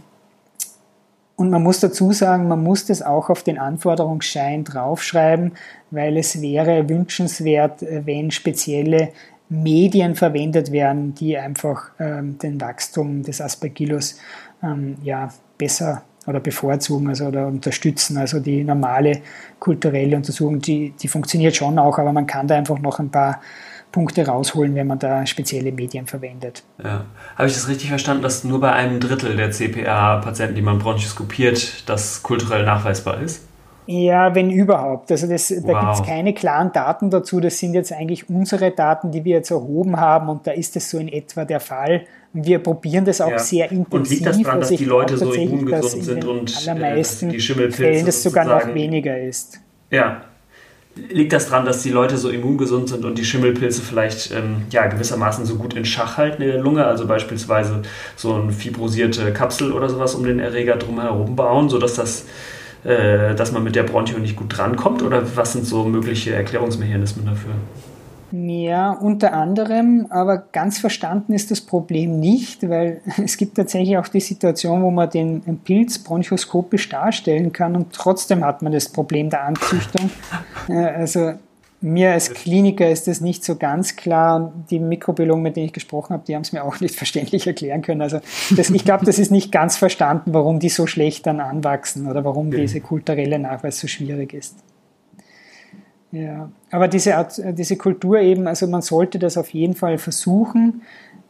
und 1.36 1.50
man 1.50 1.64
muss 1.64 1.80
dazu 1.80 2.12
sagen, 2.12 2.48
man 2.48 2.62
muss 2.62 2.86
das 2.86 3.02
auch 3.02 3.30
auf 3.32 3.42
den 3.42 3.58
Anforderungsschein 3.58 4.64
draufschreiben, 4.64 5.54
weil 5.90 6.18
es 6.18 6.40
wäre 6.40 6.88
wünschenswert, 6.88 7.82
wenn 7.82 8.30
spezielle 8.30 9.10
Medien 9.50 10.16
verwendet 10.16 10.72
werden, 10.72 11.16
die 11.16 11.38
einfach 11.38 11.92
ähm, 12.00 12.38
den 12.38 12.62
Wachstum 12.62 13.24
des 13.24 13.42
Aspergillus 13.42 14.18
ähm, 14.64 14.98
ja, 15.04 15.30
besser 15.58 16.04
oder 16.32 16.40
bevorzugen 16.40 17.10
also, 17.10 17.26
oder 17.26 17.48
unterstützen. 17.48 18.18
Also 18.18 18.40
die 18.40 18.64
normale 18.64 19.22
kulturelle 19.60 20.16
Untersuchung, 20.16 20.60
die, 20.60 20.94
die 21.00 21.08
funktioniert 21.08 21.56
schon 21.56 21.78
auch, 21.78 22.00
aber 22.00 22.12
man 22.12 22.26
kann 22.26 22.48
da 22.48 22.56
einfach 22.56 22.80
noch 22.80 23.00
ein 23.00 23.10
paar 23.10 23.42
Punkte 23.92 24.26
rausholen, 24.26 24.74
wenn 24.74 24.88
man 24.88 25.00
da 25.00 25.26
spezielle 25.26 25.72
Medien 25.72 26.08
verwendet. 26.08 26.64
Ja. 26.84 27.06
Habe 27.36 27.48
ich 27.48 27.54
das 27.54 27.68
richtig 27.68 27.90
verstanden, 27.90 28.24
dass 28.24 28.44
nur 28.44 28.60
bei 28.60 28.72
einem 28.72 29.00
Drittel 29.00 29.36
der 29.36 29.52
CPA-Patienten, 29.52 30.56
die 30.56 30.62
man 30.62 30.80
bronchoskopiert, 30.80 31.90
das 31.90 32.24
kulturell 32.24 32.64
nachweisbar 32.64 33.22
ist? 33.22 33.46
Ja, 33.88 34.34
wenn 34.34 34.50
überhaupt. 34.52 35.12
Also 35.12 35.28
das, 35.28 35.52
wow. 35.52 35.64
da 35.66 35.80
gibt 35.80 35.94
es 35.94 36.04
keine 36.04 36.34
klaren 36.34 36.72
Daten 36.72 37.10
dazu. 37.10 37.40
Das 37.40 37.60
sind 37.60 37.74
jetzt 37.74 37.92
eigentlich 37.92 38.30
unsere 38.30 38.72
Daten, 38.72 39.12
die 39.12 39.26
wir 39.26 39.38
jetzt 39.38 39.52
erhoben 39.52 40.00
haben 40.00 40.30
und 40.30 40.48
da 40.48 40.52
ist 40.52 40.76
es 40.78 40.90
so 40.90 40.98
in 40.98 41.10
etwa 41.10 41.44
der 41.44 41.60
Fall. 41.60 42.06
Wir 42.34 42.60
probieren 42.60 43.04
das 43.06 43.20
auch 43.20 43.32
ja. 43.32 43.40
sehr 43.40 43.72
intensiv. 43.72 43.94
Und 43.94 44.10
liegt 44.10 44.26
das 44.26 44.42
daran, 44.42 44.60
dass 44.62 44.70
die 44.70 44.86
Leute 44.86 45.18
so 45.18 45.34
immungesund 45.34 46.04
sind 46.04 46.26
und 46.26 46.54
äh, 46.54 46.70
allermeisten 46.70 47.30
die 47.30 47.42
Schimmelpilze 47.42 47.82
Fällen 47.82 48.06
das 48.06 48.24
sogar 48.24 48.46
noch 48.46 48.74
weniger 48.74 49.20
ist. 49.20 49.60
Ja. 49.90 50.24
Liegt 51.10 51.32
das 51.32 51.48
daran, 51.48 51.66
dass 51.66 51.84
die 51.84 51.90
Leute 51.90 52.18
so 52.18 52.30
immungesund 52.30 52.90
sind 52.90 53.06
und 53.06 53.18
die 53.18 53.24
Schimmelpilze 53.24 53.82
vielleicht 53.82 54.32
ähm, 54.32 54.64
ja, 54.72 54.88
gewissermaßen 54.88 55.46
so 55.46 55.56
gut 55.56 55.74
in 55.74 55.86
Schach 55.86 56.18
halten 56.18 56.42
in 56.42 56.50
der 56.50 56.60
Lunge, 56.60 56.86
also 56.86 57.08
beispielsweise 57.08 57.82
so 58.18 58.34
eine 58.34 58.52
fibrosierte 58.52 59.32
Kapsel 59.32 59.72
oder 59.72 59.90
sowas 59.90 60.16
um 60.16 60.26
den 60.26 60.40
Erreger 60.40 60.76
drumherum 60.76 61.38
bauen, 61.38 61.70
sodass 61.70 61.96
das 61.96 62.26
äh, 62.84 63.36
dass 63.36 63.52
man 63.52 63.64
mit 63.64 63.76
der 63.76 63.84
Bronchio 63.84 64.18
nicht 64.18 64.36
gut 64.36 64.58
drankommt? 64.58 65.04
Oder 65.04 65.24
was 65.36 65.54
sind 65.54 65.66
so 65.66 65.84
mögliche 65.84 66.34
Erklärungsmechanismen 66.34 67.26
dafür? 67.26 67.52
Ja, 68.32 68.92
unter 68.92 69.34
anderem, 69.34 70.08
aber 70.10 70.38
ganz 70.38 70.80
verstanden 70.80 71.34
ist 71.34 71.52
das 71.52 71.62
Problem 71.62 72.20
nicht, 72.20 72.68
weil 72.70 73.02
es 73.24 73.38
gibt 73.38 73.56
tatsächlich 73.56 73.98
auch 73.98 74.08
die 74.08 74.22
Situation, 74.22 74.82
wo 74.84 74.92
man 74.92 75.10
den 75.10 75.42
Pilz 75.64 76.00
bronchoskopisch 76.00 76.90
darstellen 76.90 77.52
kann 77.52 77.76
und 77.76 77.94
trotzdem 77.94 78.46
hat 78.46 78.62
man 78.62 78.72
das 78.72 78.90
Problem 78.90 79.30
der 79.30 79.44
Anzüchtung. 79.44 80.10
Äh, 80.68 80.74
also 80.74 81.34
mir 81.82 82.12
als 82.12 82.32
Kliniker 82.32 82.90
ist 82.90 83.08
das 83.08 83.22
nicht 83.22 83.44
so 83.44 83.56
ganz 83.56 83.96
klar. 83.96 84.54
Die 84.70 84.78
Mikrobiologen, 84.78 85.42
mit 85.42 85.56
denen 85.56 85.66
ich 85.66 85.74
gesprochen 85.74 86.14
habe, 86.14 86.24
die 86.28 86.36
haben 86.36 86.44
es 86.44 86.54
mir 86.54 86.64
auch 86.64 86.80
nicht 86.80 86.96
verständlich 86.96 87.48
erklären 87.48 87.82
können. 87.82 88.02
Also 88.02 88.20
das, 88.56 88.70
ich 88.70 88.86
glaube, 88.86 89.06
das 89.06 89.18
ist 89.18 89.32
nicht 89.32 89.52
ganz 89.52 89.78
verstanden, 89.78 90.34
warum 90.34 90.60
die 90.60 90.70
so 90.70 90.86
schlecht 90.86 91.26
dann 91.26 91.40
anwachsen 91.40 92.08
oder 92.08 92.24
warum 92.24 92.50
okay. 92.50 92.62
diese 92.62 92.82
kulturelle 92.82 93.40
Nachweis 93.40 93.80
so 93.80 93.88
schwierig 93.88 94.34
ist. 94.34 94.56
Ja, 96.12 96.52
aber 96.72 96.88
diese, 96.88 97.16
Art, 97.16 97.42
diese 97.58 97.78
Kultur 97.78 98.20
eben, 98.20 98.48
also 98.48 98.68
man 98.68 98.82
sollte 98.82 99.18
das 99.18 99.38
auf 99.38 99.50
jeden 99.54 99.76
Fall 99.76 99.98
versuchen, 99.98 100.82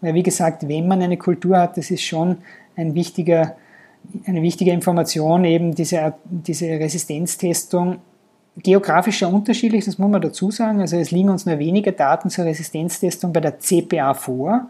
weil 0.02 0.16
wie 0.16 0.24
gesagt, 0.24 0.68
wenn 0.68 0.88
man 0.88 1.02
eine 1.02 1.18
Kultur 1.18 1.58
hat, 1.60 1.78
das 1.78 1.92
ist 1.92 2.02
schon 2.02 2.38
ein 2.76 2.96
wichtiger, 2.96 3.56
eine 4.26 4.42
wichtige 4.42 4.72
Information, 4.72 5.46
eben 5.46 5.76
diese, 5.76 6.16
diese 6.26 6.68
Resistenztestung 6.68 7.98
geografisch 8.58 9.22
ja 9.22 9.28
unterschiedlich, 9.28 9.86
das 9.86 9.98
muss 9.98 10.10
man 10.10 10.22
dazu 10.22 10.52
sagen. 10.52 10.82
Also 10.82 10.98
es 10.98 11.12
liegen 11.12 11.30
uns 11.30 11.46
nur 11.46 11.60
wenige 11.60 11.92
Daten 11.92 12.30
zur 12.30 12.46
Resistenztestung 12.46 13.32
bei 13.32 13.40
der 13.40 13.60
CPA 13.60 14.14
vor, 14.14 14.70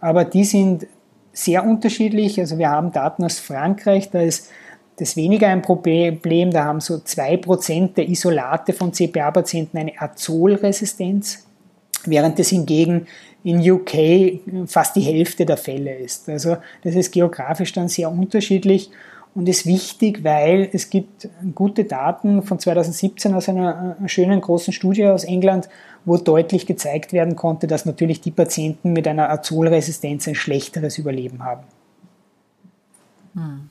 aber 0.00 0.24
die 0.24 0.44
sind 0.44 0.86
sehr 1.32 1.64
unterschiedlich. 1.64 2.40
Also 2.40 2.58
wir 2.58 2.70
haben 2.70 2.92
Daten 2.92 3.24
aus 3.24 3.38
Frankreich, 3.38 4.10
da 4.10 4.20
ist 4.20 4.50
das 4.98 5.16
weniger 5.16 5.48
ein 5.48 5.62
Problem, 5.62 6.50
da 6.50 6.64
haben 6.64 6.80
so 6.80 6.94
2% 6.94 7.94
der 7.94 8.08
Isolate 8.08 8.72
von 8.72 8.92
CPA-Patienten 8.92 9.78
eine 9.78 9.92
Azolresistenz, 9.98 11.46
während 12.04 12.38
das 12.38 12.48
hingegen 12.48 13.06
in 13.44 13.60
UK 13.60 14.40
fast 14.66 14.96
die 14.96 15.00
Hälfte 15.00 15.46
der 15.46 15.56
Fälle 15.56 15.94
ist. 15.94 16.28
Also 16.28 16.56
das 16.82 16.94
ist 16.94 17.12
geografisch 17.12 17.72
dann 17.72 17.88
sehr 17.88 18.10
unterschiedlich 18.10 18.90
und 19.34 19.48
ist 19.48 19.66
wichtig, 19.66 20.24
weil 20.24 20.68
es 20.72 20.90
gibt 20.90 21.28
gute 21.54 21.84
Daten 21.84 22.42
von 22.42 22.58
2017 22.58 23.34
aus 23.34 23.48
einer, 23.48 23.96
einer 23.98 24.08
schönen 24.08 24.40
großen 24.40 24.72
Studie 24.72 25.06
aus 25.06 25.24
England, 25.24 25.68
wo 26.04 26.16
deutlich 26.16 26.66
gezeigt 26.66 27.12
werden 27.12 27.36
konnte, 27.36 27.66
dass 27.66 27.86
natürlich 27.86 28.20
die 28.20 28.30
Patienten 28.30 28.92
mit 28.92 29.06
einer 29.06 29.30
Azolresistenz 29.30 30.26
ein 30.26 30.34
schlechteres 30.34 30.98
Überleben 30.98 31.44
haben. 31.44 31.62
Hm. 33.34 33.70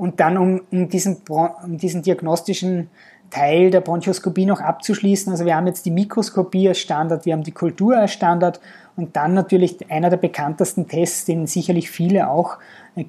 Und 0.00 0.18
dann, 0.18 0.38
um, 0.38 0.62
um, 0.72 0.88
diesen, 0.88 1.18
um 1.28 1.76
diesen 1.76 2.00
diagnostischen 2.00 2.88
Teil 3.28 3.70
der 3.70 3.82
Bronchoskopie 3.82 4.46
noch 4.46 4.62
abzuschließen. 4.62 5.30
Also 5.30 5.44
wir 5.44 5.54
haben 5.54 5.66
jetzt 5.66 5.84
die 5.84 5.90
Mikroskopie 5.90 6.68
als 6.68 6.78
Standard, 6.78 7.26
wir 7.26 7.34
haben 7.34 7.42
die 7.42 7.52
Kultur 7.52 7.98
als 7.98 8.12
Standard 8.12 8.60
und 8.96 9.14
dann 9.14 9.34
natürlich 9.34 9.90
einer 9.90 10.08
der 10.08 10.16
bekanntesten 10.16 10.88
Tests, 10.88 11.26
den 11.26 11.46
sicherlich 11.46 11.90
viele 11.90 12.30
auch 12.30 12.56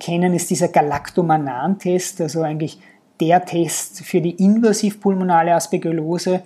kennen, 0.01 0.33
ist 0.33 0.49
dieser 0.49 0.67
Galactomanan-Test, 0.67 2.19
also 2.19 2.41
eigentlich 2.41 2.81
der 3.21 3.45
Test 3.45 4.01
für 4.01 4.19
die 4.19 4.31
invasivpulmonale 4.31 5.55
Aspergillose. 5.55 6.41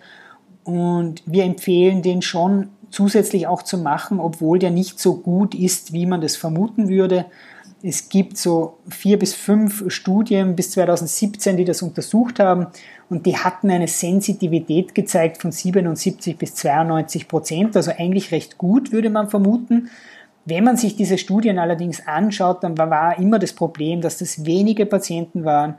Und 0.63 1.23
wir 1.25 1.43
empfehlen 1.45 2.03
den 2.03 2.21
schon 2.21 2.69
zusätzlich 2.91 3.47
auch 3.47 3.63
zu 3.63 3.79
machen, 3.79 4.19
obwohl 4.19 4.59
der 4.59 4.69
nicht 4.69 4.99
so 4.99 5.15
gut 5.15 5.55
ist, 5.55 5.91
wie 5.91 6.05
man 6.05 6.21
das 6.21 6.35
vermuten 6.35 6.87
würde. 6.87 7.25
Es 7.88 8.09
gibt 8.09 8.36
so 8.36 8.79
vier 8.89 9.19
bis 9.19 9.36
fünf 9.36 9.83
Studien 9.91 10.55
bis 10.55 10.71
2017, 10.71 11.55
die 11.55 11.65
das 11.65 11.83
untersucht 11.83 12.39
haben 12.39 12.65
und 13.11 13.27
die 13.27 13.38
hatten 13.38 13.69
eine 13.69 13.88
Sensitivität 13.88 14.95
gezeigt 14.95 15.39
von 15.39 15.51
77 15.51 16.36
bis 16.36 16.55
92 16.55 17.27
Prozent, 17.27 17.75
also 17.75 17.91
eigentlich 17.95 18.31
recht 18.31 18.57
gut, 18.57 18.91
würde 18.91 19.11
man 19.11 19.29
vermuten. 19.29 19.91
Wenn 20.45 20.63
man 20.63 20.77
sich 20.77 20.95
diese 20.95 21.19
Studien 21.19 21.59
allerdings 21.59 22.07
anschaut, 22.07 22.63
dann 22.63 22.75
war 22.75 23.19
immer 23.19 23.38
das 23.38 23.53
Problem, 23.53 24.01
dass 24.01 24.17
das 24.17 24.45
wenige 24.45 24.88
Patienten 24.88 25.45
waren 25.45 25.75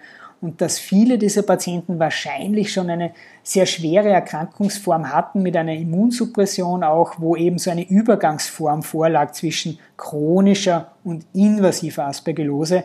und 0.46 0.60
dass 0.60 0.78
viele 0.78 1.18
dieser 1.18 1.42
Patienten 1.42 1.98
wahrscheinlich 1.98 2.72
schon 2.72 2.88
eine 2.88 3.10
sehr 3.42 3.66
schwere 3.66 4.10
Erkrankungsform 4.10 5.12
hatten 5.12 5.42
mit 5.42 5.56
einer 5.56 5.74
Immunsuppression 5.74 6.84
auch, 6.84 7.14
wo 7.18 7.34
eben 7.34 7.58
so 7.58 7.68
eine 7.68 7.84
Übergangsform 7.88 8.84
vorlag 8.84 9.32
zwischen 9.32 9.80
chronischer 9.96 10.92
und 11.02 11.26
invasiver 11.32 12.06
Aspergillose. 12.06 12.84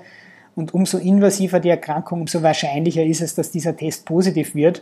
Und 0.56 0.74
umso 0.74 0.98
invasiver 0.98 1.60
die 1.60 1.70
Erkrankung, 1.70 2.22
umso 2.22 2.42
wahrscheinlicher 2.42 3.04
ist 3.04 3.22
es, 3.22 3.36
dass 3.36 3.52
dieser 3.52 3.76
Test 3.78 4.06
positiv 4.06 4.56
wird. 4.56 4.82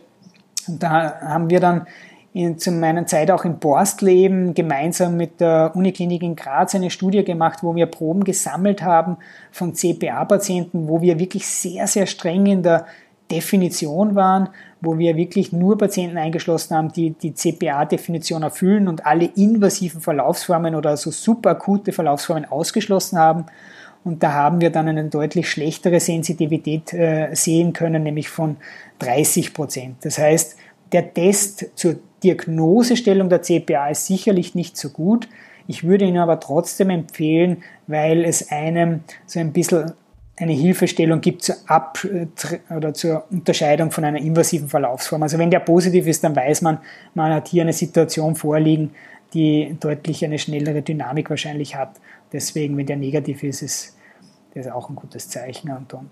Und 0.69 0.82
da 0.82 1.19
haben 1.19 1.49
wir 1.49 1.59
dann 1.59 1.86
in, 2.34 2.59
zu 2.59 2.71
meiner 2.71 3.05
Zeit 3.07 3.32
auch 3.32 3.43
in 3.43 3.57
Borstleben 3.57 4.53
gemeinsam 4.53 5.17
mit 5.17 5.39
der 5.41 5.71
Uniklinik 5.73 6.21
in 6.21 6.36
Graz 6.36 6.75
eine 6.75 6.89
Studie 6.89 7.23
gemacht, 7.23 7.59
wo 7.63 7.75
wir 7.75 7.88
Proben 7.88 8.23
gesammelt 8.23 8.84
haben 8.84 9.17
von 9.51 9.73
CPA-Patienten, 9.73 10.88
wo 10.88 11.01
wir 11.01 11.19
wirklich 11.19 11.47
sehr, 11.47 11.88
sehr 11.88 12.05
streng 12.05 12.45
in 12.45 12.63
der 12.63 12.86
Definition 13.32 14.15
waren, 14.15 14.49
wo 14.82 14.97
wir 14.97 15.15
wirklich 15.15 15.51
nur 15.51 15.77
Patienten 15.77 16.17
eingeschlossen 16.17 16.75
haben, 16.75 16.91
die 16.91 17.11
die 17.11 17.34
CPA-Definition 17.34 18.43
erfüllen 18.43 18.88
und 18.88 19.05
alle 19.05 19.25
invasiven 19.25 20.01
Verlaufsformen 20.01 20.75
oder 20.75 20.97
so 20.97 21.11
superakute 21.11 21.91
Verlaufsformen 21.91 22.45
ausgeschlossen 22.45 23.19
haben. 23.19 23.45
Und 24.03 24.23
da 24.23 24.34
haben 24.34 24.61
wir 24.61 24.69
dann 24.69 24.88
eine 24.88 25.03
deutlich 25.05 25.49
schlechtere 25.49 25.99
Sensitivität 25.99 26.93
äh, 26.93 27.34
sehen 27.34 27.73
können, 27.73 28.03
nämlich 28.03 28.30
von 28.30 28.57
30 28.99 29.53
Prozent. 29.53 29.97
Das 30.01 30.17
heißt, 30.17 30.55
der 30.91 31.13
Test 31.13 31.69
zur 31.75 31.97
Diagnosestellung 32.24 33.30
der 33.30 33.41
CPA 33.41 33.89
ist 33.89 34.05
sicherlich 34.05 34.55
nicht 34.55 34.78
so 34.78 34.89
gut. 34.89 35.28
Ich 35.67 35.84
würde 35.84 36.05
ihn 36.05 36.17
aber 36.17 36.39
trotzdem 36.39 36.89
empfehlen, 36.89 37.63
weil 37.88 38.26
es 38.26 38.51
einem 38.51 39.01
so 39.26 39.39
ein 39.39 39.53
bisschen 39.53 39.93
eine 40.38 40.53
Hilfestellung 40.53 41.22
gibt 41.22 41.43
zur 41.43 41.55
Ab- 41.67 42.07
oder 42.76 42.93
zur 42.93 43.26
Unterscheidung 43.30 43.91
von 43.91 44.05
einer 44.05 44.20
invasiven 44.20 44.70
Verlaufsform. 44.70 45.24
Also 45.24 45.38
wenn 45.38 45.51
der 45.51 45.59
positiv 45.59 46.07
ist, 46.07 46.24
dann 46.24 46.36
weiß 46.36 46.61
man, 46.61 46.80
man 47.13 47.34
hat 47.34 47.49
hier 47.49 47.63
eine 47.63 47.74
Situation 47.74 48.36
vorliegen, 48.36 48.91
die 49.34 49.76
deutlich 49.80 50.24
eine 50.24 50.39
schnellere 50.39 50.82
Dynamik 50.82 51.30
wahrscheinlich 51.30 51.76
hat. 51.76 51.99
Deswegen, 52.32 52.78
wenn 52.78 52.86
der 52.86 52.95
negativ 52.95 53.43
ist, 53.43 53.61
ist 53.61 53.97
das 54.55 54.67
auch 54.67 54.89
ein 54.89 54.95
gutes 54.95 55.30
Zeichen, 55.30 55.72
unter 55.72 56.03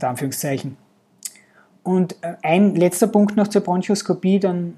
Anführungszeichen. 0.00 0.76
Und 1.82 2.16
äh, 2.22 2.34
ein 2.42 2.74
letzter 2.74 3.06
Punkt 3.06 3.36
noch 3.36 3.48
zur 3.48 3.62
Bronchoskopie, 3.62 4.40
dann 4.40 4.74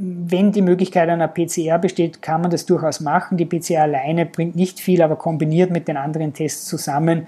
wenn 0.00 0.52
die 0.52 0.62
Möglichkeit 0.62 1.08
einer 1.08 1.26
PCR 1.26 1.78
besteht, 1.78 2.22
kann 2.22 2.40
man 2.40 2.52
das 2.52 2.64
durchaus 2.66 3.00
machen. 3.00 3.36
Die 3.36 3.44
PCR 3.44 3.82
alleine 3.82 4.26
bringt 4.26 4.54
nicht 4.54 4.78
viel, 4.78 5.02
aber 5.02 5.16
kombiniert 5.16 5.72
mit 5.72 5.88
den 5.88 5.96
anderen 5.96 6.32
Tests 6.32 6.66
zusammen 6.66 7.26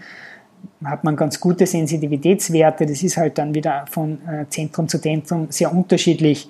hat 0.84 1.04
man 1.04 1.16
ganz 1.16 1.40
gute 1.40 1.66
Sensitivitätswerte. 1.66 2.86
Das 2.86 3.02
ist 3.02 3.16
halt 3.16 3.38
dann 3.38 3.54
wieder 3.54 3.84
von 3.88 4.18
äh, 4.26 4.46
Zentrum 4.48 4.88
zu 4.88 5.00
Zentrum 5.00 5.48
sehr 5.50 5.72
unterschiedlich 5.72 6.48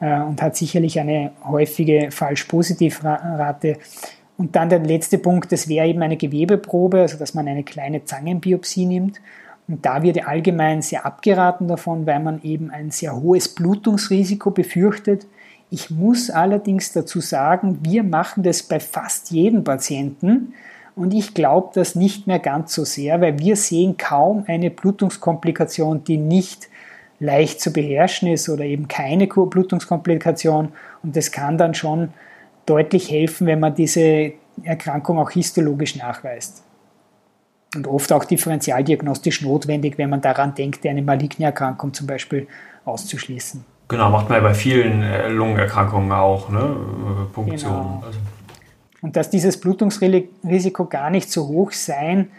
äh, 0.00 0.20
und 0.20 0.42
hat 0.42 0.56
sicherlich 0.56 0.98
eine 0.98 1.32
häufige 1.44 2.10
Falsch-Positiv-Rate. 2.10 3.76
Und 4.36 4.56
dann 4.56 4.70
der 4.70 4.80
letzte 4.80 5.18
Punkt, 5.18 5.52
das 5.52 5.68
wäre 5.68 5.86
eben 5.86 6.02
eine 6.02 6.16
Gewebeprobe, 6.16 7.00
also 7.00 7.18
dass 7.18 7.34
man 7.34 7.46
eine 7.46 7.62
kleine 7.62 8.04
Zangenbiopsie 8.04 8.86
nimmt. 8.86 9.20
Und 9.68 9.84
da 9.86 10.02
wird 10.02 10.26
allgemein 10.26 10.82
sehr 10.82 11.06
abgeraten 11.06 11.68
davon, 11.68 12.06
weil 12.06 12.20
man 12.20 12.42
eben 12.42 12.70
ein 12.70 12.90
sehr 12.90 13.14
hohes 13.14 13.48
Blutungsrisiko 13.48 14.50
befürchtet. 14.50 15.26
Ich 15.72 15.88
muss 15.88 16.30
allerdings 16.30 16.92
dazu 16.92 17.20
sagen, 17.20 17.78
wir 17.82 18.02
machen 18.02 18.42
das 18.42 18.64
bei 18.64 18.80
fast 18.80 19.30
jedem 19.30 19.62
Patienten 19.62 20.54
und 20.96 21.14
ich 21.14 21.32
glaube 21.32 21.70
das 21.74 21.94
nicht 21.94 22.26
mehr 22.26 22.40
ganz 22.40 22.74
so 22.74 22.84
sehr, 22.84 23.20
weil 23.20 23.38
wir 23.38 23.54
sehen 23.54 23.96
kaum 23.96 24.44
eine 24.48 24.70
Blutungskomplikation, 24.70 26.02
die 26.02 26.16
nicht 26.16 26.68
leicht 27.20 27.60
zu 27.60 27.72
beherrschen 27.72 28.28
ist 28.28 28.48
oder 28.48 28.64
eben 28.64 28.88
keine 28.88 29.28
Blutungskomplikation 29.28 30.72
und 31.04 31.16
das 31.16 31.30
kann 31.30 31.56
dann 31.56 31.74
schon 31.74 32.08
deutlich 32.66 33.08
helfen, 33.08 33.46
wenn 33.46 33.60
man 33.60 33.74
diese 33.74 34.32
Erkrankung 34.64 35.18
auch 35.18 35.30
histologisch 35.30 35.94
nachweist. 35.96 36.64
Und 37.76 37.86
oft 37.86 38.12
auch 38.12 38.24
differentialdiagnostisch 38.24 39.42
notwendig, 39.42 39.96
wenn 39.98 40.10
man 40.10 40.20
daran 40.20 40.56
denkt, 40.56 40.84
eine 40.84 41.02
maligne 41.02 41.46
Erkrankung 41.46 41.94
zum 41.94 42.08
Beispiel 42.08 42.48
auszuschließen. 42.84 43.64
Genau, 43.90 44.08
macht 44.08 44.28
man 44.28 44.38
ja 44.38 44.48
bei 44.48 44.54
vielen 44.54 45.02
äh, 45.02 45.28
Lungenerkrankungen 45.28 46.12
auch, 46.12 46.48
ne? 46.48 46.60
Äh, 46.60 47.34
Punktionen. 47.34 47.82
Genau. 47.82 48.02
Also. 48.06 48.18
Und 49.02 49.16
dass 49.16 49.30
dieses 49.30 49.58
Blutungsrisiko 49.58 50.84
gar 50.84 51.10
nicht 51.10 51.28
so 51.30 51.48
hoch 51.48 51.72
sein 51.72 52.30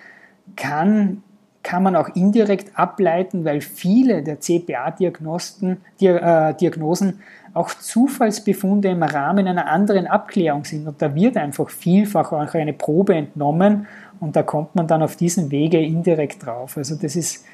kann, 0.55 1.23
kann 1.61 1.83
man 1.83 1.97
auch 1.97 2.07
indirekt 2.15 2.79
ableiten, 2.79 3.43
weil 3.43 3.59
viele 3.59 4.23
der 4.23 4.39
CPA-Diagnosen 4.39 5.77
äh, 5.99 7.13
auch 7.53 7.69
Zufallsbefunde 7.69 8.87
im 8.87 9.03
Rahmen 9.03 9.45
einer 9.45 9.67
anderen 9.67 10.07
Abklärung 10.07 10.63
sind. 10.63 10.87
Und 10.87 11.01
da 11.01 11.13
wird 11.13 11.35
einfach 11.35 11.69
vielfach 11.69 12.31
auch 12.31 12.53
eine 12.53 12.71
Probe 12.73 13.15
entnommen 13.15 13.87
und 14.21 14.37
da 14.37 14.43
kommt 14.43 14.73
man 14.75 14.87
dann 14.87 15.03
auf 15.03 15.17
diesen 15.17 15.51
Wege 15.51 15.81
indirekt 15.81 16.45
drauf. 16.45 16.77
Also 16.77 16.95
das 16.95 17.17
ist, 17.17 17.45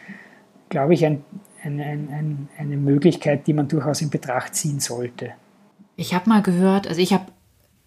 glaube 0.70 0.94
ich, 0.94 1.04
ein, 1.04 1.24
ein, 1.64 1.80
ein, 1.80 2.50
eine 2.58 2.78
Möglichkeit, 2.78 3.48
die 3.48 3.54
man 3.54 3.68
durchaus 3.68 4.02
in 4.02 4.10
Betracht 4.10 4.56
ziehen 4.56 4.80
sollte. 4.80 5.32
Ich 5.96 6.14
habe 6.14 6.30
mal 6.30 6.42
gehört, 6.42 6.88
also 6.88 7.02
ich 7.02 7.14
habe 7.14 7.26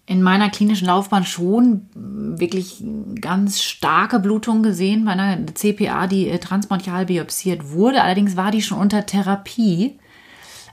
in 0.05 0.21
meiner 0.21 0.49
klinischen 0.49 0.87
Laufbahn 0.87 1.23
schon 1.25 1.87
wirklich 1.93 2.83
ganz 3.21 3.61
starke 3.61 4.19
Blutung 4.19 4.63
gesehen 4.63 5.05
bei 5.05 5.11
einer 5.11 5.45
CPA, 5.53 6.07
die 6.07 6.27
äh, 6.27 6.39
transbronchial 6.39 7.05
biopsiert 7.05 7.71
wurde. 7.71 8.01
Allerdings 8.01 8.35
war 8.35 8.51
die 8.51 8.61
schon 8.61 8.79
unter 8.79 9.05
Therapie. 9.05 9.97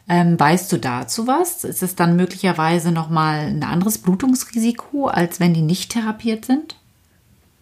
Ähm, 0.09 0.41
weißt 0.41 0.73
du 0.73 0.79
dazu 0.79 1.27
was? 1.27 1.65
Ist 1.65 1.83
es 1.83 1.95
dann 1.95 2.17
möglicherweise 2.17 2.91
nochmal 2.91 3.41
ein 3.47 3.63
anderes 3.63 3.99
Blutungsrisiko, 3.99 5.07
als 5.07 5.39
wenn 5.39 5.55
die 5.55 5.63
nicht 5.63 5.93
therapiert 5.93 6.47
sind? 6.47 6.77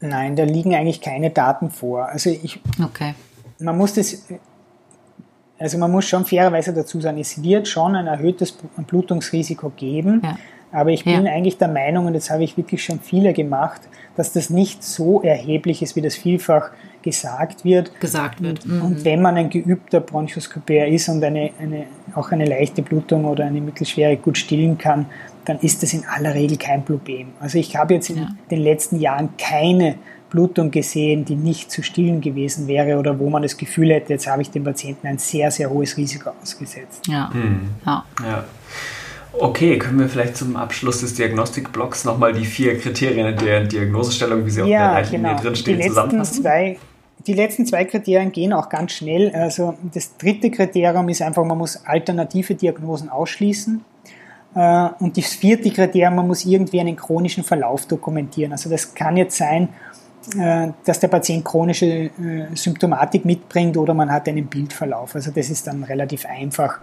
Nein, 0.00 0.36
da 0.36 0.44
liegen 0.44 0.74
eigentlich 0.74 1.00
keine 1.00 1.30
Daten 1.30 1.70
vor. 1.70 2.06
Also 2.06 2.30
ich, 2.30 2.60
okay. 2.82 3.14
man 3.58 3.76
muss 3.76 3.94
das 3.94 4.24
also 5.58 5.78
man 5.78 5.90
muss 5.90 6.04
schon 6.04 6.24
fairerweise 6.24 6.72
dazu 6.72 7.00
sagen, 7.00 7.18
es 7.18 7.42
wird 7.42 7.68
schon 7.68 7.94
ein 7.94 8.06
erhöhtes 8.06 8.52
Blutungsrisiko 8.86 9.72
geben, 9.76 10.20
ja. 10.22 10.36
aber 10.72 10.90
ich 10.90 11.04
bin 11.04 11.24
ja. 11.24 11.32
eigentlich 11.32 11.58
der 11.58 11.68
Meinung, 11.68 12.06
und 12.06 12.14
das 12.14 12.30
habe 12.30 12.44
ich 12.44 12.56
wirklich 12.56 12.84
schon 12.84 13.00
viele 13.00 13.32
gemacht, 13.32 13.80
dass 14.16 14.32
das 14.32 14.50
nicht 14.50 14.82
so 14.82 15.22
erheblich 15.22 15.82
ist, 15.82 15.96
wie 15.96 16.02
das 16.02 16.14
vielfach 16.16 16.70
gesagt 17.02 17.64
wird. 17.64 17.98
Gesagt 18.00 18.42
wird. 18.42 18.64
Und, 18.64 18.72
mhm. 18.72 18.82
und 18.82 19.04
wenn 19.04 19.22
man 19.22 19.36
ein 19.36 19.50
geübter 19.50 20.00
Bronchoskopär 20.00 20.88
ist 20.88 21.08
und 21.08 21.22
eine, 21.22 21.50
eine, 21.60 21.84
auch 22.14 22.32
eine 22.32 22.46
leichte 22.46 22.82
Blutung 22.82 23.24
oder 23.26 23.44
eine 23.44 23.60
mittelschwere 23.60 24.16
gut 24.16 24.38
stillen 24.38 24.76
kann, 24.76 25.06
dann 25.44 25.60
ist 25.60 25.82
das 25.82 25.92
in 25.92 26.04
aller 26.04 26.34
Regel 26.34 26.58
kein 26.58 26.84
Problem. 26.84 27.28
Also 27.38 27.58
ich 27.58 27.76
habe 27.76 27.94
jetzt 27.94 28.10
in 28.10 28.16
ja. 28.16 28.28
den 28.50 28.60
letzten 28.60 28.98
Jahren 28.98 29.30
keine 29.38 29.94
Blutung 30.36 30.70
gesehen, 30.70 31.24
die 31.24 31.34
nicht 31.34 31.70
zu 31.70 31.82
stillen 31.82 32.20
gewesen 32.20 32.68
wäre 32.68 32.98
oder 32.98 33.18
wo 33.18 33.30
man 33.30 33.42
das 33.42 33.56
Gefühl 33.56 33.90
hätte, 33.90 34.12
jetzt 34.12 34.26
habe 34.26 34.42
ich 34.42 34.50
dem 34.50 34.64
Patienten 34.64 35.06
ein 35.06 35.16
sehr, 35.16 35.50
sehr 35.50 35.70
hohes 35.70 35.96
Risiko 35.96 36.30
ausgesetzt. 36.42 37.06
Ja. 37.08 37.32
Hm. 37.32 37.70
ja. 37.86 38.04
ja. 38.22 38.44
Okay, 39.32 39.78
können 39.78 39.98
wir 39.98 40.08
vielleicht 40.08 40.36
zum 40.36 40.56
Abschluss 40.56 41.00
des 41.00 41.14
Diagnostikblocks 41.14 42.04
nochmal 42.04 42.34
die 42.34 42.44
vier 42.44 42.78
Kriterien 42.78 43.36
der 43.36 43.64
Diagnosestellung, 43.64 44.44
wie 44.44 44.50
sie 44.50 44.62
auf 44.62 44.68
der 44.68 44.92
Leitlinie 44.92 45.30
genau. 45.30 45.42
drinstehen, 45.42 45.82
zusammenfassen? 45.82 46.42
Zwei, 46.42 46.78
die 47.26 47.32
letzten 47.34 47.66
zwei 47.66 47.84
Kriterien 47.84 48.32
gehen 48.32 48.52
auch 48.52 48.68
ganz 48.68 48.92
schnell. 48.92 49.30
Also 49.34 49.74
das 49.92 50.16
dritte 50.16 50.50
Kriterium 50.50 51.08
ist 51.08 51.22
einfach, 51.22 51.44
man 51.44 51.58
muss 51.58 51.84
alternative 51.84 52.54
Diagnosen 52.54 53.08
ausschließen. 53.08 53.84
Äh, 54.54 54.88
und 55.00 55.16
das 55.16 55.34
vierte 55.34 55.70
Kriterium, 55.70 56.16
man 56.16 56.26
muss 56.26 56.44
irgendwie 56.44 56.80
einen 56.80 56.96
chronischen 56.96 57.44
Verlauf 57.44 57.86
dokumentieren. 57.86 58.52
Also 58.52 58.70
das 58.70 58.94
kann 58.94 59.16
jetzt 59.16 59.36
sein, 59.36 59.68
dass 60.84 60.98
der 61.00 61.08
Patient 61.08 61.44
chronische 61.44 61.86
äh, 61.86 62.10
Symptomatik 62.54 63.24
mitbringt 63.24 63.76
oder 63.76 63.94
man 63.94 64.10
hat 64.10 64.28
einen 64.28 64.46
Bildverlauf. 64.46 65.14
Also 65.14 65.30
das 65.30 65.50
ist 65.50 65.66
dann 65.66 65.84
relativ 65.84 66.26
einfach. 66.26 66.80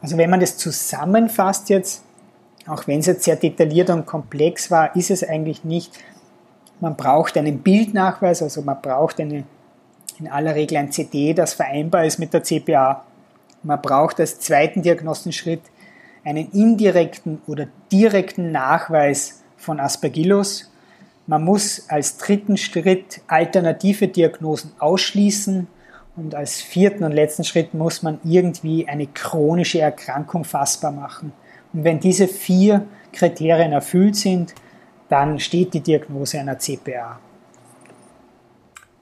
Also 0.00 0.16
wenn 0.16 0.30
man 0.30 0.40
das 0.40 0.56
zusammenfasst 0.56 1.70
jetzt, 1.70 2.04
auch 2.66 2.86
wenn 2.86 3.00
es 3.00 3.06
jetzt 3.06 3.24
sehr 3.24 3.36
detailliert 3.36 3.90
und 3.90 4.06
komplex 4.06 4.70
war, 4.70 4.94
ist 4.94 5.10
es 5.10 5.24
eigentlich 5.24 5.64
nicht. 5.64 5.92
Man 6.80 6.96
braucht 6.96 7.36
einen 7.36 7.58
Bildnachweis, 7.60 8.42
also 8.42 8.62
man 8.62 8.80
braucht 8.80 9.20
eine, 9.20 9.44
in 10.18 10.28
aller 10.28 10.54
Regel 10.54 10.76
ein 10.78 10.92
CD, 10.92 11.34
das 11.34 11.54
vereinbar 11.54 12.04
ist 12.04 12.18
mit 12.18 12.32
der 12.32 12.42
CPA. 12.42 13.04
Man 13.62 13.80
braucht 13.80 14.20
als 14.20 14.38
zweiten 14.38 14.82
Diagnostenschritt 14.82 15.62
einen 16.24 16.50
indirekten 16.52 17.40
oder 17.46 17.66
direkten 17.90 18.52
Nachweis 18.52 19.42
von 19.56 19.80
Aspergillus 19.80 20.70
Man 21.26 21.44
muss 21.44 21.88
als 21.88 22.18
dritten 22.18 22.56
Schritt 22.56 23.22
alternative 23.26 24.08
Diagnosen 24.08 24.72
ausschließen 24.78 25.66
und 26.16 26.34
als 26.34 26.60
vierten 26.60 27.04
und 27.04 27.12
letzten 27.12 27.44
Schritt 27.44 27.74
muss 27.74 28.02
man 28.02 28.20
irgendwie 28.24 28.86
eine 28.86 29.06
chronische 29.06 29.80
Erkrankung 29.80 30.44
fassbar 30.44 30.92
machen. 30.92 31.32
Und 31.72 31.84
wenn 31.84 31.98
diese 31.98 32.28
vier 32.28 32.86
Kriterien 33.12 33.72
erfüllt 33.72 34.16
sind, 34.16 34.54
dann 35.08 35.40
steht 35.40 35.74
die 35.74 35.80
Diagnose 35.80 36.38
einer 36.38 36.58
CPA. 36.58 37.18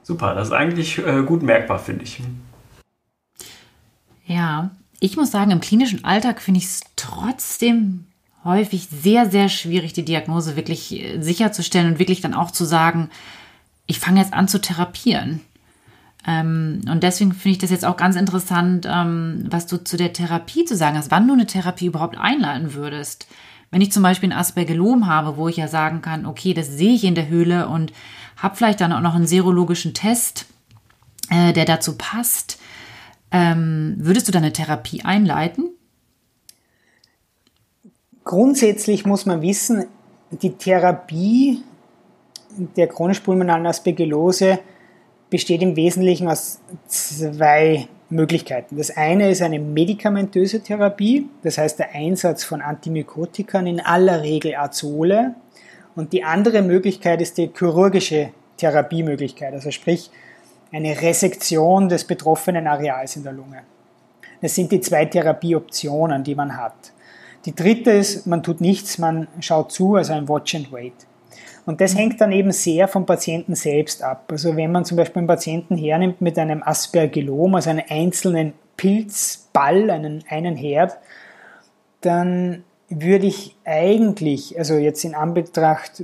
Super, 0.03 0.35
das 0.35 0.49
ist 0.49 0.55
eigentlich 0.55 0.99
äh, 0.99 1.23
gut 1.23 1.43
merkbar, 1.43 1.79
finde 1.79 2.05
ich. 2.05 2.21
Ja, 4.27 4.71
ich 5.01 5.17
muss 5.17 5.31
sagen, 5.31 5.51
im 5.51 5.61
klinischen 5.61 6.05
Alltag 6.05 6.41
finde 6.41 6.59
ich 6.59 6.67
es 6.67 6.81
trotzdem 6.97 8.07
häufig 8.45 8.89
sehr, 8.89 9.31
sehr 9.31 9.49
schwierig, 9.49 9.93
die 9.93 10.05
Diagnose 10.05 10.57
wirklich 10.57 10.93
äh, 10.93 11.21
sicherzustellen 11.21 11.93
und 11.93 11.99
wirklich 11.99 12.21
dann 12.21 12.35
auch 12.35 12.51
zu 12.51 12.65
sagen, 12.65 13.11
ich 13.87 14.01
fange 14.01 14.21
jetzt 14.21 14.35
an 14.35 14.49
zu 14.49 14.61
therapieren. 14.61 15.41
Ähm, 16.27 16.83
und 16.89 17.03
deswegen 17.03 17.33
finde 17.33 17.53
ich 17.53 17.59
das 17.59 17.71
jetzt 17.71 17.85
auch 17.85 17.97
ganz 17.97 18.17
interessant, 18.17 18.87
ähm, 18.89 19.45
was 19.49 19.67
du 19.67 19.83
zu 19.83 19.97
der 19.97 20.13
Therapie 20.13 20.65
zu 20.65 20.77
sagen 20.77 20.97
hast, 20.97 21.11
wann 21.11 21.27
du 21.27 21.35
eine 21.35 21.47
Therapie 21.47 21.87
überhaupt 21.87 22.17
einleiten 22.17 22.75
würdest. 22.75 23.27
Wenn 23.71 23.81
ich 23.81 23.93
zum 23.93 24.03
Beispiel 24.03 24.31
ein 24.31 24.39
Aspergillom 24.39 25.07
habe, 25.07 25.37
wo 25.37 25.49
ich 25.49 25.57
ja 25.57 25.67
sagen 25.67 26.03
kann, 26.03 26.27
okay, 26.27 26.55
das 26.55 26.69
sehe 26.69 26.95
ich 26.95 27.05
in 27.05 27.15
der 27.15 27.29
Höhle 27.29 27.69
und 27.69 27.93
habe 28.37 28.57
vielleicht 28.57 28.81
dann 28.81 28.93
auch 28.93 29.01
noch 29.01 29.15
einen 29.15 29.27
serologischen 29.27 29.95
Test, 29.95 30.47
äh, 31.31 31.53
der 31.53 31.65
dazu 31.65 31.97
passt, 31.97 32.61
ähm, 33.31 33.95
würdest 33.99 34.29
du 34.29 34.33
da 34.33 34.39
eine 34.39 34.53
Therapie 34.53 35.03
einleiten? 35.03 35.71
Grundsätzlich 38.25 39.05
muss 39.05 39.27
man 39.27 39.43
wissen, 39.43 39.87
die 40.31 40.53
Therapie 40.53 41.63
der 42.77 42.87
chronisch-pulmonalen 42.87 43.67
Aspergillose 43.67 44.59
besteht 45.31 45.63
im 45.63 45.77
Wesentlichen 45.77 46.29
aus 46.29 46.61
zwei 46.87 47.89
Möglichkeiten. 48.11 48.77
Das 48.77 48.95
eine 48.97 49.31
ist 49.31 49.43
eine 49.43 49.59
medikamentöse 49.59 50.63
Therapie, 50.63 51.29
das 51.43 51.59
heißt 51.59 51.79
der 51.79 51.95
Einsatz 51.95 52.45
von 52.45 52.61
Antimykotikern, 52.61 53.67
in 53.67 53.81
aller 53.81 54.23
Regel 54.23 54.55
Azole. 54.55 55.35
Und 55.97 56.13
die 56.13 56.23
andere 56.23 56.63
Möglichkeit 56.63 57.21
ist 57.21 57.39
die 57.39 57.51
chirurgische 57.57 58.31
Therapiemöglichkeit, 58.59 59.53
also 59.55 59.71
sprich 59.71 60.11
eine 60.71 61.01
Resektion 61.01 61.89
des 61.89 62.05
betroffenen 62.05 62.67
Areals 62.67 63.17
in 63.17 63.25
der 63.25 63.33
Lunge. 63.33 63.63
Das 64.41 64.55
sind 64.55 64.73
die 64.73 64.81
zwei 64.81 65.05
Therapieoptionen, 65.07 66.25
die 66.25 66.35
man 66.35 66.57
hat. 66.57 66.93
Die 67.45 67.55
dritte 67.55 67.91
ist, 67.91 68.27
man 68.27 68.43
tut 68.43 68.61
nichts, 68.61 68.99
man 68.99 69.29
schaut 69.41 69.73
zu, 69.73 69.97
also 69.97 70.13
ein 70.13 70.29
Watch 70.29 70.55
and 70.55 70.73
Wait. 70.73 70.95
Und 71.65 71.81
das 71.81 71.97
hängt 71.97 72.21
dann 72.21 72.33
eben 72.33 72.53
sehr 72.53 72.89
vom 72.89 73.07
Patienten 73.07 73.55
selbst 73.55 74.03
ab. 74.03 74.25
Also 74.31 74.57
wenn 74.57 74.73
man 74.73 74.85
zum 74.85 74.97
Beispiel 74.97 75.21
einen 75.21 75.29
Patienten 75.29 75.77
hernimmt 75.77 76.21
mit 76.21 76.39
einem 76.39 76.63
Aspergillom, 76.63 77.55
also 77.55 77.71
einen 77.71 77.85
einzelnen 77.89 78.53
Pilzball, 78.77 79.91
einen, 79.91 80.25
einen 80.29 80.57
Herd, 80.57 80.99
dann 82.01 82.65
würde 82.89 83.27
ich 83.27 83.57
eigentlich, 83.65 84.59
also 84.59 84.75
jetzt 84.75 85.05
in 85.05 85.15
Anbetracht 85.15 86.03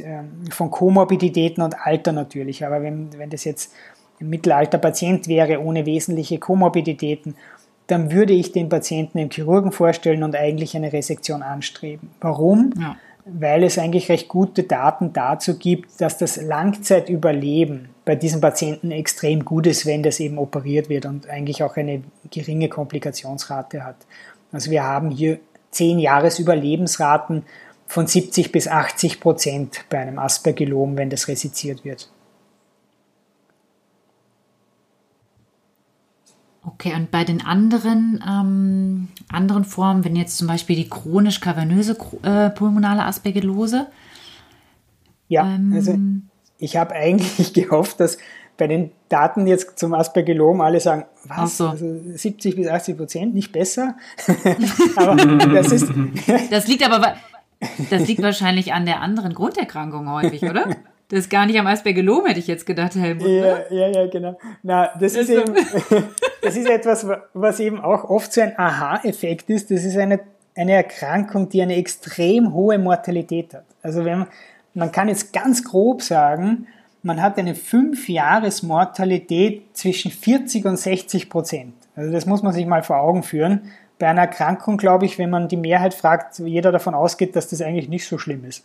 ähm, 0.00 0.44
von 0.50 0.70
Komorbiditäten 0.70 1.62
und 1.62 1.76
Alter 1.78 2.12
natürlich, 2.12 2.64
aber 2.64 2.82
wenn, 2.82 3.16
wenn 3.18 3.30
das 3.30 3.44
jetzt 3.44 3.72
ein 4.20 4.30
Mittelalter-Patient 4.30 5.28
wäre 5.28 5.60
ohne 5.60 5.86
wesentliche 5.86 6.38
Komorbiditäten, 6.38 7.36
dann 7.88 8.12
würde 8.12 8.34
ich 8.34 8.52
den 8.52 8.68
Patienten 8.68 9.18
dem 9.18 9.30
Chirurgen 9.30 9.72
vorstellen 9.72 10.22
und 10.22 10.36
eigentlich 10.36 10.76
eine 10.76 10.92
Resektion 10.92 11.42
anstreben. 11.42 12.10
Warum? 12.20 12.72
Ja. 12.78 12.96
Weil 13.24 13.64
es 13.64 13.78
eigentlich 13.78 14.08
recht 14.08 14.28
gute 14.28 14.62
Daten 14.62 15.12
dazu 15.12 15.58
gibt, 15.58 16.00
dass 16.00 16.16
das 16.16 16.36
Langzeitüberleben 16.40 17.88
bei 18.04 18.14
diesen 18.14 18.40
Patienten 18.40 18.90
extrem 18.90 19.44
gut 19.44 19.66
ist, 19.66 19.84
wenn 19.84 20.02
das 20.02 20.20
eben 20.20 20.38
operiert 20.38 20.88
wird 20.88 21.06
und 21.06 21.28
eigentlich 21.28 21.62
auch 21.62 21.76
eine 21.76 22.02
geringe 22.30 22.68
Komplikationsrate 22.68 23.84
hat. 23.84 23.96
Also 24.52 24.70
wir 24.70 24.82
haben 24.82 25.10
hier 25.10 25.40
zehn 25.70 25.98
Jahres 25.98 26.38
Überlebensraten 26.38 27.44
von 27.86 28.06
70 28.06 28.52
bis 28.52 28.68
80 28.68 29.20
Prozent 29.20 29.84
bei 29.88 29.98
einem 29.98 30.18
Aspergillom, 30.18 30.96
wenn 30.96 31.10
das 31.10 31.28
resiziert 31.28 31.84
wird. 31.84 32.10
Okay, 36.74 36.94
und 36.94 37.10
bei 37.10 37.24
den 37.24 37.44
anderen, 37.44 38.22
ähm, 38.28 39.08
anderen 39.32 39.64
Formen, 39.64 40.04
wenn 40.04 40.16
jetzt 40.16 40.36
zum 40.36 40.48
Beispiel 40.48 40.76
die 40.76 40.88
chronisch 40.88 41.40
kavernöse 41.40 41.96
äh, 42.22 42.50
pulmonale 42.50 43.04
Aspergillose? 43.04 43.86
Ja, 45.28 45.46
ähm, 45.46 45.72
also 45.74 45.96
ich 46.58 46.76
habe 46.76 46.94
eigentlich 46.94 47.52
gehofft, 47.54 48.00
dass 48.00 48.18
bei 48.58 48.66
den 48.66 48.90
Daten 49.08 49.46
jetzt 49.46 49.78
zum 49.78 49.94
Aspergillom 49.94 50.60
alle 50.60 50.80
sagen, 50.80 51.06
was, 51.24 51.56
so. 51.56 51.68
also 51.68 51.86
70 52.04 52.56
bis 52.56 52.68
80 52.68 52.96
Prozent, 52.98 53.34
nicht 53.34 53.50
besser. 53.50 53.96
aber 54.96 55.16
das 55.16 55.72
ist... 55.72 55.90
das 56.50 56.68
liegt 56.68 56.84
aber, 56.84 57.14
das 57.88 58.06
liegt 58.06 58.20
wahrscheinlich 58.20 58.74
an 58.74 58.84
der 58.84 59.00
anderen 59.00 59.32
Grunderkrankung 59.32 60.10
häufig, 60.10 60.42
oder? 60.42 60.76
Das 61.08 61.20
ist 61.20 61.30
gar 61.30 61.46
nicht 61.46 61.58
am 61.58 61.66
Aspergillom, 61.66 62.26
hätte 62.26 62.38
ich 62.38 62.46
jetzt 62.46 62.66
gedacht, 62.66 62.94
Helmut. 62.94 63.26
Ja, 63.26 63.60
ja, 63.70 63.88
ja, 63.88 64.06
genau. 64.08 64.38
Na, 64.62 64.90
das, 65.00 65.14
ist, 65.14 65.30
ist 65.30 65.40
eben, 65.40 65.54
das 66.42 66.54
ist 66.54 66.68
etwas, 66.68 67.06
was 67.32 67.60
eben 67.60 67.80
auch 67.80 68.04
oft 68.10 68.30
so 68.30 68.42
ein 68.42 68.52
Aha-Effekt 68.58 69.48
ist. 69.48 69.70
Das 69.70 69.84
ist 69.84 69.96
eine, 69.96 70.20
eine 70.54 70.72
Erkrankung, 70.72 71.48
die 71.48 71.62
eine 71.62 71.76
extrem 71.76 72.52
hohe 72.52 72.78
Mortalität 72.78 73.54
hat. 73.54 73.64
Also 73.82 74.04
wenn 74.04 74.18
man, 74.18 74.28
man 74.74 74.92
kann 74.92 75.08
jetzt 75.08 75.32
ganz 75.32 75.64
grob 75.64 76.02
sagen, 76.02 76.66
man 77.02 77.22
hat 77.22 77.38
eine 77.38 77.54
5-Jahres-Mortalität 77.54 79.62
zwischen 79.72 80.10
40 80.10 80.66
und 80.66 80.76
60 80.76 81.30
Prozent. 81.30 81.72
Also 81.96 82.12
das 82.12 82.26
muss 82.26 82.42
man 82.42 82.52
sich 82.52 82.66
mal 82.66 82.82
vor 82.82 82.98
Augen 82.98 83.22
führen 83.22 83.70
bei 83.98 84.06
einer 84.08 84.22
Erkrankung, 84.22 84.76
glaube 84.76 85.06
ich, 85.06 85.18
wenn 85.18 85.30
man 85.30 85.48
die 85.48 85.56
Mehrheit 85.56 85.92
fragt, 85.92 86.38
jeder 86.38 86.70
davon 86.70 86.94
ausgeht, 86.94 87.34
dass 87.34 87.48
das 87.48 87.60
eigentlich 87.60 87.88
nicht 87.88 88.06
so 88.06 88.16
schlimm 88.16 88.44
ist. 88.44 88.62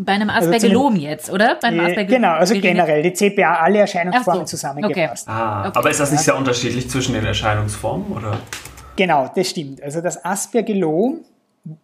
Bei 0.00 0.12
einem 0.12 0.28
also 0.30 0.50
Aspergillom 0.50 0.94
also 0.94 1.06
jetzt, 1.06 1.30
oder? 1.30 1.56
Beim 1.60 1.78
Aspergillom 1.78 2.22
genau, 2.22 2.32
also 2.34 2.54
generell 2.54 3.02
die 3.02 3.12
CPA, 3.12 3.54
alle 3.54 3.78
Erscheinungsformen 3.78 4.46
so. 4.46 4.56
zusammengefasst. 4.56 5.28
Okay. 5.28 5.38
Ah, 5.38 5.68
okay. 5.68 5.78
Aber 5.78 5.90
ist 5.90 6.00
das 6.00 6.10
nicht 6.10 6.24
sehr 6.24 6.36
unterschiedlich 6.36 6.90
zwischen 6.90 7.14
den 7.14 7.24
Erscheinungsformen, 7.24 8.10
oder? 8.12 8.38
Genau, 8.96 9.30
das 9.34 9.48
stimmt. 9.48 9.82
Also 9.82 10.00
das 10.00 10.24
Aspergillom, 10.24 11.20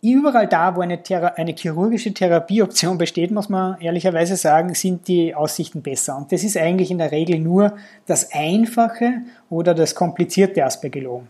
überall 0.02 0.48
da, 0.48 0.74
wo 0.74 0.80
eine, 0.80 1.00
eine 1.36 1.54
chirurgische 1.54 2.12
Therapieoption 2.12 2.98
besteht, 2.98 3.30
muss 3.30 3.48
man 3.48 3.80
ehrlicherweise 3.80 4.36
sagen, 4.36 4.74
sind 4.74 5.06
die 5.06 5.36
Aussichten 5.36 5.82
besser. 5.82 6.16
Und 6.16 6.32
das 6.32 6.42
ist 6.42 6.56
eigentlich 6.56 6.90
in 6.90 6.98
der 6.98 7.12
Regel 7.12 7.38
nur 7.38 7.76
das 8.06 8.32
einfache 8.32 9.22
oder 9.48 9.72
das 9.74 9.94
komplizierte 9.94 10.64
Aspergillom. 10.64 11.28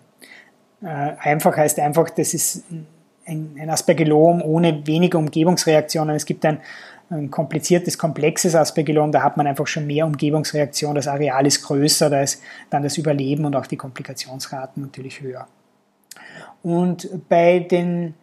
Äh, 0.83 0.87
einfach 0.87 1.57
heißt 1.57 1.79
einfach, 1.81 2.11
das 2.11 2.35
ist 2.35 2.64
ein, 3.26 3.57
ein 3.61 3.70
Aspergillom 3.70 4.43
ohne 4.43 4.87
wenige 4.87 5.18
Umgebungsreaktionen. 5.18 6.14
Es 6.14 6.24
gibt 6.24 6.45
ein, 6.45 6.61
ein 7.11 7.31
kompliziertes, 7.31 7.99
komplexes 7.99 8.55
Aspergillom, 8.55 9.12
da 9.12 9.22
hat 9.22 9.37
man 9.37 9.47
einfach 9.47 9.66
schon 9.66 9.87
mehr 9.87 10.07
Umgebungsreaktion, 10.07 10.95
das 10.95 11.09
Areal 11.09 11.47
ist 11.47 11.62
größer, 11.62 12.11
da 12.11 12.20
ist 12.20 12.43
dann 12.70 12.83
das 12.83 12.99
Überleben 12.99 13.45
und 13.45 13.57
auch 13.57 13.66
die 13.66 13.76
Komplikationsraten 13.76 14.83
natürlich 14.83 15.20
höher. 15.20 15.47
Und 16.62 17.09
bei 17.29 17.61
den 17.61 18.14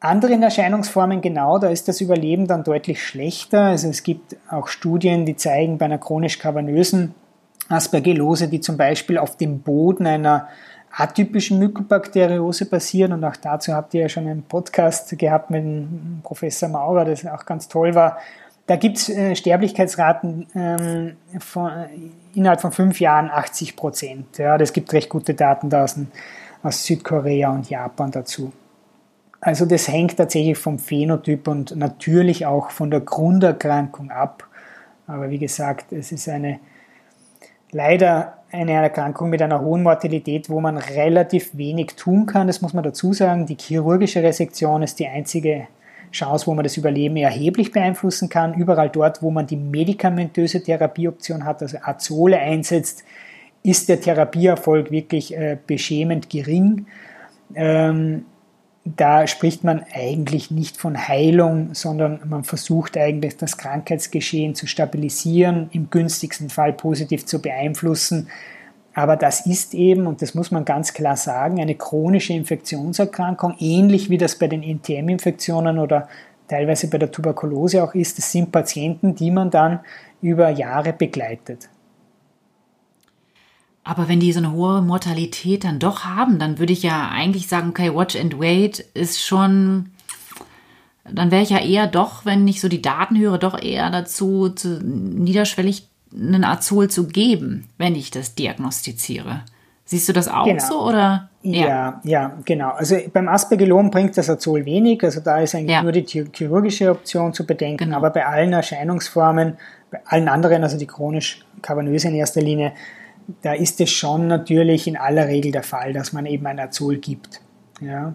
anderen 0.00 0.42
Erscheinungsformen 0.42 1.20
genau, 1.20 1.58
da 1.58 1.68
ist 1.68 1.86
das 1.86 2.00
Überleben 2.00 2.46
dann 2.46 2.64
deutlich 2.64 3.04
schlechter. 3.04 3.64
Also 3.64 3.88
es 3.88 4.02
gibt 4.02 4.36
auch 4.50 4.66
Studien, 4.66 5.26
die 5.26 5.36
zeigen 5.36 5.78
bei 5.78 5.84
einer 5.84 5.98
chronisch 5.98 6.38
kavernösen 6.38 7.14
Aspergillose, 7.68 8.48
die 8.48 8.60
zum 8.60 8.76
Beispiel 8.76 9.18
auf 9.18 9.36
dem 9.36 9.60
Boden 9.60 10.06
einer 10.06 10.48
atypischen 10.92 11.58
Mykobakteriose 11.58 12.66
passieren 12.66 13.12
und 13.12 13.24
auch 13.24 13.36
dazu 13.36 13.72
habt 13.72 13.94
ihr 13.94 14.02
ja 14.02 14.08
schon 14.08 14.26
einen 14.26 14.42
Podcast 14.42 15.16
gehabt 15.18 15.50
mit 15.50 15.62
dem 15.62 16.20
Professor 16.22 16.68
Maurer, 16.68 17.04
das 17.04 17.24
auch 17.26 17.46
ganz 17.46 17.68
toll 17.68 17.94
war. 17.94 18.18
Da 18.66 18.76
gibt 18.76 18.98
es 18.98 19.08
äh, 19.08 19.34
Sterblichkeitsraten 19.34 20.46
ähm, 20.54 21.16
von, 21.38 21.70
innerhalb 22.34 22.60
von 22.60 22.72
fünf 22.72 23.00
Jahren 23.00 23.30
80 23.30 23.76
Prozent. 23.76 24.38
Ja, 24.38 24.58
das 24.58 24.72
gibt 24.72 24.92
recht 24.92 25.08
gute 25.08 25.34
Daten 25.34 25.70
da 25.70 25.84
aus, 25.84 25.96
aus 26.62 26.84
Südkorea 26.84 27.50
und 27.50 27.68
Japan 27.68 28.10
dazu. 28.10 28.52
Also 29.40 29.64
das 29.64 29.88
hängt 29.88 30.16
tatsächlich 30.18 30.58
vom 30.58 30.78
Phänotyp 30.78 31.48
und 31.48 31.74
natürlich 31.74 32.46
auch 32.46 32.70
von 32.70 32.90
der 32.90 33.00
Grunderkrankung 33.00 34.10
ab. 34.10 34.46
Aber 35.06 35.30
wie 35.30 35.38
gesagt, 35.38 35.92
es 35.92 36.12
ist 36.12 36.28
eine 36.28 36.60
leider 37.72 38.39
eine 38.52 38.72
Erkrankung 38.72 39.30
mit 39.30 39.42
einer 39.42 39.60
hohen 39.60 39.82
Mortalität, 39.82 40.50
wo 40.50 40.60
man 40.60 40.76
relativ 40.76 41.56
wenig 41.56 41.94
tun 41.96 42.26
kann. 42.26 42.46
Das 42.46 42.62
muss 42.62 42.74
man 42.74 42.84
dazu 42.84 43.12
sagen. 43.12 43.46
Die 43.46 43.56
chirurgische 43.56 44.22
Resektion 44.22 44.82
ist 44.82 44.98
die 44.98 45.06
einzige 45.06 45.68
Chance, 46.12 46.46
wo 46.46 46.54
man 46.54 46.64
das 46.64 46.76
Überleben 46.76 47.16
erheblich 47.16 47.70
beeinflussen 47.70 48.28
kann. 48.28 48.54
Überall 48.54 48.90
dort, 48.90 49.22
wo 49.22 49.30
man 49.30 49.46
die 49.46 49.56
medikamentöse 49.56 50.62
Therapieoption 50.62 51.44
hat, 51.44 51.62
also 51.62 51.78
Azole 51.82 52.38
einsetzt, 52.38 53.04
ist 53.62 53.88
der 53.88 54.00
Therapieerfolg 54.00 54.90
wirklich 54.90 55.36
äh, 55.36 55.56
beschämend 55.66 56.30
gering. 56.30 56.86
Ähm, 57.54 58.24
da 58.84 59.26
spricht 59.26 59.62
man 59.62 59.84
eigentlich 59.92 60.50
nicht 60.50 60.76
von 60.78 60.96
Heilung, 60.96 61.74
sondern 61.74 62.20
man 62.28 62.44
versucht 62.44 62.96
eigentlich 62.96 63.36
das 63.36 63.58
Krankheitsgeschehen 63.58 64.54
zu 64.54 64.66
stabilisieren, 64.66 65.68
im 65.72 65.90
günstigsten 65.90 66.48
Fall 66.48 66.72
positiv 66.72 67.26
zu 67.26 67.42
beeinflussen. 67.42 68.28
Aber 68.94 69.16
das 69.16 69.46
ist 69.46 69.74
eben, 69.74 70.06
und 70.06 70.22
das 70.22 70.34
muss 70.34 70.50
man 70.50 70.64
ganz 70.64 70.94
klar 70.94 71.16
sagen, 71.16 71.60
eine 71.60 71.74
chronische 71.74 72.32
Infektionserkrankung, 72.32 73.54
ähnlich 73.58 74.10
wie 74.10 74.18
das 74.18 74.36
bei 74.36 74.48
den 74.48 74.62
NTM-Infektionen 74.62 75.78
oder 75.78 76.08
teilweise 76.48 76.88
bei 76.88 76.98
der 76.98 77.10
Tuberkulose 77.10 77.84
auch 77.84 77.94
ist. 77.94 78.18
Das 78.18 78.32
sind 78.32 78.50
Patienten, 78.50 79.14
die 79.14 79.30
man 79.30 79.50
dann 79.50 79.80
über 80.22 80.48
Jahre 80.50 80.92
begleitet. 80.92 81.68
Aber 83.82 84.08
wenn 84.08 84.20
die 84.20 84.32
so 84.32 84.38
eine 84.38 84.52
hohe 84.52 84.82
Mortalität 84.82 85.64
dann 85.64 85.78
doch 85.78 86.04
haben, 86.04 86.38
dann 86.38 86.58
würde 86.58 86.72
ich 86.72 86.82
ja 86.82 87.08
eigentlich 87.08 87.48
sagen, 87.48 87.70
okay, 87.70 87.94
Watch 87.94 88.16
and 88.16 88.38
Wait 88.38 88.80
ist 88.94 89.24
schon, 89.24 89.90
dann 91.10 91.30
wäre 91.30 91.42
ich 91.42 91.50
ja 91.50 91.58
eher 91.58 91.86
doch, 91.86 92.24
wenn 92.24 92.46
ich 92.46 92.60
so 92.60 92.68
die 92.68 92.82
Daten 92.82 93.18
höre, 93.18 93.38
doch 93.38 93.60
eher 93.60 93.90
dazu, 93.90 94.50
zu, 94.50 94.80
niederschwellig 94.82 95.88
einen 96.12 96.44
Azol 96.44 96.88
zu 96.88 97.06
geben, 97.06 97.68
wenn 97.78 97.94
ich 97.94 98.10
das 98.10 98.34
diagnostiziere. 98.34 99.42
Siehst 99.84 100.08
du 100.08 100.12
das 100.12 100.28
auch 100.28 100.44
genau. 100.44 100.64
so 100.64 100.86
oder? 100.86 101.30
Ja. 101.42 101.66
ja, 101.66 102.00
ja, 102.04 102.38
genau. 102.44 102.70
Also 102.70 102.96
beim 103.12 103.28
Aspergillom 103.28 103.90
bringt 103.90 104.16
das 104.16 104.28
Azol 104.28 104.64
wenig, 104.64 105.02
also 105.02 105.20
da 105.20 105.40
ist 105.40 105.54
eigentlich 105.54 105.70
ja. 105.70 105.82
nur 105.82 105.92
die 105.92 106.04
chirurgische 106.04 106.90
Option 106.90 107.32
zu 107.32 107.46
bedenken, 107.46 107.86
genau. 107.86 107.96
aber 107.96 108.10
bei 108.10 108.26
allen 108.26 108.52
Erscheinungsformen, 108.52 109.56
bei 109.90 110.00
allen 110.04 110.28
anderen, 110.28 110.62
also 110.62 110.78
die 110.78 110.86
chronisch 110.86 111.44
kavernöse 111.62 112.08
in 112.08 112.14
erster 112.14 112.42
Linie, 112.42 112.72
da 113.42 113.52
ist 113.52 113.80
es 113.80 113.90
schon 113.90 114.26
natürlich 114.26 114.86
in 114.86 114.96
aller 114.96 115.28
Regel 115.28 115.52
der 115.52 115.62
Fall, 115.62 115.92
dass 115.92 116.12
man 116.12 116.26
eben 116.26 116.46
ein 116.46 116.58
Azol 116.58 116.96
gibt. 116.96 117.40
Ja. 117.80 118.14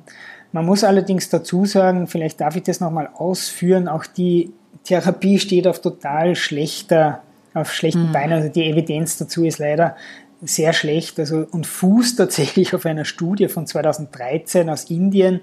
Man 0.52 0.66
muss 0.66 0.84
allerdings 0.84 1.30
dazu 1.30 1.66
sagen, 1.66 2.08
vielleicht 2.08 2.40
darf 2.40 2.56
ich 2.56 2.64
das 2.64 2.80
nochmal 2.80 3.10
ausführen, 3.14 3.88
auch 3.88 4.06
die 4.06 4.54
Therapie 4.84 5.40
steht 5.40 5.68
auf 5.68 5.82
total 5.82 6.36
schlechter, 6.36 7.24
auf 7.54 7.74
schlechten 7.74 8.08
mhm. 8.08 8.12
Beinen. 8.12 8.34
Also 8.34 8.50
die 8.50 8.66
Evidenz 8.66 9.18
dazu 9.18 9.44
ist 9.44 9.60
leider 9.60 9.96
sehr 10.42 10.74
schlecht 10.74 11.20
also, 11.20 11.46
und 11.52 11.68
fußt 11.68 12.18
tatsächlich 12.18 12.74
auf 12.74 12.86
einer 12.86 13.06
Studie 13.06 13.48
von 13.48 13.68
2013 13.68 14.70
aus 14.70 14.86
Indien, 14.86 15.42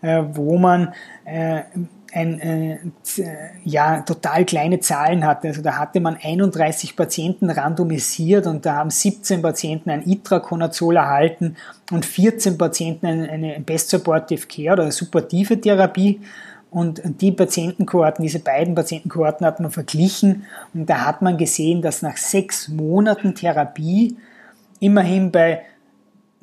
äh, 0.00 0.22
wo 0.32 0.58
man 0.58 0.94
äh, 1.24 1.62
ein, 2.12 2.40
äh, 2.40 2.78
ja, 3.64 4.00
total 4.00 4.44
kleine 4.44 4.80
Zahlen 4.80 5.24
hatte. 5.24 5.48
Also 5.48 5.62
da 5.62 5.76
hatte 5.76 6.00
man 6.00 6.16
31 6.20 6.96
Patienten 6.96 7.50
randomisiert 7.50 8.46
und 8.46 8.64
da 8.64 8.76
haben 8.76 8.90
17 8.90 9.42
Patienten 9.42 9.90
ein 9.90 10.08
Itraconazol 10.08 10.96
erhalten 10.96 11.56
und 11.90 12.06
14 12.06 12.56
Patienten 12.56 13.06
eine, 13.06 13.28
eine 13.28 13.60
Best 13.60 13.90
Supportive 13.90 14.46
Care 14.46 14.72
oder 14.74 14.90
supportive 14.90 15.60
Therapie. 15.60 16.20
Und 16.70 17.00
die 17.20 17.32
Patientenkohorten, 17.32 18.22
diese 18.22 18.40
beiden 18.40 18.74
Patientenkohorten 18.74 19.46
hat 19.46 19.58
man 19.58 19.70
verglichen 19.70 20.44
und 20.74 20.88
da 20.88 21.06
hat 21.06 21.22
man 21.22 21.38
gesehen, 21.38 21.80
dass 21.80 22.02
nach 22.02 22.18
sechs 22.18 22.68
Monaten 22.68 23.34
Therapie 23.34 24.18
immerhin 24.78 25.32
bei 25.32 25.62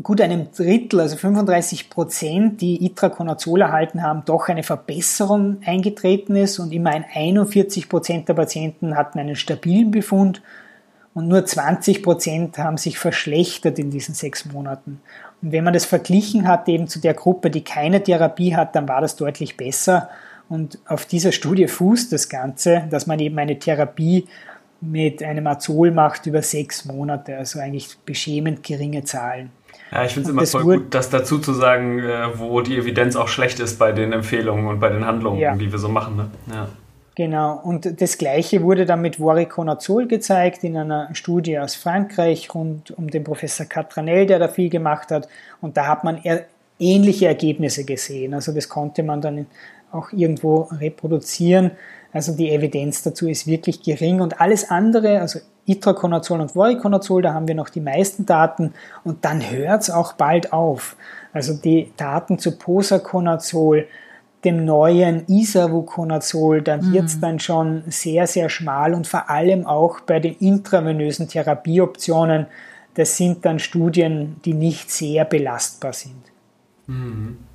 gut 0.03 0.19
einem 0.21 0.51
Drittel, 0.51 0.99
also 0.99 1.15
35 1.15 1.89
Prozent, 1.89 2.61
die 2.61 2.85
Itraconazol 2.85 3.61
erhalten 3.61 4.03
haben, 4.03 4.23
doch 4.25 4.49
eine 4.49 4.63
Verbesserung 4.63 5.57
eingetreten 5.65 6.35
ist 6.35 6.59
und 6.59 6.73
immerhin 6.73 7.05
41 7.13 7.87
Prozent 7.87 8.27
der 8.27 8.33
Patienten 8.33 8.97
hatten 8.97 9.19
einen 9.19 9.35
stabilen 9.35 9.91
Befund 9.91 10.41
und 11.13 11.29
nur 11.29 11.45
20 11.45 12.03
Prozent 12.03 12.57
haben 12.57 12.77
sich 12.77 12.99
verschlechtert 12.99 13.79
in 13.79 13.89
diesen 13.89 14.13
sechs 14.13 14.45
Monaten. 14.45 14.99
Und 15.41 15.53
wenn 15.53 15.63
man 15.63 15.73
das 15.73 15.85
verglichen 15.85 16.45
hat 16.45 16.67
eben 16.67 16.89
zu 16.89 16.99
der 16.99 17.13
Gruppe, 17.13 17.49
die 17.49 17.63
keine 17.63 18.03
Therapie 18.03 18.53
hat, 18.53 18.75
dann 18.75 18.89
war 18.89 18.99
das 18.99 19.15
deutlich 19.15 19.55
besser. 19.55 20.09
Und 20.49 20.77
auf 20.85 21.05
dieser 21.05 21.31
Studie 21.31 21.67
fußt 21.67 22.11
das 22.11 22.27
Ganze, 22.27 22.83
dass 22.89 23.07
man 23.07 23.19
eben 23.19 23.39
eine 23.39 23.57
Therapie 23.57 24.27
mit 24.81 25.23
einem 25.23 25.47
Azol 25.47 25.91
macht 25.91 26.25
über 26.25 26.41
sechs 26.41 26.83
Monate, 26.83 27.37
also 27.37 27.59
eigentlich 27.59 27.97
beschämend 28.05 28.61
geringe 28.63 29.05
Zahlen. 29.05 29.51
Ja, 29.95 30.03
ich 30.03 30.13
finde 30.13 30.27
es 30.27 30.33
immer 30.33 30.45
voll 30.45 30.77
gut, 30.79 30.93
das 30.93 31.09
dazu 31.09 31.39
zu 31.39 31.53
sagen, 31.53 31.99
äh, 31.99 32.37
wo 32.37 32.59
die 32.59 32.77
Evidenz 32.77 33.15
auch 33.15 33.29
schlecht 33.29 33.61
ist 33.61 33.79
bei 33.79 33.93
den 33.93 34.11
Empfehlungen 34.11 34.67
und 34.67 34.81
bei 34.81 34.89
den 34.89 35.05
Handlungen, 35.05 35.39
ja. 35.39 35.55
die 35.55 35.71
wir 35.71 35.79
so 35.79 35.87
machen. 35.87 36.17
Ne? 36.17 36.29
Ja. 36.53 36.67
Genau, 37.15 37.61
und 37.63 38.01
das 38.01 38.17
Gleiche 38.17 38.61
wurde 38.61 38.85
dann 38.85 39.01
mit 39.01 39.19
Voriconazol 39.19 40.05
gezeigt 40.07 40.65
in 40.65 40.75
einer 40.75 41.07
Studie 41.13 41.57
aus 41.59 41.73
Frankreich 41.73 42.53
rund 42.53 42.91
um 42.91 43.09
den 43.09 43.23
Professor 43.23 43.65
Catranel, 43.65 44.25
der 44.25 44.37
da 44.37 44.49
viel 44.49 44.69
gemacht 44.69 45.11
hat. 45.11 45.29
Und 45.61 45.77
da 45.77 45.87
hat 45.87 46.03
man 46.03 46.19
ähnliche 46.80 47.28
Ergebnisse 47.28 47.86
gesehen. 47.86 48.34
Also 48.34 48.51
das 48.51 48.69
konnte 48.69 49.03
man 49.03 49.21
dann 49.21 49.47
auch 49.91 50.11
irgendwo 50.11 50.67
reproduzieren. 50.71 51.71
Also 52.11 52.34
die 52.36 52.49
Evidenz 52.49 53.03
dazu 53.03 53.28
ist 53.28 53.47
wirklich 53.47 53.82
gering 53.82 54.21
und 54.21 54.39
alles 54.39 54.69
andere, 54.69 55.19
also 55.19 55.39
Itraconazol 55.65 56.41
und 56.41 56.51
Voriconazol, 56.51 57.21
da 57.21 57.34
haben 57.34 57.47
wir 57.47 57.55
noch 57.55 57.69
die 57.69 57.82
meisten 57.82 58.26
Daten 58.26 58.73
und 59.03 59.26
dann 59.26 59.49
hört 59.49 59.82
es 59.82 59.89
auch 59.89 60.13
bald 60.13 60.53
auf. 60.53 60.95
Also 61.34 61.53
die 61.53 61.91
Daten 61.97 62.38
zu 62.38 62.57
Posaconazol, 62.57 63.88
dem 64.43 64.63
neuen 64.63 65.26
Isavuconazol, 65.28 66.61
da 66.61 66.78
mhm. 66.78 66.93
wird 66.93 67.05
es 67.05 67.19
dann 67.19 67.39
schon 67.39 67.84
sehr, 67.88 68.28
sehr 68.28 68.47
schmal 68.49 68.93
und 68.93 69.07
vor 69.07 69.30
allem 69.30 69.65
auch 69.65 70.01
bei 70.01 70.19
den 70.19 70.36
intravenösen 70.36 71.28
Therapieoptionen, 71.28 72.45
das 72.93 73.17
sind 73.17 73.43
dann 73.43 73.59
Studien, 73.59 74.38
die 74.45 74.53
nicht 74.53 74.91
sehr 74.91 75.26
belastbar 75.26 75.93
sind. 75.93 76.34
Mhm. 76.88 77.55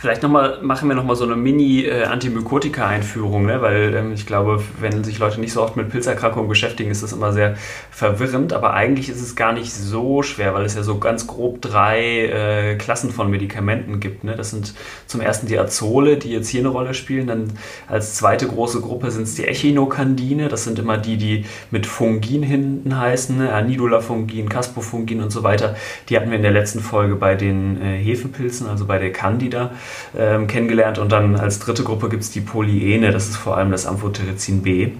Vielleicht 0.00 0.22
noch 0.22 0.30
mal, 0.30 0.62
machen 0.62 0.88
wir 0.88 0.94
nochmal 0.94 1.16
so 1.16 1.24
eine 1.24 1.34
Mini-Antimykotika-Einführung, 1.34 3.46
ne? 3.46 3.60
weil 3.62 3.96
ähm, 3.96 4.12
ich 4.12 4.26
glaube, 4.26 4.62
wenn 4.78 5.02
sich 5.02 5.18
Leute 5.18 5.40
nicht 5.40 5.52
so 5.52 5.60
oft 5.60 5.74
mit 5.74 5.88
Pilzerkrankungen 5.88 6.48
beschäftigen, 6.48 6.92
ist 6.92 7.02
das 7.02 7.12
immer 7.12 7.32
sehr 7.32 7.56
verwirrend. 7.90 8.52
Aber 8.52 8.74
eigentlich 8.74 9.08
ist 9.08 9.20
es 9.20 9.34
gar 9.34 9.52
nicht 9.52 9.74
so 9.74 10.22
schwer, 10.22 10.54
weil 10.54 10.64
es 10.64 10.76
ja 10.76 10.84
so 10.84 10.98
ganz 10.98 11.26
grob 11.26 11.60
drei 11.62 12.26
äh, 12.26 12.76
Klassen 12.76 13.10
von 13.10 13.28
Medikamenten 13.28 13.98
gibt. 13.98 14.22
Ne? 14.22 14.36
Das 14.36 14.50
sind 14.50 14.72
zum 15.08 15.20
ersten 15.20 15.48
die 15.48 15.58
Azole, 15.58 16.16
die 16.16 16.30
jetzt 16.30 16.48
hier 16.48 16.60
eine 16.60 16.68
Rolle 16.68 16.94
spielen. 16.94 17.26
Dann 17.26 17.54
als 17.88 18.14
zweite 18.14 18.46
große 18.46 18.80
Gruppe 18.80 19.10
sind 19.10 19.24
es 19.24 19.34
die 19.34 19.48
Echinokandine. 19.48 20.46
Das 20.46 20.62
sind 20.62 20.78
immer 20.78 20.98
die, 20.98 21.16
die 21.16 21.44
mit 21.72 21.86
Fungin 21.86 22.44
hinten 22.44 22.96
heißen, 22.96 23.36
ne? 23.36 23.52
Anidulafungin, 23.52 24.48
Caspofungin 24.48 25.24
und 25.24 25.30
so 25.30 25.42
weiter. 25.42 25.74
Die 26.08 26.16
hatten 26.16 26.30
wir 26.30 26.36
in 26.36 26.44
der 26.44 26.52
letzten 26.52 26.78
Folge 26.78 27.16
bei 27.16 27.34
den 27.34 27.82
äh, 27.82 27.98
Hefepilzen, 27.98 28.68
also 28.68 28.84
bei 28.84 29.00
der 29.00 29.12
Candida 29.12 29.72
ähm, 30.16 30.46
kennengelernt. 30.46 30.98
Und 30.98 31.12
dann 31.12 31.36
als 31.36 31.58
dritte 31.58 31.84
Gruppe 31.84 32.08
gibt 32.08 32.22
es 32.22 32.30
die 32.30 32.40
Polyene, 32.40 33.10
das 33.10 33.28
ist 33.28 33.36
vor 33.36 33.56
allem 33.56 33.70
das 33.70 33.86
Amphotericin 33.86 34.62
B. 34.62 34.92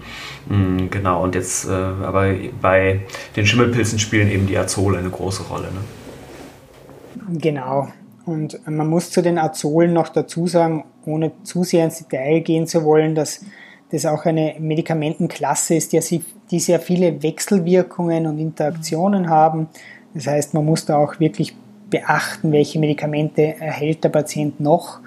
Mhm, 0.47 0.89
genau, 0.89 1.23
und 1.23 1.35
jetzt 1.35 1.67
äh, 1.67 1.71
aber 1.71 2.33
bei 2.61 3.01
den 3.35 3.45
Schimmelpilzen 3.45 3.99
spielen 3.99 4.29
eben 4.29 4.47
die 4.47 4.57
Azole 4.57 4.97
eine 4.97 5.09
große 5.09 5.43
Rolle. 5.43 5.67
Ne? 5.67 7.39
Genau. 7.39 7.87
Und 8.25 8.59
man 8.67 8.87
muss 8.87 9.09
zu 9.09 9.21
den 9.21 9.37
Azolen 9.37 9.93
noch 9.93 10.09
dazu 10.09 10.45
sagen, 10.45 10.85
ohne 11.05 11.31
zu 11.43 11.63
sehr 11.63 11.85
ins 11.85 11.97
Detail 11.97 12.41
gehen 12.41 12.67
zu 12.67 12.83
wollen, 12.83 13.15
dass 13.15 13.43
das 13.91 14.05
auch 14.05 14.25
eine 14.25 14.55
Medikamentenklasse 14.59 15.75
ist, 15.75 15.93
die, 15.93 16.23
die 16.51 16.59
sehr 16.59 16.79
viele 16.79 17.23
Wechselwirkungen 17.23 18.27
und 18.27 18.37
Interaktionen 18.37 19.29
haben. 19.29 19.67
Das 20.13 20.27
heißt, 20.27 20.53
man 20.53 20.65
muss 20.65 20.85
da 20.85 20.97
auch 20.97 21.19
wirklich 21.19 21.55
beachten, 21.89 22.51
welche 22.51 22.79
Medikamente 22.79 23.55
erhält 23.59 24.03
der 24.03 24.09
Patient 24.09 24.59
noch, 24.59 24.99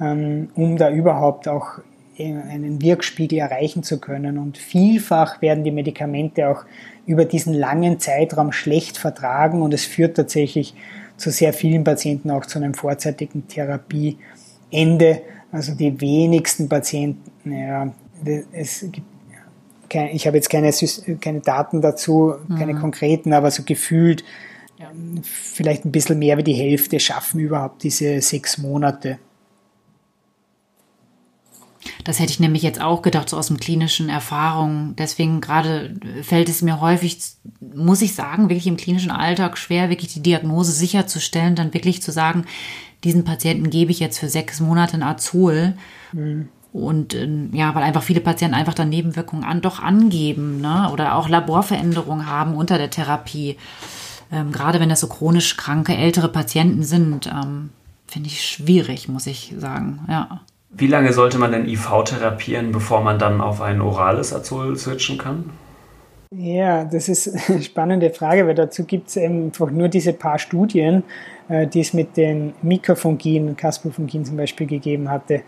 ähm, 0.00 0.50
um 0.54 0.76
da 0.76 0.90
überhaupt 0.90 1.48
auch 1.48 1.78
äh, 2.16 2.32
einen 2.32 2.80
Wirkspiegel 2.82 3.38
erreichen 3.38 3.82
zu 3.82 3.98
können. 3.98 4.38
Und 4.38 4.58
vielfach 4.58 5.42
werden 5.42 5.64
die 5.64 5.70
Medikamente 5.70 6.48
auch 6.48 6.64
über 7.06 7.24
diesen 7.24 7.54
langen 7.54 7.98
Zeitraum 8.00 8.52
schlecht 8.52 8.96
vertragen 8.96 9.62
und 9.62 9.74
es 9.74 9.84
führt 9.84 10.16
tatsächlich 10.16 10.74
zu 11.16 11.30
sehr 11.30 11.52
vielen 11.52 11.84
Patienten 11.84 12.30
auch 12.30 12.46
zu 12.46 12.58
einem 12.58 12.74
vorzeitigen 12.74 13.46
Therapieende. 13.46 15.20
Also 15.52 15.74
die 15.74 16.00
wenigsten 16.00 16.68
Patienten, 16.68 17.52
ja, 17.52 17.92
es 18.52 18.80
gibt 18.90 19.06
ich 20.12 20.26
habe 20.26 20.36
jetzt 20.36 20.50
keine, 20.50 20.72
keine 21.20 21.40
Daten 21.40 21.80
dazu, 21.80 22.34
keine 22.58 22.74
mhm. 22.74 22.80
konkreten, 22.80 23.32
aber 23.32 23.50
so 23.52 23.62
gefühlt. 23.62 24.24
Vielleicht 25.22 25.84
ein 25.84 25.92
bisschen 25.92 26.18
mehr 26.18 26.36
wie 26.38 26.44
die 26.44 26.54
Hälfte 26.54 27.00
schaffen 27.00 27.40
überhaupt 27.40 27.82
diese 27.82 28.20
sechs 28.20 28.58
Monate. 28.58 29.18
Das 32.04 32.18
hätte 32.18 32.32
ich 32.32 32.40
nämlich 32.40 32.62
jetzt 32.62 32.80
auch 32.80 33.02
gedacht, 33.02 33.28
so 33.28 33.36
aus 33.36 33.48
dem 33.48 33.58
klinischen 33.58 34.08
Erfahrung. 34.08 34.94
Deswegen 34.96 35.40
gerade 35.40 35.94
fällt 36.22 36.48
es 36.48 36.62
mir 36.62 36.80
häufig, 36.80 37.18
muss 37.60 38.02
ich 38.02 38.14
sagen, 38.14 38.48
wirklich 38.48 38.66
im 38.66 38.76
klinischen 38.76 39.10
Alltag 39.10 39.58
schwer, 39.58 39.90
wirklich 39.90 40.12
die 40.12 40.22
Diagnose 40.22 40.72
sicherzustellen, 40.72 41.56
dann 41.56 41.74
wirklich 41.74 42.02
zu 42.02 42.12
sagen, 42.12 42.44
diesen 43.04 43.24
Patienten 43.24 43.70
gebe 43.70 43.90
ich 43.90 44.00
jetzt 44.00 44.18
für 44.18 44.28
sechs 44.28 44.60
Monate 44.60 44.94
ein 44.94 45.02
Azol. 45.02 45.74
Mhm. 46.12 46.48
Und 46.72 47.14
ähm, 47.14 47.50
ja, 47.52 47.74
weil 47.74 47.84
einfach 47.84 48.02
viele 48.02 48.20
Patienten 48.20 48.56
einfach 48.56 48.74
dann 48.74 48.88
Nebenwirkungen 48.88 49.44
an, 49.44 49.60
doch 49.60 49.78
angeben 49.78 50.60
ne? 50.60 50.90
oder 50.92 51.14
auch 51.14 51.28
Laborveränderungen 51.28 52.26
haben 52.26 52.56
unter 52.56 52.78
der 52.78 52.90
Therapie 52.90 53.56
ähm, 54.34 54.52
gerade 54.52 54.80
wenn 54.80 54.88
das 54.88 55.00
so 55.00 55.06
chronisch 55.06 55.56
kranke 55.56 55.96
ältere 55.96 56.28
Patienten 56.28 56.82
sind. 56.82 57.26
Ähm, 57.26 57.70
finde 58.06 58.28
ich 58.28 58.42
schwierig, 58.42 59.08
muss 59.08 59.26
ich 59.26 59.54
sagen. 59.58 60.00
Ja. 60.08 60.40
Wie 60.70 60.88
lange 60.88 61.12
sollte 61.12 61.38
man 61.38 61.52
denn 61.52 61.68
IV 61.68 62.04
therapieren, 62.04 62.72
bevor 62.72 63.02
man 63.02 63.18
dann 63.18 63.40
auf 63.40 63.60
ein 63.60 63.80
orales 63.80 64.34
Azol 64.34 64.76
switchen 64.76 65.18
kann? 65.18 65.50
Ja, 66.36 66.84
das 66.84 67.08
ist 67.08 67.48
eine 67.48 67.62
spannende 67.62 68.10
Frage, 68.10 68.46
weil 68.46 68.54
dazu 68.54 68.84
gibt 68.84 69.08
es 69.08 69.16
einfach 69.16 69.70
nur 69.70 69.88
diese 69.88 70.12
paar 70.12 70.38
Studien, 70.38 71.02
äh, 71.48 71.66
die 71.66 71.80
es 71.80 71.92
mit 71.92 72.16
den 72.16 72.54
Mikrofungin, 72.62 73.56
Caspofungin 73.56 74.24
zum 74.24 74.36
Beispiel 74.36 74.66
gegeben 74.66 75.10
hatte. 75.10 75.42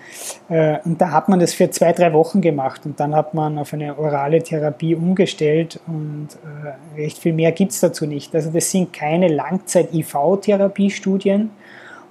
Äh, 0.48 0.78
und 0.84 1.00
da 1.00 1.10
hat 1.10 1.28
man 1.28 1.40
das 1.40 1.54
für 1.54 1.68
zwei, 1.70 1.92
drei 1.92 2.12
Wochen 2.12 2.40
gemacht 2.40 2.82
und 2.84 3.00
dann 3.00 3.16
hat 3.16 3.34
man 3.34 3.58
auf 3.58 3.72
eine 3.72 3.98
orale 3.98 4.40
Therapie 4.42 4.94
umgestellt 4.94 5.80
und 5.86 6.28
äh, 6.44 6.74
recht 7.00 7.18
viel 7.18 7.32
mehr 7.32 7.52
gibt 7.52 7.72
es 7.72 7.80
dazu 7.80 8.06
nicht. 8.06 8.34
Also 8.34 8.50
das 8.50 8.70
sind 8.70 8.92
keine 8.92 9.28
Langzeit-IV-Therapiestudien. 9.28 11.50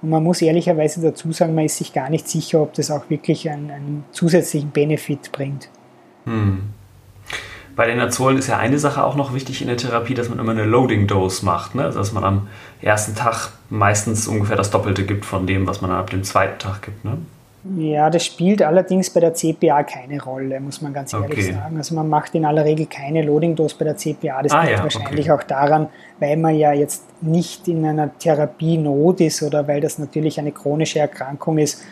Und 0.02 0.10
man 0.10 0.22
muss 0.22 0.42
ehrlicherweise 0.42 1.00
dazu 1.00 1.32
sagen, 1.32 1.54
man 1.54 1.64
ist 1.64 1.78
sich 1.78 1.94
gar 1.94 2.10
nicht 2.10 2.28
sicher, 2.28 2.60
ob 2.60 2.74
das 2.74 2.90
auch 2.90 3.08
wirklich 3.08 3.48
einen, 3.48 3.70
einen 3.70 4.04
zusätzlichen 4.12 4.70
Benefit 4.70 5.32
bringt. 5.32 5.70
Hm. 6.24 6.74
Bei 7.76 7.86
den 7.86 8.00
Azolen 8.00 8.38
ist 8.38 8.48
ja 8.48 8.56
eine 8.56 8.78
Sache 8.78 9.04
auch 9.04 9.16
noch 9.16 9.34
wichtig 9.34 9.60
in 9.60 9.68
der 9.68 9.76
Therapie, 9.76 10.14
dass 10.14 10.30
man 10.30 10.38
immer 10.38 10.52
eine 10.52 10.64
Loading 10.64 11.06
Dose 11.06 11.44
macht. 11.44 11.74
Ne? 11.74 11.84
Also 11.84 11.98
dass 11.98 12.12
man 12.12 12.24
am 12.24 12.48
ersten 12.80 13.14
Tag 13.14 13.50
meistens 13.68 14.26
ungefähr 14.26 14.56
das 14.56 14.70
Doppelte 14.70 15.04
gibt 15.04 15.26
von 15.26 15.46
dem, 15.46 15.66
was 15.66 15.82
man 15.82 15.90
ab 15.90 16.08
dem 16.08 16.24
zweiten 16.24 16.58
Tag 16.58 16.82
gibt. 16.82 17.04
Ne? 17.04 17.18
Ja, 17.76 18.08
das 18.08 18.24
spielt 18.24 18.62
allerdings 18.62 19.10
bei 19.10 19.20
der 19.20 19.34
CPA 19.34 19.82
keine 19.82 20.22
Rolle, 20.22 20.58
muss 20.60 20.80
man 20.80 20.94
ganz 20.94 21.12
ehrlich 21.12 21.32
okay. 21.32 21.52
sagen. 21.52 21.76
Also 21.76 21.94
man 21.94 22.08
macht 22.08 22.34
in 22.34 22.46
aller 22.46 22.64
Regel 22.64 22.86
keine 22.86 23.22
Loading-Dose 23.22 23.76
bei 23.78 23.84
der 23.84 23.96
CPA. 23.96 24.42
Das 24.42 24.52
ah, 24.52 24.62
liegt 24.62 24.78
ja, 24.78 24.82
wahrscheinlich 24.82 25.30
okay. 25.30 25.32
auch 25.32 25.42
daran, 25.42 25.88
weil 26.18 26.38
man 26.38 26.54
ja 26.54 26.72
jetzt 26.72 27.04
nicht 27.22 27.68
in 27.68 27.84
einer 27.84 28.16
Therapienot 28.18 29.20
ist 29.20 29.42
oder 29.42 29.68
weil 29.68 29.82
das 29.82 29.98
natürlich 29.98 30.38
eine 30.38 30.52
chronische 30.52 31.00
Erkrankung 31.00 31.58
ist, 31.58 31.82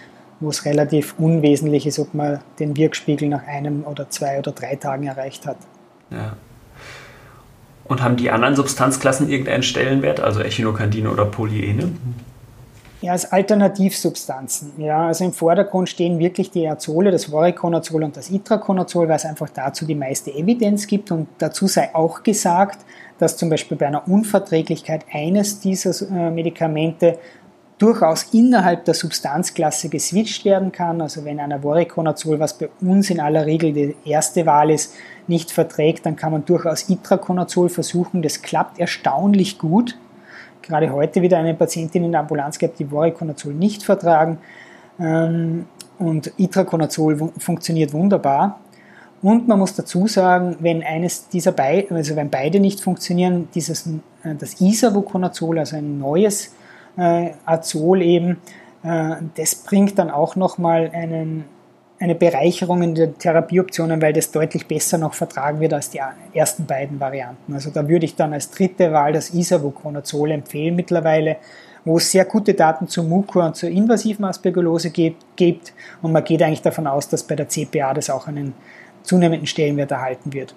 wo 0.41 0.49
es 0.49 0.64
relativ 0.64 1.14
unwesentlich 1.18 1.87
ist, 1.87 1.99
ob 1.99 2.14
man 2.14 2.41
den 2.59 2.76
Wirkspiegel 2.76 3.28
nach 3.28 3.47
einem 3.47 3.85
oder 3.85 4.09
zwei 4.09 4.39
oder 4.39 4.53
drei 4.53 4.76
Tagen 4.76 5.07
erreicht 5.07 5.47
hat. 5.47 5.57
Ja. 6.15 6.37
Und 7.85 8.03
haben 8.03 8.17
die 8.17 8.31
anderen 8.31 8.57
Substanzklassen 8.57 9.29
irgendeinen 9.29 9.62
Stellenwert, 9.62 10.21
also 10.21 10.41
Echinokandine 10.41 11.11
oder 11.11 11.27
Polyene? 11.27 11.91
Ja, 13.03 13.12
als 13.12 13.31
Alternativsubstanzen. 13.31 14.73
Ja, 14.79 15.09
also 15.09 15.25
im 15.25 15.35
Vordergrund 15.35 15.91
stehen 15.91 16.19
wirklich 16.19 16.51
die 16.51 16.67
Azole, 16.67 17.11
das 17.11 17.27
Voriconazol 17.27 18.03
und 18.03 18.17
das 18.17 18.31
Itraconazol, 18.31 19.09
weil 19.09 19.17
es 19.17 19.27
einfach 19.27 19.51
dazu 19.51 19.85
die 19.85 19.95
meiste 19.95 20.31
Evidenz 20.31 20.87
gibt. 20.87 21.11
Und 21.11 21.29
dazu 21.37 21.67
sei 21.67 21.95
auch 21.95 22.23
gesagt, 22.23 22.79
dass 23.19 23.37
zum 23.37 23.51
Beispiel 23.51 23.77
bei 23.77 23.87
einer 23.87 24.09
Unverträglichkeit 24.09 25.05
eines 25.12 25.61
dieser 25.61 25.91
äh, 26.11 26.31
Medikamente 26.31 27.19
durchaus 27.85 28.32
innerhalb 28.32 28.87
der 28.87 28.95
Substanzklasse 28.95 29.91
geswitcht 29.91 30.47
werden 30.47 30.72
kann. 30.72 31.03
Also 31.03 31.26
wenn 31.26 31.39
einer 31.39 31.61
Voriconazol, 31.61 32.41
was 32.41 32.57
bei 32.57 32.70
uns 32.80 33.11
in 33.11 33.20
aller 33.20 33.45
Regel 33.45 33.74
die 33.74 33.95
erste 34.07 34.47
Wahl 34.47 34.70
ist, 34.70 34.95
nicht 35.26 35.51
verträgt, 35.51 36.07
dann 36.07 36.16
kann 36.16 36.32
man 36.32 36.47
durchaus 36.47 36.89
Itraconazol 36.89 37.68
versuchen. 37.68 38.22
Das 38.22 38.41
klappt 38.41 38.80
erstaunlich 38.80 39.59
gut. 39.59 39.99
Gerade 40.62 40.91
heute 40.95 41.20
wieder 41.20 41.37
eine 41.37 41.53
Patientin 41.53 42.05
in 42.05 42.12
der 42.12 42.22
Ambulanz 42.22 42.59
gehabt, 42.59 42.78
die 42.78 42.87
Voriconazol 42.87 43.53
nicht 43.53 43.82
vertragen. 43.82 44.39
Ähm, 44.99 45.66
und 45.99 46.32
Itraconazol 46.39 47.32
funktioniert 47.37 47.93
wunderbar. 47.93 48.61
Und 49.20 49.47
man 49.47 49.59
muss 49.59 49.74
dazu 49.74 50.07
sagen, 50.07 50.57
wenn 50.61 50.82
eines 50.82 51.28
dieser 51.28 51.53
beiden, 51.53 51.99
also 51.99 52.16
wenn 52.16 52.30
beide 52.30 52.61
nicht 52.61 52.80
funktionieren, 52.80 53.49
dieses, 53.55 53.87
äh, 54.22 54.35
das 54.39 54.59
Isavuconazol, 54.62 55.59
also 55.59 55.76
ein 55.76 55.99
neues 55.99 56.55
äh, 56.97 57.31
Azol 57.45 58.03
eben, 58.03 58.39
äh, 58.83 59.17
das 59.37 59.55
bringt 59.55 59.99
dann 59.99 60.11
auch 60.11 60.37
nochmal 60.37 60.91
eine 60.93 62.15
Bereicherung 62.15 62.83
in 62.83 62.95
den 62.95 63.19
Therapieoptionen, 63.19 64.01
weil 64.03 64.13
das 64.13 64.31
deutlich 64.31 64.67
besser 64.67 64.99
noch 64.99 65.15
vertragen 65.15 65.61
wird 65.61 65.73
als 65.73 65.91
die 65.91 66.01
ersten 66.33 66.67
beiden 66.67 67.01
Varianten. 67.01 67.55
Also 67.55 67.71
da 67.71 67.89
würde 67.89 68.05
ich 68.05 68.15
dann 68.15 68.33
als 68.33 68.51
dritte 68.51 68.93
Wahl 68.93 69.13
das 69.13 69.31
Isavuconazol 69.31 70.33
empfehlen 70.33 70.77
mittlerweile, 70.77 71.37
wo 71.85 71.99
es 71.99 72.11
sehr 72.11 72.25
gute 72.25 72.55
Daten 72.55 72.89
zur 72.89 73.05
Mukur 73.05 73.45
und 73.45 73.57
zur 73.57 73.69
invasiven 73.69 74.25
Aspergillose 74.25 74.91
gibt 74.91 75.73
und 76.03 76.13
man 76.13 76.25
geht 76.25 76.43
eigentlich 76.43 76.63
davon 76.63 76.87
aus, 76.87 77.09
dass 77.09 77.23
bei 77.23 77.37
der 77.37 77.49
CPA 77.49 77.93
das 77.95 78.11
auch 78.11 78.27
einen 78.27 78.55
zunehmenden 79.03 79.47
Stellenwert 79.47 79.91
erhalten 79.91 80.33
wird. 80.33 80.55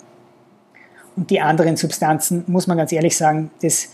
Und 1.17 1.29
die 1.29 1.41
anderen 1.41 1.75
Substanzen, 1.75 2.43
muss 2.47 2.67
man 2.67 2.77
ganz 2.77 2.91
ehrlich 2.91 3.17
sagen, 3.17 3.51
das 3.61 3.89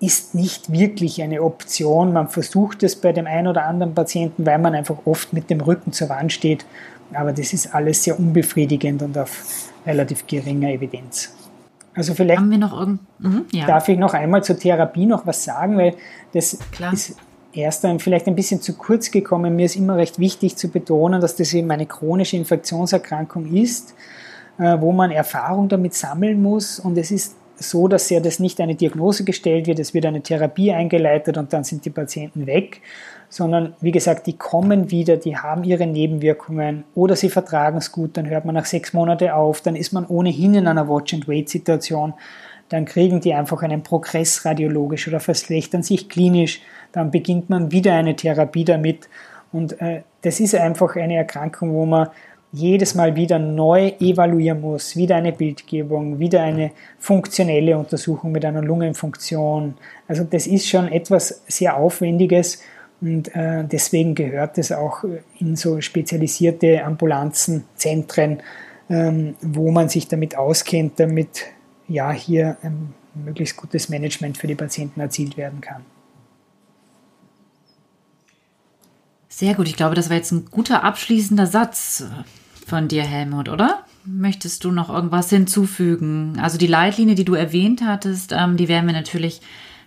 ist 0.00 0.34
nicht 0.34 0.72
wirklich 0.72 1.22
eine 1.22 1.42
Option. 1.42 2.12
Man 2.12 2.28
versucht 2.28 2.82
es 2.82 2.96
bei 2.96 3.12
dem 3.12 3.26
einen 3.26 3.48
oder 3.48 3.66
anderen 3.66 3.94
Patienten, 3.94 4.46
weil 4.46 4.58
man 4.58 4.74
einfach 4.74 4.96
oft 5.04 5.32
mit 5.32 5.50
dem 5.50 5.60
Rücken 5.60 5.92
zur 5.92 6.08
Wand 6.08 6.32
steht. 6.32 6.64
Aber 7.12 7.32
das 7.32 7.52
ist 7.52 7.74
alles 7.74 8.04
sehr 8.04 8.18
unbefriedigend 8.18 9.02
und 9.02 9.18
auf 9.18 9.70
relativ 9.84 10.26
geringer 10.26 10.70
Evidenz. 10.70 11.34
Also 11.94 12.14
vielleicht 12.14 12.40
Haben 12.40 12.50
wir 12.50 12.58
noch 12.58 12.78
irgend... 12.78 13.00
mhm, 13.18 13.44
ja. 13.52 13.66
darf 13.66 13.88
ich 13.88 13.98
noch 13.98 14.14
einmal 14.14 14.42
zur 14.42 14.58
Therapie 14.58 15.06
noch 15.06 15.26
was 15.26 15.44
sagen, 15.44 15.76
weil 15.76 15.94
das 16.32 16.58
Klar. 16.70 16.92
ist 16.92 17.16
erst 17.52 17.84
ein, 17.84 17.98
vielleicht 17.98 18.26
ein 18.26 18.36
bisschen 18.36 18.62
zu 18.62 18.74
kurz 18.74 19.10
gekommen. 19.10 19.56
Mir 19.56 19.66
ist 19.66 19.76
immer 19.76 19.96
recht 19.96 20.18
wichtig 20.18 20.56
zu 20.56 20.68
betonen, 20.68 21.20
dass 21.20 21.36
das 21.36 21.52
eben 21.52 21.70
eine 21.70 21.86
chronische 21.86 22.36
Infektionserkrankung 22.36 23.52
ist, 23.52 23.94
äh, 24.58 24.80
wo 24.80 24.92
man 24.92 25.10
Erfahrung 25.10 25.68
damit 25.68 25.94
sammeln 25.94 26.40
muss. 26.40 26.78
Und 26.78 26.96
es 26.96 27.10
ist 27.10 27.34
so, 27.60 27.88
dass 27.88 28.08
ja 28.08 28.20
das 28.20 28.38
nicht 28.38 28.60
eine 28.60 28.74
Diagnose 28.74 29.24
gestellt 29.24 29.66
wird, 29.66 29.78
es 29.78 29.92
wird 29.92 30.06
eine 30.06 30.22
Therapie 30.22 30.72
eingeleitet 30.72 31.36
und 31.36 31.52
dann 31.52 31.62
sind 31.62 31.84
die 31.84 31.90
Patienten 31.90 32.46
weg, 32.46 32.80
sondern 33.28 33.74
wie 33.80 33.92
gesagt, 33.92 34.26
die 34.26 34.36
kommen 34.36 34.90
wieder, 34.90 35.18
die 35.18 35.36
haben 35.36 35.62
ihre 35.62 35.86
Nebenwirkungen 35.86 36.84
oder 36.94 37.16
sie 37.16 37.28
vertragen 37.28 37.76
es 37.76 37.92
gut, 37.92 38.16
dann 38.16 38.28
hört 38.28 38.46
man 38.46 38.54
nach 38.54 38.64
sechs 38.64 38.92
Monaten 38.94 39.28
auf, 39.28 39.60
dann 39.60 39.76
ist 39.76 39.92
man 39.92 40.06
ohnehin 40.06 40.54
in 40.54 40.66
einer 40.66 40.88
Watch-and-Wait-Situation, 40.88 42.14
dann 42.70 42.86
kriegen 42.86 43.20
die 43.20 43.34
einfach 43.34 43.62
einen 43.62 43.82
Progress 43.82 44.44
radiologisch 44.46 45.06
oder 45.06 45.20
verschlechtern 45.20 45.82
sich 45.82 46.08
klinisch, 46.08 46.62
dann 46.92 47.10
beginnt 47.10 47.50
man 47.50 47.72
wieder 47.72 47.94
eine 47.94 48.16
Therapie 48.16 48.64
damit 48.64 49.08
und 49.52 49.80
äh, 49.82 50.02
das 50.22 50.40
ist 50.40 50.54
einfach 50.54 50.96
eine 50.96 51.16
Erkrankung, 51.16 51.74
wo 51.74 51.84
man 51.84 52.08
jedes 52.52 52.94
Mal 52.94 53.14
wieder 53.14 53.38
neu 53.38 53.92
evaluieren 54.00 54.60
muss, 54.60 54.96
wieder 54.96 55.16
eine 55.16 55.32
Bildgebung, 55.32 56.18
wieder 56.18 56.42
eine 56.42 56.72
funktionelle 56.98 57.78
Untersuchung 57.78 58.32
mit 58.32 58.44
einer 58.44 58.62
Lungenfunktion. 58.62 59.74
Also 60.08 60.24
das 60.24 60.46
ist 60.46 60.68
schon 60.68 60.88
etwas 60.88 61.42
sehr 61.46 61.76
Aufwendiges 61.76 62.60
und 63.00 63.34
äh, 63.34 63.64
deswegen 63.64 64.14
gehört 64.14 64.58
es 64.58 64.72
auch 64.72 65.04
in 65.38 65.56
so 65.56 65.80
spezialisierte 65.80 66.84
Ambulanzen, 66.84 67.64
Zentren, 67.76 68.42
ähm, 68.90 69.36
wo 69.40 69.70
man 69.70 69.88
sich 69.88 70.08
damit 70.08 70.36
auskennt, 70.36 70.98
damit 70.98 71.46
ja 71.88 72.10
hier 72.10 72.56
ein 72.62 72.94
möglichst 73.14 73.56
gutes 73.56 73.88
Management 73.88 74.38
für 74.38 74.48
die 74.48 74.54
Patienten 74.54 75.00
erzielt 75.00 75.36
werden 75.36 75.60
kann. 75.60 75.84
Sehr 79.28 79.54
gut, 79.54 79.68
ich 79.68 79.76
glaube, 79.76 79.94
das 79.94 80.10
war 80.10 80.16
jetzt 80.16 80.32
ein 80.32 80.46
guter 80.50 80.84
abschließender 80.84 81.46
Satz 81.46 82.04
von 82.70 82.88
dir, 82.88 83.02
Helmut, 83.02 83.48
oder? 83.48 83.84
Möchtest 84.04 84.64
du 84.64 84.70
noch 84.70 84.88
irgendwas 84.88 85.28
hinzufügen? 85.28 86.38
Also 86.40 86.56
die 86.56 86.66
Leitlinie, 86.66 87.14
die 87.14 87.24
du 87.24 87.34
erwähnt 87.34 87.82
hattest, 87.84 88.32
ähm, 88.32 88.56
die 88.56 88.68
werden 88.68 88.86
wir 88.86 88.94
natürlich 88.94 89.42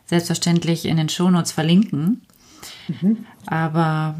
selbstverständlich 0.05 0.85
in 0.85 0.97
den 0.97 1.09
Shownotes 1.09 1.51
verlinken. 1.51 2.21
Mhm. 2.87 3.25
Aber 3.47 4.15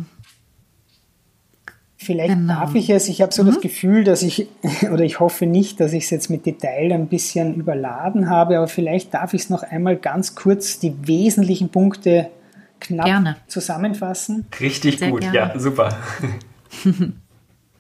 Vielleicht 1.98 2.34
genau. 2.34 2.54
darf 2.54 2.76
ich 2.76 2.90
es, 2.90 3.08
ich 3.08 3.22
habe 3.22 3.34
so 3.34 3.44
mhm. 3.44 3.48
das 3.48 3.62
Gefühl, 3.62 4.04
dass 4.04 4.24
ich, 4.24 4.48
oder 4.92 5.04
ich 5.04 5.20
hoffe 5.20 5.46
nicht, 5.46 5.80
dass 5.80 5.94
ich 5.94 6.06
es 6.06 6.10
jetzt 6.10 6.30
mit 6.30 6.46
Detail 6.46 6.92
ein 6.92 7.08
bisschen 7.08 7.56
überladen 7.56 8.30
habe, 8.30 8.58
aber 8.58 8.68
vielleicht 8.68 9.14
darf 9.14 9.34
ich 9.34 9.44
es 9.44 9.50
noch 9.50 9.64
einmal 9.64 9.98
ganz 9.98 10.36
kurz 10.36 10.80
die 10.80 10.96
wesentlichen 11.08 11.70
Punkte 11.70 12.30
knapp 12.80 13.06
gerne. 13.06 13.38
zusammenfassen. 13.48 14.48
Richtig 14.60 15.00
Sehr 15.00 15.12
gut, 15.12 15.22
gerne. 15.22 15.38
ja, 15.38 15.60
super. 15.60 15.98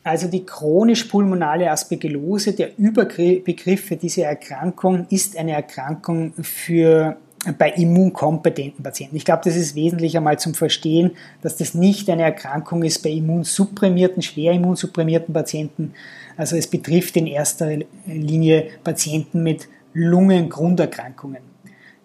Also 0.03 0.27
die 0.27 0.45
chronisch-pulmonale 0.45 1.71
Aspergillose, 1.71 2.53
der 2.53 2.77
Überbegriff 2.77 3.85
für 3.85 3.95
diese 3.95 4.23
Erkrankung, 4.23 5.07
ist 5.09 5.37
eine 5.37 5.53
Erkrankung 5.53 6.33
für 6.41 7.17
bei 7.57 7.71
immunkompetenten 7.71 8.83
Patienten. 8.83 9.17
Ich 9.17 9.25
glaube, 9.25 9.41
das 9.43 9.55
ist 9.55 9.75
wesentlich 9.75 10.15
einmal 10.15 10.39
zum 10.39 10.53
Verstehen, 10.53 11.11
dass 11.41 11.57
das 11.57 11.73
nicht 11.73 12.09
eine 12.09 12.23
Erkrankung 12.23 12.83
ist 12.83 13.03
bei 13.03 13.09
immunsupprimierten, 13.09 14.21
schwer 14.21 14.53
immunsupprimierten 14.53 15.33
Patienten. 15.33 15.93
Also 16.37 16.55
es 16.55 16.67
betrifft 16.67 17.17
in 17.17 17.27
erster 17.27 17.69
Linie 18.05 18.67
Patienten 18.83 19.43
mit 19.43 19.67
Lungengrunderkrankungen. 19.93 21.52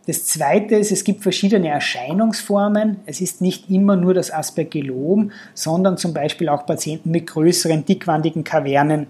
Das 0.08 0.24
Zweite 0.24 0.76
ist, 0.76 0.90
es 0.90 1.04
gibt 1.04 1.22
verschiedene 1.22 1.68
Erscheinungsformen. 1.68 2.96
Es 3.04 3.20
ist 3.20 3.42
nicht 3.42 3.68
immer 3.68 3.94
nur 3.94 4.14
das 4.14 4.32
Aspergillom, 4.32 5.32
sondern 5.52 5.98
zum 5.98 6.14
Beispiel 6.14 6.48
auch 6.48 6.64
Patienten 6.64 7.10
mit 7.10 7.26
größeren, 7.26 7.84
dickwandigen 7.84 8.42
Kavernen 8.42 9.06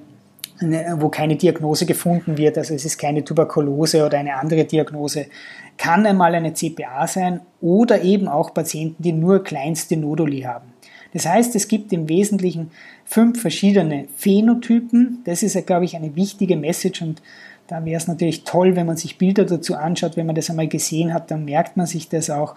wo 0.96 1.09
keine 1.09 1.36
Diagnose 1.36 1.86
gefunden 1.86 2.36
wird, 2.36 2.59
also 2.59 2.74
es 2.74 2.84
ist 2.84 2.99
keine 2.99 3.22
Tuberkulose 3.22 4.05
oder 4.05 4.18
eine 4.18 4.34
andere 4.34 4.64
Diagnose, 4.64 5.26
kann 5.76 6.05
einmal 6.05 6.34
eine 6.34 6.53
CPA 6.53 7.07
sein 7.07 7.42
oder 7.61 8.03
eben 8.03 8.26
auch 8.26 8.53
Patienten, 8.53 9.01
die 9.01 9.12
nur 9.12 9.44
kleinste 9.44 9.96
Noduli 9.96 10.40
haben. 10.40 10.72
Das 11.12 11.26
heißt, 11.26 11.55
es 11.55 11.68
gibt 11.68 11.92
im 11.92 12.09
Wesentlichen 12.09 12.72
fünf 13.05 13.40
verschiedene 13.40 14.09
Phänotypen. 14.16 15.20
Das 15.24 15.44
ist, 15.44 15.64
glaube 15.64 15.84
ich, 15.84 15.94
eine 15.94 16.16
wichtige 16.16 16.57
Message 16.57 17.03
und 17.03 17.22
da 17.68 17.84
wäre 17.84 17.98
es 17.98 18.08
natürlich 18.08 18.44
toll, 18.44 18.76
wenn 18.76 18.86
man 18.86 18.96
sich 18.96 19.18
Bilder 19.18 19.44
dazu 19.44 19.76
anschaut. 19.76 20.16
Wenn 20.16 20.26
man 20.26 20.34
das 20.34 20.50
einmal 20.50 20.68
gesehen 20.68 21.14
hat, 21.14 21.30
dann 21.30 21.44
merkt 21.44 21.76
man 21.76 21.86
sich 21.86 22.08
das 22.08 22.30
auch. 22.30 22.54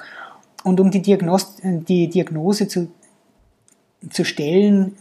Und 0.64 0.80
um 0.80 0.90
die, 0.90 1.02
Diagnos 1.02 1.58
die 1.64 2.10
Diagnose 2.10 2.68
zu 2.68 2.88
zu 4.10 4.26
stellen, 4.26 4.98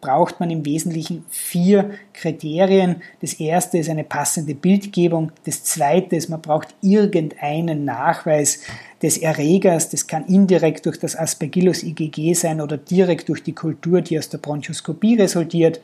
braucht 0.00 0.38
man 0.38 0.48
im 0.48 0.64
Wesentlichen 0.64 1.24
vier 1.28 1.90
Kriterien. 2.12 3.02
Das 3.20 3.34
erste 3.34 3.78
ist 3.78 3.90
eine 3.90 4.04
passende 4.04 4.54
Bildgebung. 4.54 5.32
Das 5.44 5.64
zweite 5.64 6.14
ist, 6.14 6.28
man 6.28 6.40
braucht 6.40 6.68
irgendeinen 6.80 7.84
Nachweis 7.84 8.60
des 9.02 9.18
Erregers. 9.18 9.90
Das 9.90 10.06
kann 10.06 10.26
indirekt 10.26 10.86
durch 10.86 11.00
das 11.00 11.16
Aspergillus 11.16 11.82
IgG 11.82 12.34
sein 12.34 12.60
oder 12.60 12.76
direkt 12.76 13.28
durch 13.28 13.42
die 13.42 13.54
Kultur, 13.54 14.02
die 14.02 14.18
aus 14.20 14.28
der 14.28 14.38
Bronchoskopie 14.38 15.16
resultiert. 15.16 15.80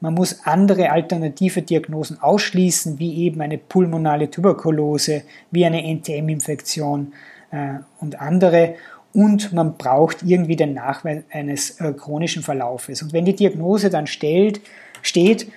Man 0.00 0.14
muss 0.14 0.44
andere 0.44 0.90
alternative 0.90 1.62
Diagnosen 1.62 2.20
ausschließen, 2.20 2.98
wie 2.98 3.24
eben 3.24 3.40
eine 3.40 3.58
pulmonale 3.58 4.30
Tuberkulose, 4.30 5.22
wie 5.50 5.64
eine 5.64 5.82
NTM-Infektion 5.82 7.14
äh, 7.50 7.74
und 8.00 8.20
andere 8.20 8.74
und 9.16 9.54
man 9.54 9.78
braucht 9.78 10.22
irgendwie 10.22 10.56
den 10.56 10.74
Nachweis 10.74 11.22
eines 11.30 11.80
äh, 11.80 11.94
chronischen 11.94 12.42
Verlaufes. 12.42 13.00
Und 13.00 13.14
wenn 13.14 13.24
die 13.24 13.34
Diagnose 13.34 13.88
dann 13.88 14.06
stellt, 14.06 14.60
steht, 15.00 15.50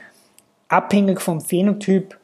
abhängig 0.69 1.19
vom 1.19 1.41
Phänotyp 1.41 2.17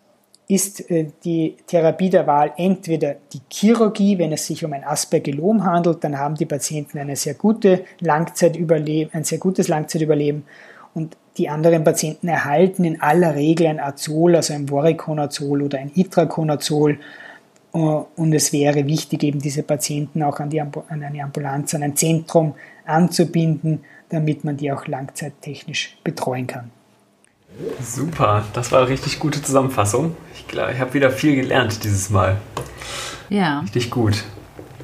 ist 0.48 0.90
äh, 0.90 1.08
die 1.26 1.58
Therapie 1.68 2.10
der 2.10 2.26
Wahl 2.26 2.54
entweder 2.56 3.18
die 3.34 3.42
Chirurgie, 3.52 4.18
wenn 4.18 4.32
es 4.32 4.46
sich 4.46 4.64
um 4.64 4.72
ein 4.72 4.86
Aspergillom 4.86 5.66
handelt, 5.66 6.06
dann 6.06 6.18
haben 6.18 6.36
die 6.36 6.46
Patienten 6.46 7.00
eine 7.00 7.18
sehr 7.18 7.34
gute 7.34 7.84
Langzeitüberleben, 8.00 9.14
ein 9.14 9.26
sehr 9.26 9.40
gutes 9.40 9.68
Langzeitüberleben 9.68 10.46
und 10.94 11.18
die 11.38 11.50
anderen 11.50 11.84
Patienten 11.84 12.28
erhalten 12.28 12.86
in 12.86 13.02
aller 13.02 13.36
Regel 13.36 13.68
ein 13.68 13.80
Azol, 13.80 14.36
also 14.36 14.54
ein 14.54 14.70
Voriconazol 14.70 15.62
oder 15.62 15.80
ein 15.80 15.92
Itraconazol 15.94 17.00
und 17.72 18.34
es 18.34 18.54
wäre 18.54 18.88
wichtig, 18.88 19.24
eben 19.24 19.40
diese 19.40 19.62
Patienten 19.62 20.24
auch 20.24 20.40
an, 20.40 20.50
die, 20.50 20.62
an 20.62 20.72
eine 20.90 21.22
Ambulanz, 21.22 21.76
an 21.76 21.84
ein 21.84 21.96
Zentrum 21.96 22.56
anzubinden, 22.86 23.84
damit 24.08 24.46
man 24.46 24.56
die 24.56 24.72
auch 24.72 24.88
langzeittechnisch 24.88 25.98
betreuen 26.02 26.48
kann. 26.48 26.72
Super, 27.82 28.46
das 28.54 28.72
war 28.72 28.80
eine 28.80 28.90
richtig 28.90 29.20
gute 29.20 29.42
Zusammenfassung. 29.42 30.16
Ich 30.36 30.48
glaube, 30.48 30.72
ich 30.72 30.80
habe 30.80 30.94
wieder 30.94 31.10
viel 31.10 31.36
gelernt 31.36 31.84
dieses 31.84 32.10
Mal. 32.10 32.38
Ja. 33.30 33.60
Richtig 33.60 33.92
gut. 33.92 34.24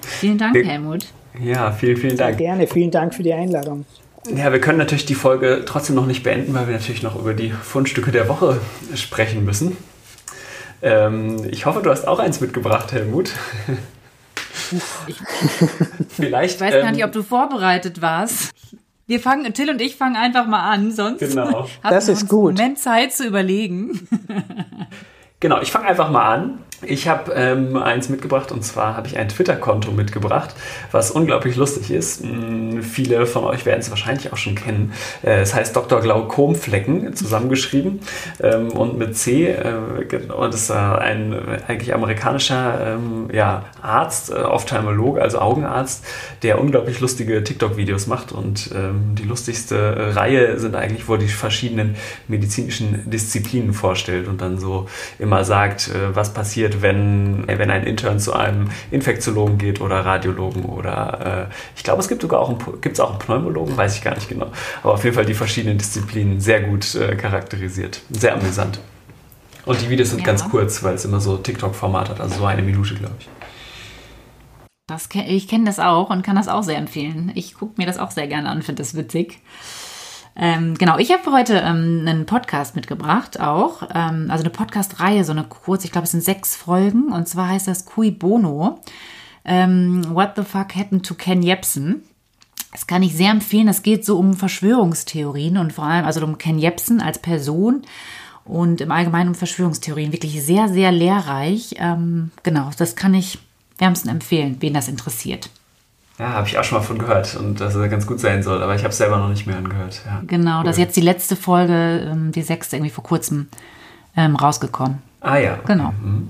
Vielen 0.02 0.38
Dank, 0.38 0.58
Helmut. 0.58 1.08
Ja, 1.41 1.72
vielen, 1.72 1.95
vielen 1.95 2.18
Dank. 2.18 2.38
Sehr 2.38 2.47
gerne, 2.47 2.68
vielen 2.68 2.91
Dank 2.91 3.14
für 3.14 3.24
die 3.24 3.34
Einladung. 3.34 3.86
Ja, 4.28 4.52
wir 4.52 4.62
können 4.62 4.78
natürlich 4.78 5.06
die 5.06 5.16
Folge 5.16 5.64
trotzdem 5.66 5.96
noch 5.96 6.06
nicht 6.06 6.24
beenden, 6.24 6.54
weil 6.54 6.68
wir 6.68 6.76
natürlich 6.76 7.02
noch 7.02 7.16
über 7.16 7.34
die 7.34 7.52
Fundstücke 7.52 8.12
der 8.12 8.28
Woche 8.30 8.60
sprechen 8.96 9.44
müssen. 9.46 9.78
Ähm, 10.82 11.48
ich 11.50 11.66
hoffe, 11.66 11.82
du 11.82 11.90
hast 11.90 12.08
auch 12.08 12.20
eins 12.20 12.40
mitgebracht, 12.40 12.92
Helmut. 12.92 13.32
Ich, 15.08 15.16
Vielleicht. 16.10 16.56
Ich 16.56 16.62
weiß 16.62 16.74
gar 16.82 16.92
nicht, 16.92 17.02
ähm, 17.02 17.08
ob 17.08 17.12
du 17.12 17.24
vorbereitet 17.24 18.02
warst. 18.02 18.52
Wir 19.08 19.20
fangen, 19.20 19.54
Till 19.54 19.70
und 19.70 19.82
ich 19.82 19.98
fangen 19.98 20.16
einfach 20.16 20.48
mal 20.48 20.70
an, 20.72 20.92
sonst 20.92 21.20
genau. 21.20 21.68
das 21.84 22.08
ist 22.08 22.30
gut. 22.30 22.54
Moment 22.58 22.80
Zeit 22.80 23.14
zu 23.14 23.26
überlegen. 23.26 24.08
Genau, 25.42 25.60
ich 25.60 25.72
fange 25.72 25.88
einfach 25.88 26.12
mal 26.12 26.34
an. 26.36 26.60
Ich 26.84 27.08
habe 27.08 27.32
ähm, 27.34 27.78
eins 27.78 28.10
mitgebracht 28.10 28.52
und 28.52 28.64
zwar 28.64 28.98
habe 28.98 29.08
ich 29.08 29.18
ein 29.18 29.30
Twitter-Konto 29.30 29.92
mitgebracht, 29.92 30.56
was 30.92 31.12
unglaublich 31.12 31.56
lustig 31.56 31.92
ist. 31.92 32.24
Hm, 32.24 32.82
viele 32.82 33.28
von 33.28 33.44
euch 33.44 33.66
werden 33.66 33.82
es 33.82 33.92
wahrscheinlich 33.92 34.34
auch 34.34 34.38
schon 34.38 34.56
kennen. 34.56 34.94
Äh, 35.24 35.42
es 35.42 35.54
heißt 35.54 35.76
Dr. 35.76 36.02
Glaukomflecken, 36.02 37.16
zusammengeschrieben 37.16 38.00
ähm, 38.42 38.70
und 38.70 38.98
mit 38.98 39.16
C. 39.16 39.50
Äh, 39.52 39.76
und 40.36 40.54
ist 40.54 40.72
äh, 40.72 40.74
ein 40.74 41.36
eigentlich 41.68 41.94
amerikanischer 41.94 42.96
ähm, 42.96 43.30
ja, 43.32 43.66
Arzt, 43.82 44.32
äh, 44.32 44.36
Ophthalmologe, 44.36 45.22
also 45.22 45.40
Augenarzt, 45.40 46.04
der 46.42 46.60
unglaublich 46.60 47.00
lustige 47.00 47.44
TikTok-Videos 47.44 48.08
macht. 48.08 48.32
Und 48.32 48.72
ähm, 48.74 49.14
die 49.14 49.24
lustigste 49.24 50.16
Reihe 50.16 50.60
sind 50.60 50.76
eigentlich, 50.76 51.08
wo 51.08 51.14
er 51.14 51.20
die 51.20 51.28
verschiedenen 51.28 51.96
medizinischen 52.28 53.10
Disziplinen 53.10 53.74
vorstellt 53.74 54.28
und 54.28 54.42
dann 54.42 54.58
so 54.58 54.88
immer 55.20 55.44
sagt, 55.44 55.90
äh, 55.90 56.16
was 56.16 56.34
passiert 56.34 56.71
passiert, 56.72 56.82
wenn, 56.82 57.48
wenn 57.48 57.70
ein 57.70 57.84
Intern 57.84 58.20
zu 58.20 58.34
einem 58.34 58.70
Infektiologen 58.90 59.58
geht 59.58 59.82
oder 59.82 60.06
Radiologen 60.06 60.66
oder 60.66 61.50
äh, 61.50 61.54
ich 61.76 61.84
glaube, 61.84 62.02
es 62.02 62.08
gibt 62.08 62.22
sogar 62.22 62.40
auch 62.40 62.50
einen, 62.50 62.82
gibt's 62.82 63.00
auch 63.00 63.12
einen 63.12 63.20
Pneumologen, 63.20 63.76
weiß 63.76 63.98
ich 63.98 64.04
gar 64.04 64.16
nicht 64.16 64.30
genau. 64.30 64.48
Aber 64.84 64.94
auf 64.94 65.04
jeden 65.04 65.16
Fall 65.16 65.26
die 65.26 65.34
verschiedenen 65.34 65.78
Disziplinen 65.78 66.40
sehr 66.40 66.62
gut 66.62 66.96
äh, 66.96 67.16
charakterisiert. 67.16 68.02
Sehr 68.10 68.34
amüsant. 68.34 68.80
Und 69.66 69.80
die 69.82 69.90
Videos 69.90 70.10
sind 70.10 70.20
ja. 70.20 70.26
ganz 70.26 70.48
kurz, 70.50 70.82
weil 70.84 70.96
es 70.96 71.06
immer 71.06 71.20
so 71.20 71.38
TikTok-Format 71.38 72.10
hat, 72.10 72.22
also 72.22 72.40
so 72.40 72.46
eine 72.46 72.64
Minute, 72.64 72.96
glaube 72.96 73.16
ich. 73.20 73.30
Das, 74.88 75.08
ich 75.28 75.48
kenne 75.48 75.66
das 75.66 75.80
auch 75.80 76.10
und 76.10 76.24
kann 76.24 76.36
das 76.36 76.48
auch 76.48 76.64
sehr 76.64 76.78
empfehlen. 76.78 77.32
Ich 77.36 77.54
gucke 77.54 77.76
mir 77.78 77.86
das 77.86 77.98
auch 77.98 78.12
sehr 78.12 78.28
gerne 78.28 78.50
an, 78.50 78.62
finde 78.62 78.82
das 78.82 78.96
witzig. 78.96 79.40
Ähm, 80.36 80.78
genau, 80.78 80.98
ich 80.98 81.12
habe 81.12 81.32
heute 81.32 81.56
ähm, 81.56 82.06
einen 82.08 82.26
Podcast 82.26 82.76
mitgebracht, 82.76 83.40
auch. 83.40 83.84
Ähm, 83.94 84.28
also 84.30 84.44
eine 84.44 84.50
Podcast-Reihe, 84.50 85.24
so 85.24 85.32
eine 85.32 85.44
kurz, 85.44 85.84
ich 85.84 85.92
glaube, 85.92 86.06
es 86.06 86.12
sind 86.12 86.24
sechs 86.24 86.56
Folgen. 86.56 87.12
Und 87.12 87.28
zwar 87.28 87.50
heißt 87.50 87.68
das 87.68 87.86
Cui 87.86 88.12
Bono. 88.12 88.80
Ähm, 89.44 90.06
What 90.10 90.34
the 90.36 90.44
fuck 90.44 90.76
happened 90.76 91.06
to 91.06 91.16
Ken 91.16 91.44
Jebsen? 91.44 92.04
Das 92.72 92.88
kann 92.88 93.04
ich 93.04 93.16
sehr 93.16 93.32
empfehlen. 93.32 93.68
Es 93.68 93.84
geht 93.84 94.06
so 94.06 94.18
um 94.18 94.34
Verschwörungstheorien 94.34 95.58
und 95.58 95.74
vor 95.74 95.84
allem 95.84 96.06
also 96.06 96.24
um 96.24 96.38
Ken 96.38 96.58
Jebsen 96.58 97.02
als 97.02 97.20
Person 97.20 97.82
und 98.46 98.80
im 98.80 98.92
Allgemeinen 98.92 99.30
um 99.30 99.36
Verschwörungstheorien. 99.36 100.14
Wirklich 100.14 100.42
sehr, 100.44 100.70
sehr 100.70 100.92
lehrreich. 100.92 101.76
Ähm, 101.78 102.32
genau, 102.44 102.70
das 102.78 102.96
kann 102.96 103.14
ich 103.14 103.40
wärmsten 103.78 104.10
empfehlen, 104.10 104.58
wen 104.62 104.74
das 104.74 104.88
interessiert. 104.88 105.50
Ja, 106.22 106.34
habe 106.34 106.48
ich 106.48 106.56
auch 106.60 106.64
schon 106.64 106.78
mal 106.78 106.84
von 106.84 107.00
gehört 107.00 107.36
und 107.36 107.60
dass 107.60 107.74
er 107.74 107.90
ganz 107.90 108.06
gut 108.06 108.20
sein 108.20 108.44
soll, 108.44 108.62
aber 108.62 108.76
ich 108.76 108.84
habe 108.84 108.92
es 108.92 108.98
selber 109.00 109.18
noch 109.18 109.30
nicht 109.30 109.48
mehr 109.48 109.58
angehört. 109.58 110.04
Ja, 110.06 110.22
genau, 110.28 110.60
cool. 110.60 110.66
das 110.66 110.76
ist 110.76 110.80
jetzt 110.80 110.96
die 110.96 111.02
letzte 111.02 111.36
Folge, 111.36 112.08
ähm, 112.12 112.32
die 112.32 112.44
sechste, 112.44 112.76
irgendwie 112.76 112.92
vor 112.92 113.04
kurzem 113.04 113.48
ähm, 114.16 114.36
rausgekommen. 114.36 115.02
Ah 115.20 115.38
ja. 115.38 115.58
Genau. 115.66 115.92
Mhm. 116.00 116.28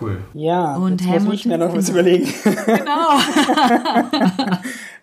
Cool. 0.00 0.18
Ja, 0.32 0.76
und 0.76 1.00
jetzt 1.00 1.10
Helmut, 1.10 1.28
muss 1.30 1.34
ich 1.40 1.46
mir 1.46 1.58
noch 1.58 1.74
was 1.74 1.88
überlegen. 1.88 2.32
Genau. 2.66 3.18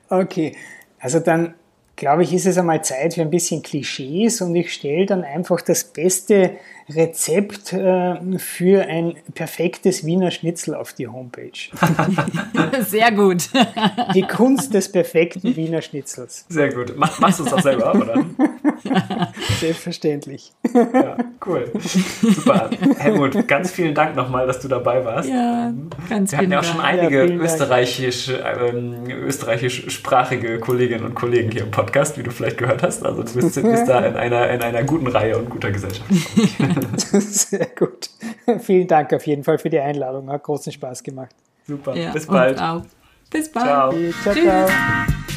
okay, 0.22 0.56
also 1.02 1.20
dann 1.20 1.54
glaube 1.98 2.24
ich, 2.24 2.34
ist 2.34 2.46
es 2.46 2.58
einmal 2.58 2.82
Zeit 2.82 3.16
für 3.16 3.22
ein 3.22 3.30
bisschen 3.30 3.62
Klischees 3.62 4.40
und 4.40 4.56
ich 4.56 4.74
stelle 4.74 5.06
dann 5.06 5.26
einfach 5.26 5.60
das 5.60 5.84
beste 5.84 6.52
Rezept 6.90 7.74
äh, 7.74 8.16
für 8.40 8.86
ein 8.86 9.16
perfektes 9.36 10.06
Wiener 10.06 10.32
Schnitzel 10.32 10.76
auf 10.76 10.94
die 10.94 11.08
Homepage. 11.08 11.52
Sehr 12.82 13.12
gut. 13.12 13.50
Die 14.16 14.24
Kunst 14.24 14.74
des 14.74 14.92
perfekten 14.92 15.56
Wiener 15.56 15.82
Schnitzels. 15.82 16.46
Sehr 16.50 16.74
gut. 16.74 16.94
Mach, 16.96 17.20
machst 17.20 17.40
du 17.40 17.46
es 17.46 17.54
auch 17.54 17.62
selber, 17.62 17.94
oder? 17.94 18.26
Selbstverständlich. 19.60 20.54
Ja, 20.74 21.18
cool. 21.46 21.72
Super. 21.80 22.70
Helmut, 22.98 23.48
ganz 23.48 23.72
vielen 23.72 23.94
Dank 23.94 24.16
nochmal, 24.16 24.48
dass 24.48 24.60
du 24.60 24.68
dabei 24.68 25.04
warst. 25.04 25.30
Ja, 25.30 25.74
ganz 26.10 26.32
Wir 26.32 26.40
hatten 26.40 26.52
ja 26.52 26.60
auch 26.60 26.64
schon 26.64 26.80
einige 26.80 27.26
ja, 27.26 27.36
österreichisch, 27.36 28.30
ähm, 28.30 28.96
österreichischsprachige 29.10 30.60
Kolleginnen 30.60 31.06
und 31.06 31.16
Kollegen 31.16 31.52
hier 31.52 31.64
im 31.64 31.72
Podcast, 31.72 32.18
wie 32.18 32.24
du 32.24 32.32
vielleicht 32.32 32.58
gehört 32.58 32.84
hast. 32.84 33.06
Also 33.06 33.24
du 33.24 33.34
bist, 33.34 33.62
bist 33.62 33.88
da 33.88 34.00
in 34.00 34.16
einer, 34.16 34.50
in 34.50 34.62
einer 34.62 34.84
guten 34.84 35.08
Reihe 35.08 35.38
und 35.38 35.50
guter 35.50 35.72
Gesellschaft. 35.72 36.10
Sehr 37.12 37.68
gut. 37.68 38.10
Vielen 38.60 38.88
Dank 38.88 39.14
auf 39.14 39.26
jeden 39.28 39.44
Fall 39.44 39.58
für 39.58 39.70
die 39.70 39.80
Einladung. 39.80 40.30
Hat 40.30 40.44
großen 40.44 40.72
Spaß 40.72 41.04
gemacht. 41.04 41.36
Super. 41.66 41.96
Ja, 41.96 42.12
Bis 42.12 42.26
bald. 42.26 42.60
Bis 43.30 43.52
bald. 43.52 43.66
Ciao. 43.66 43.94
Ciao, 44.24 44.36
ciao. 44.36 45.29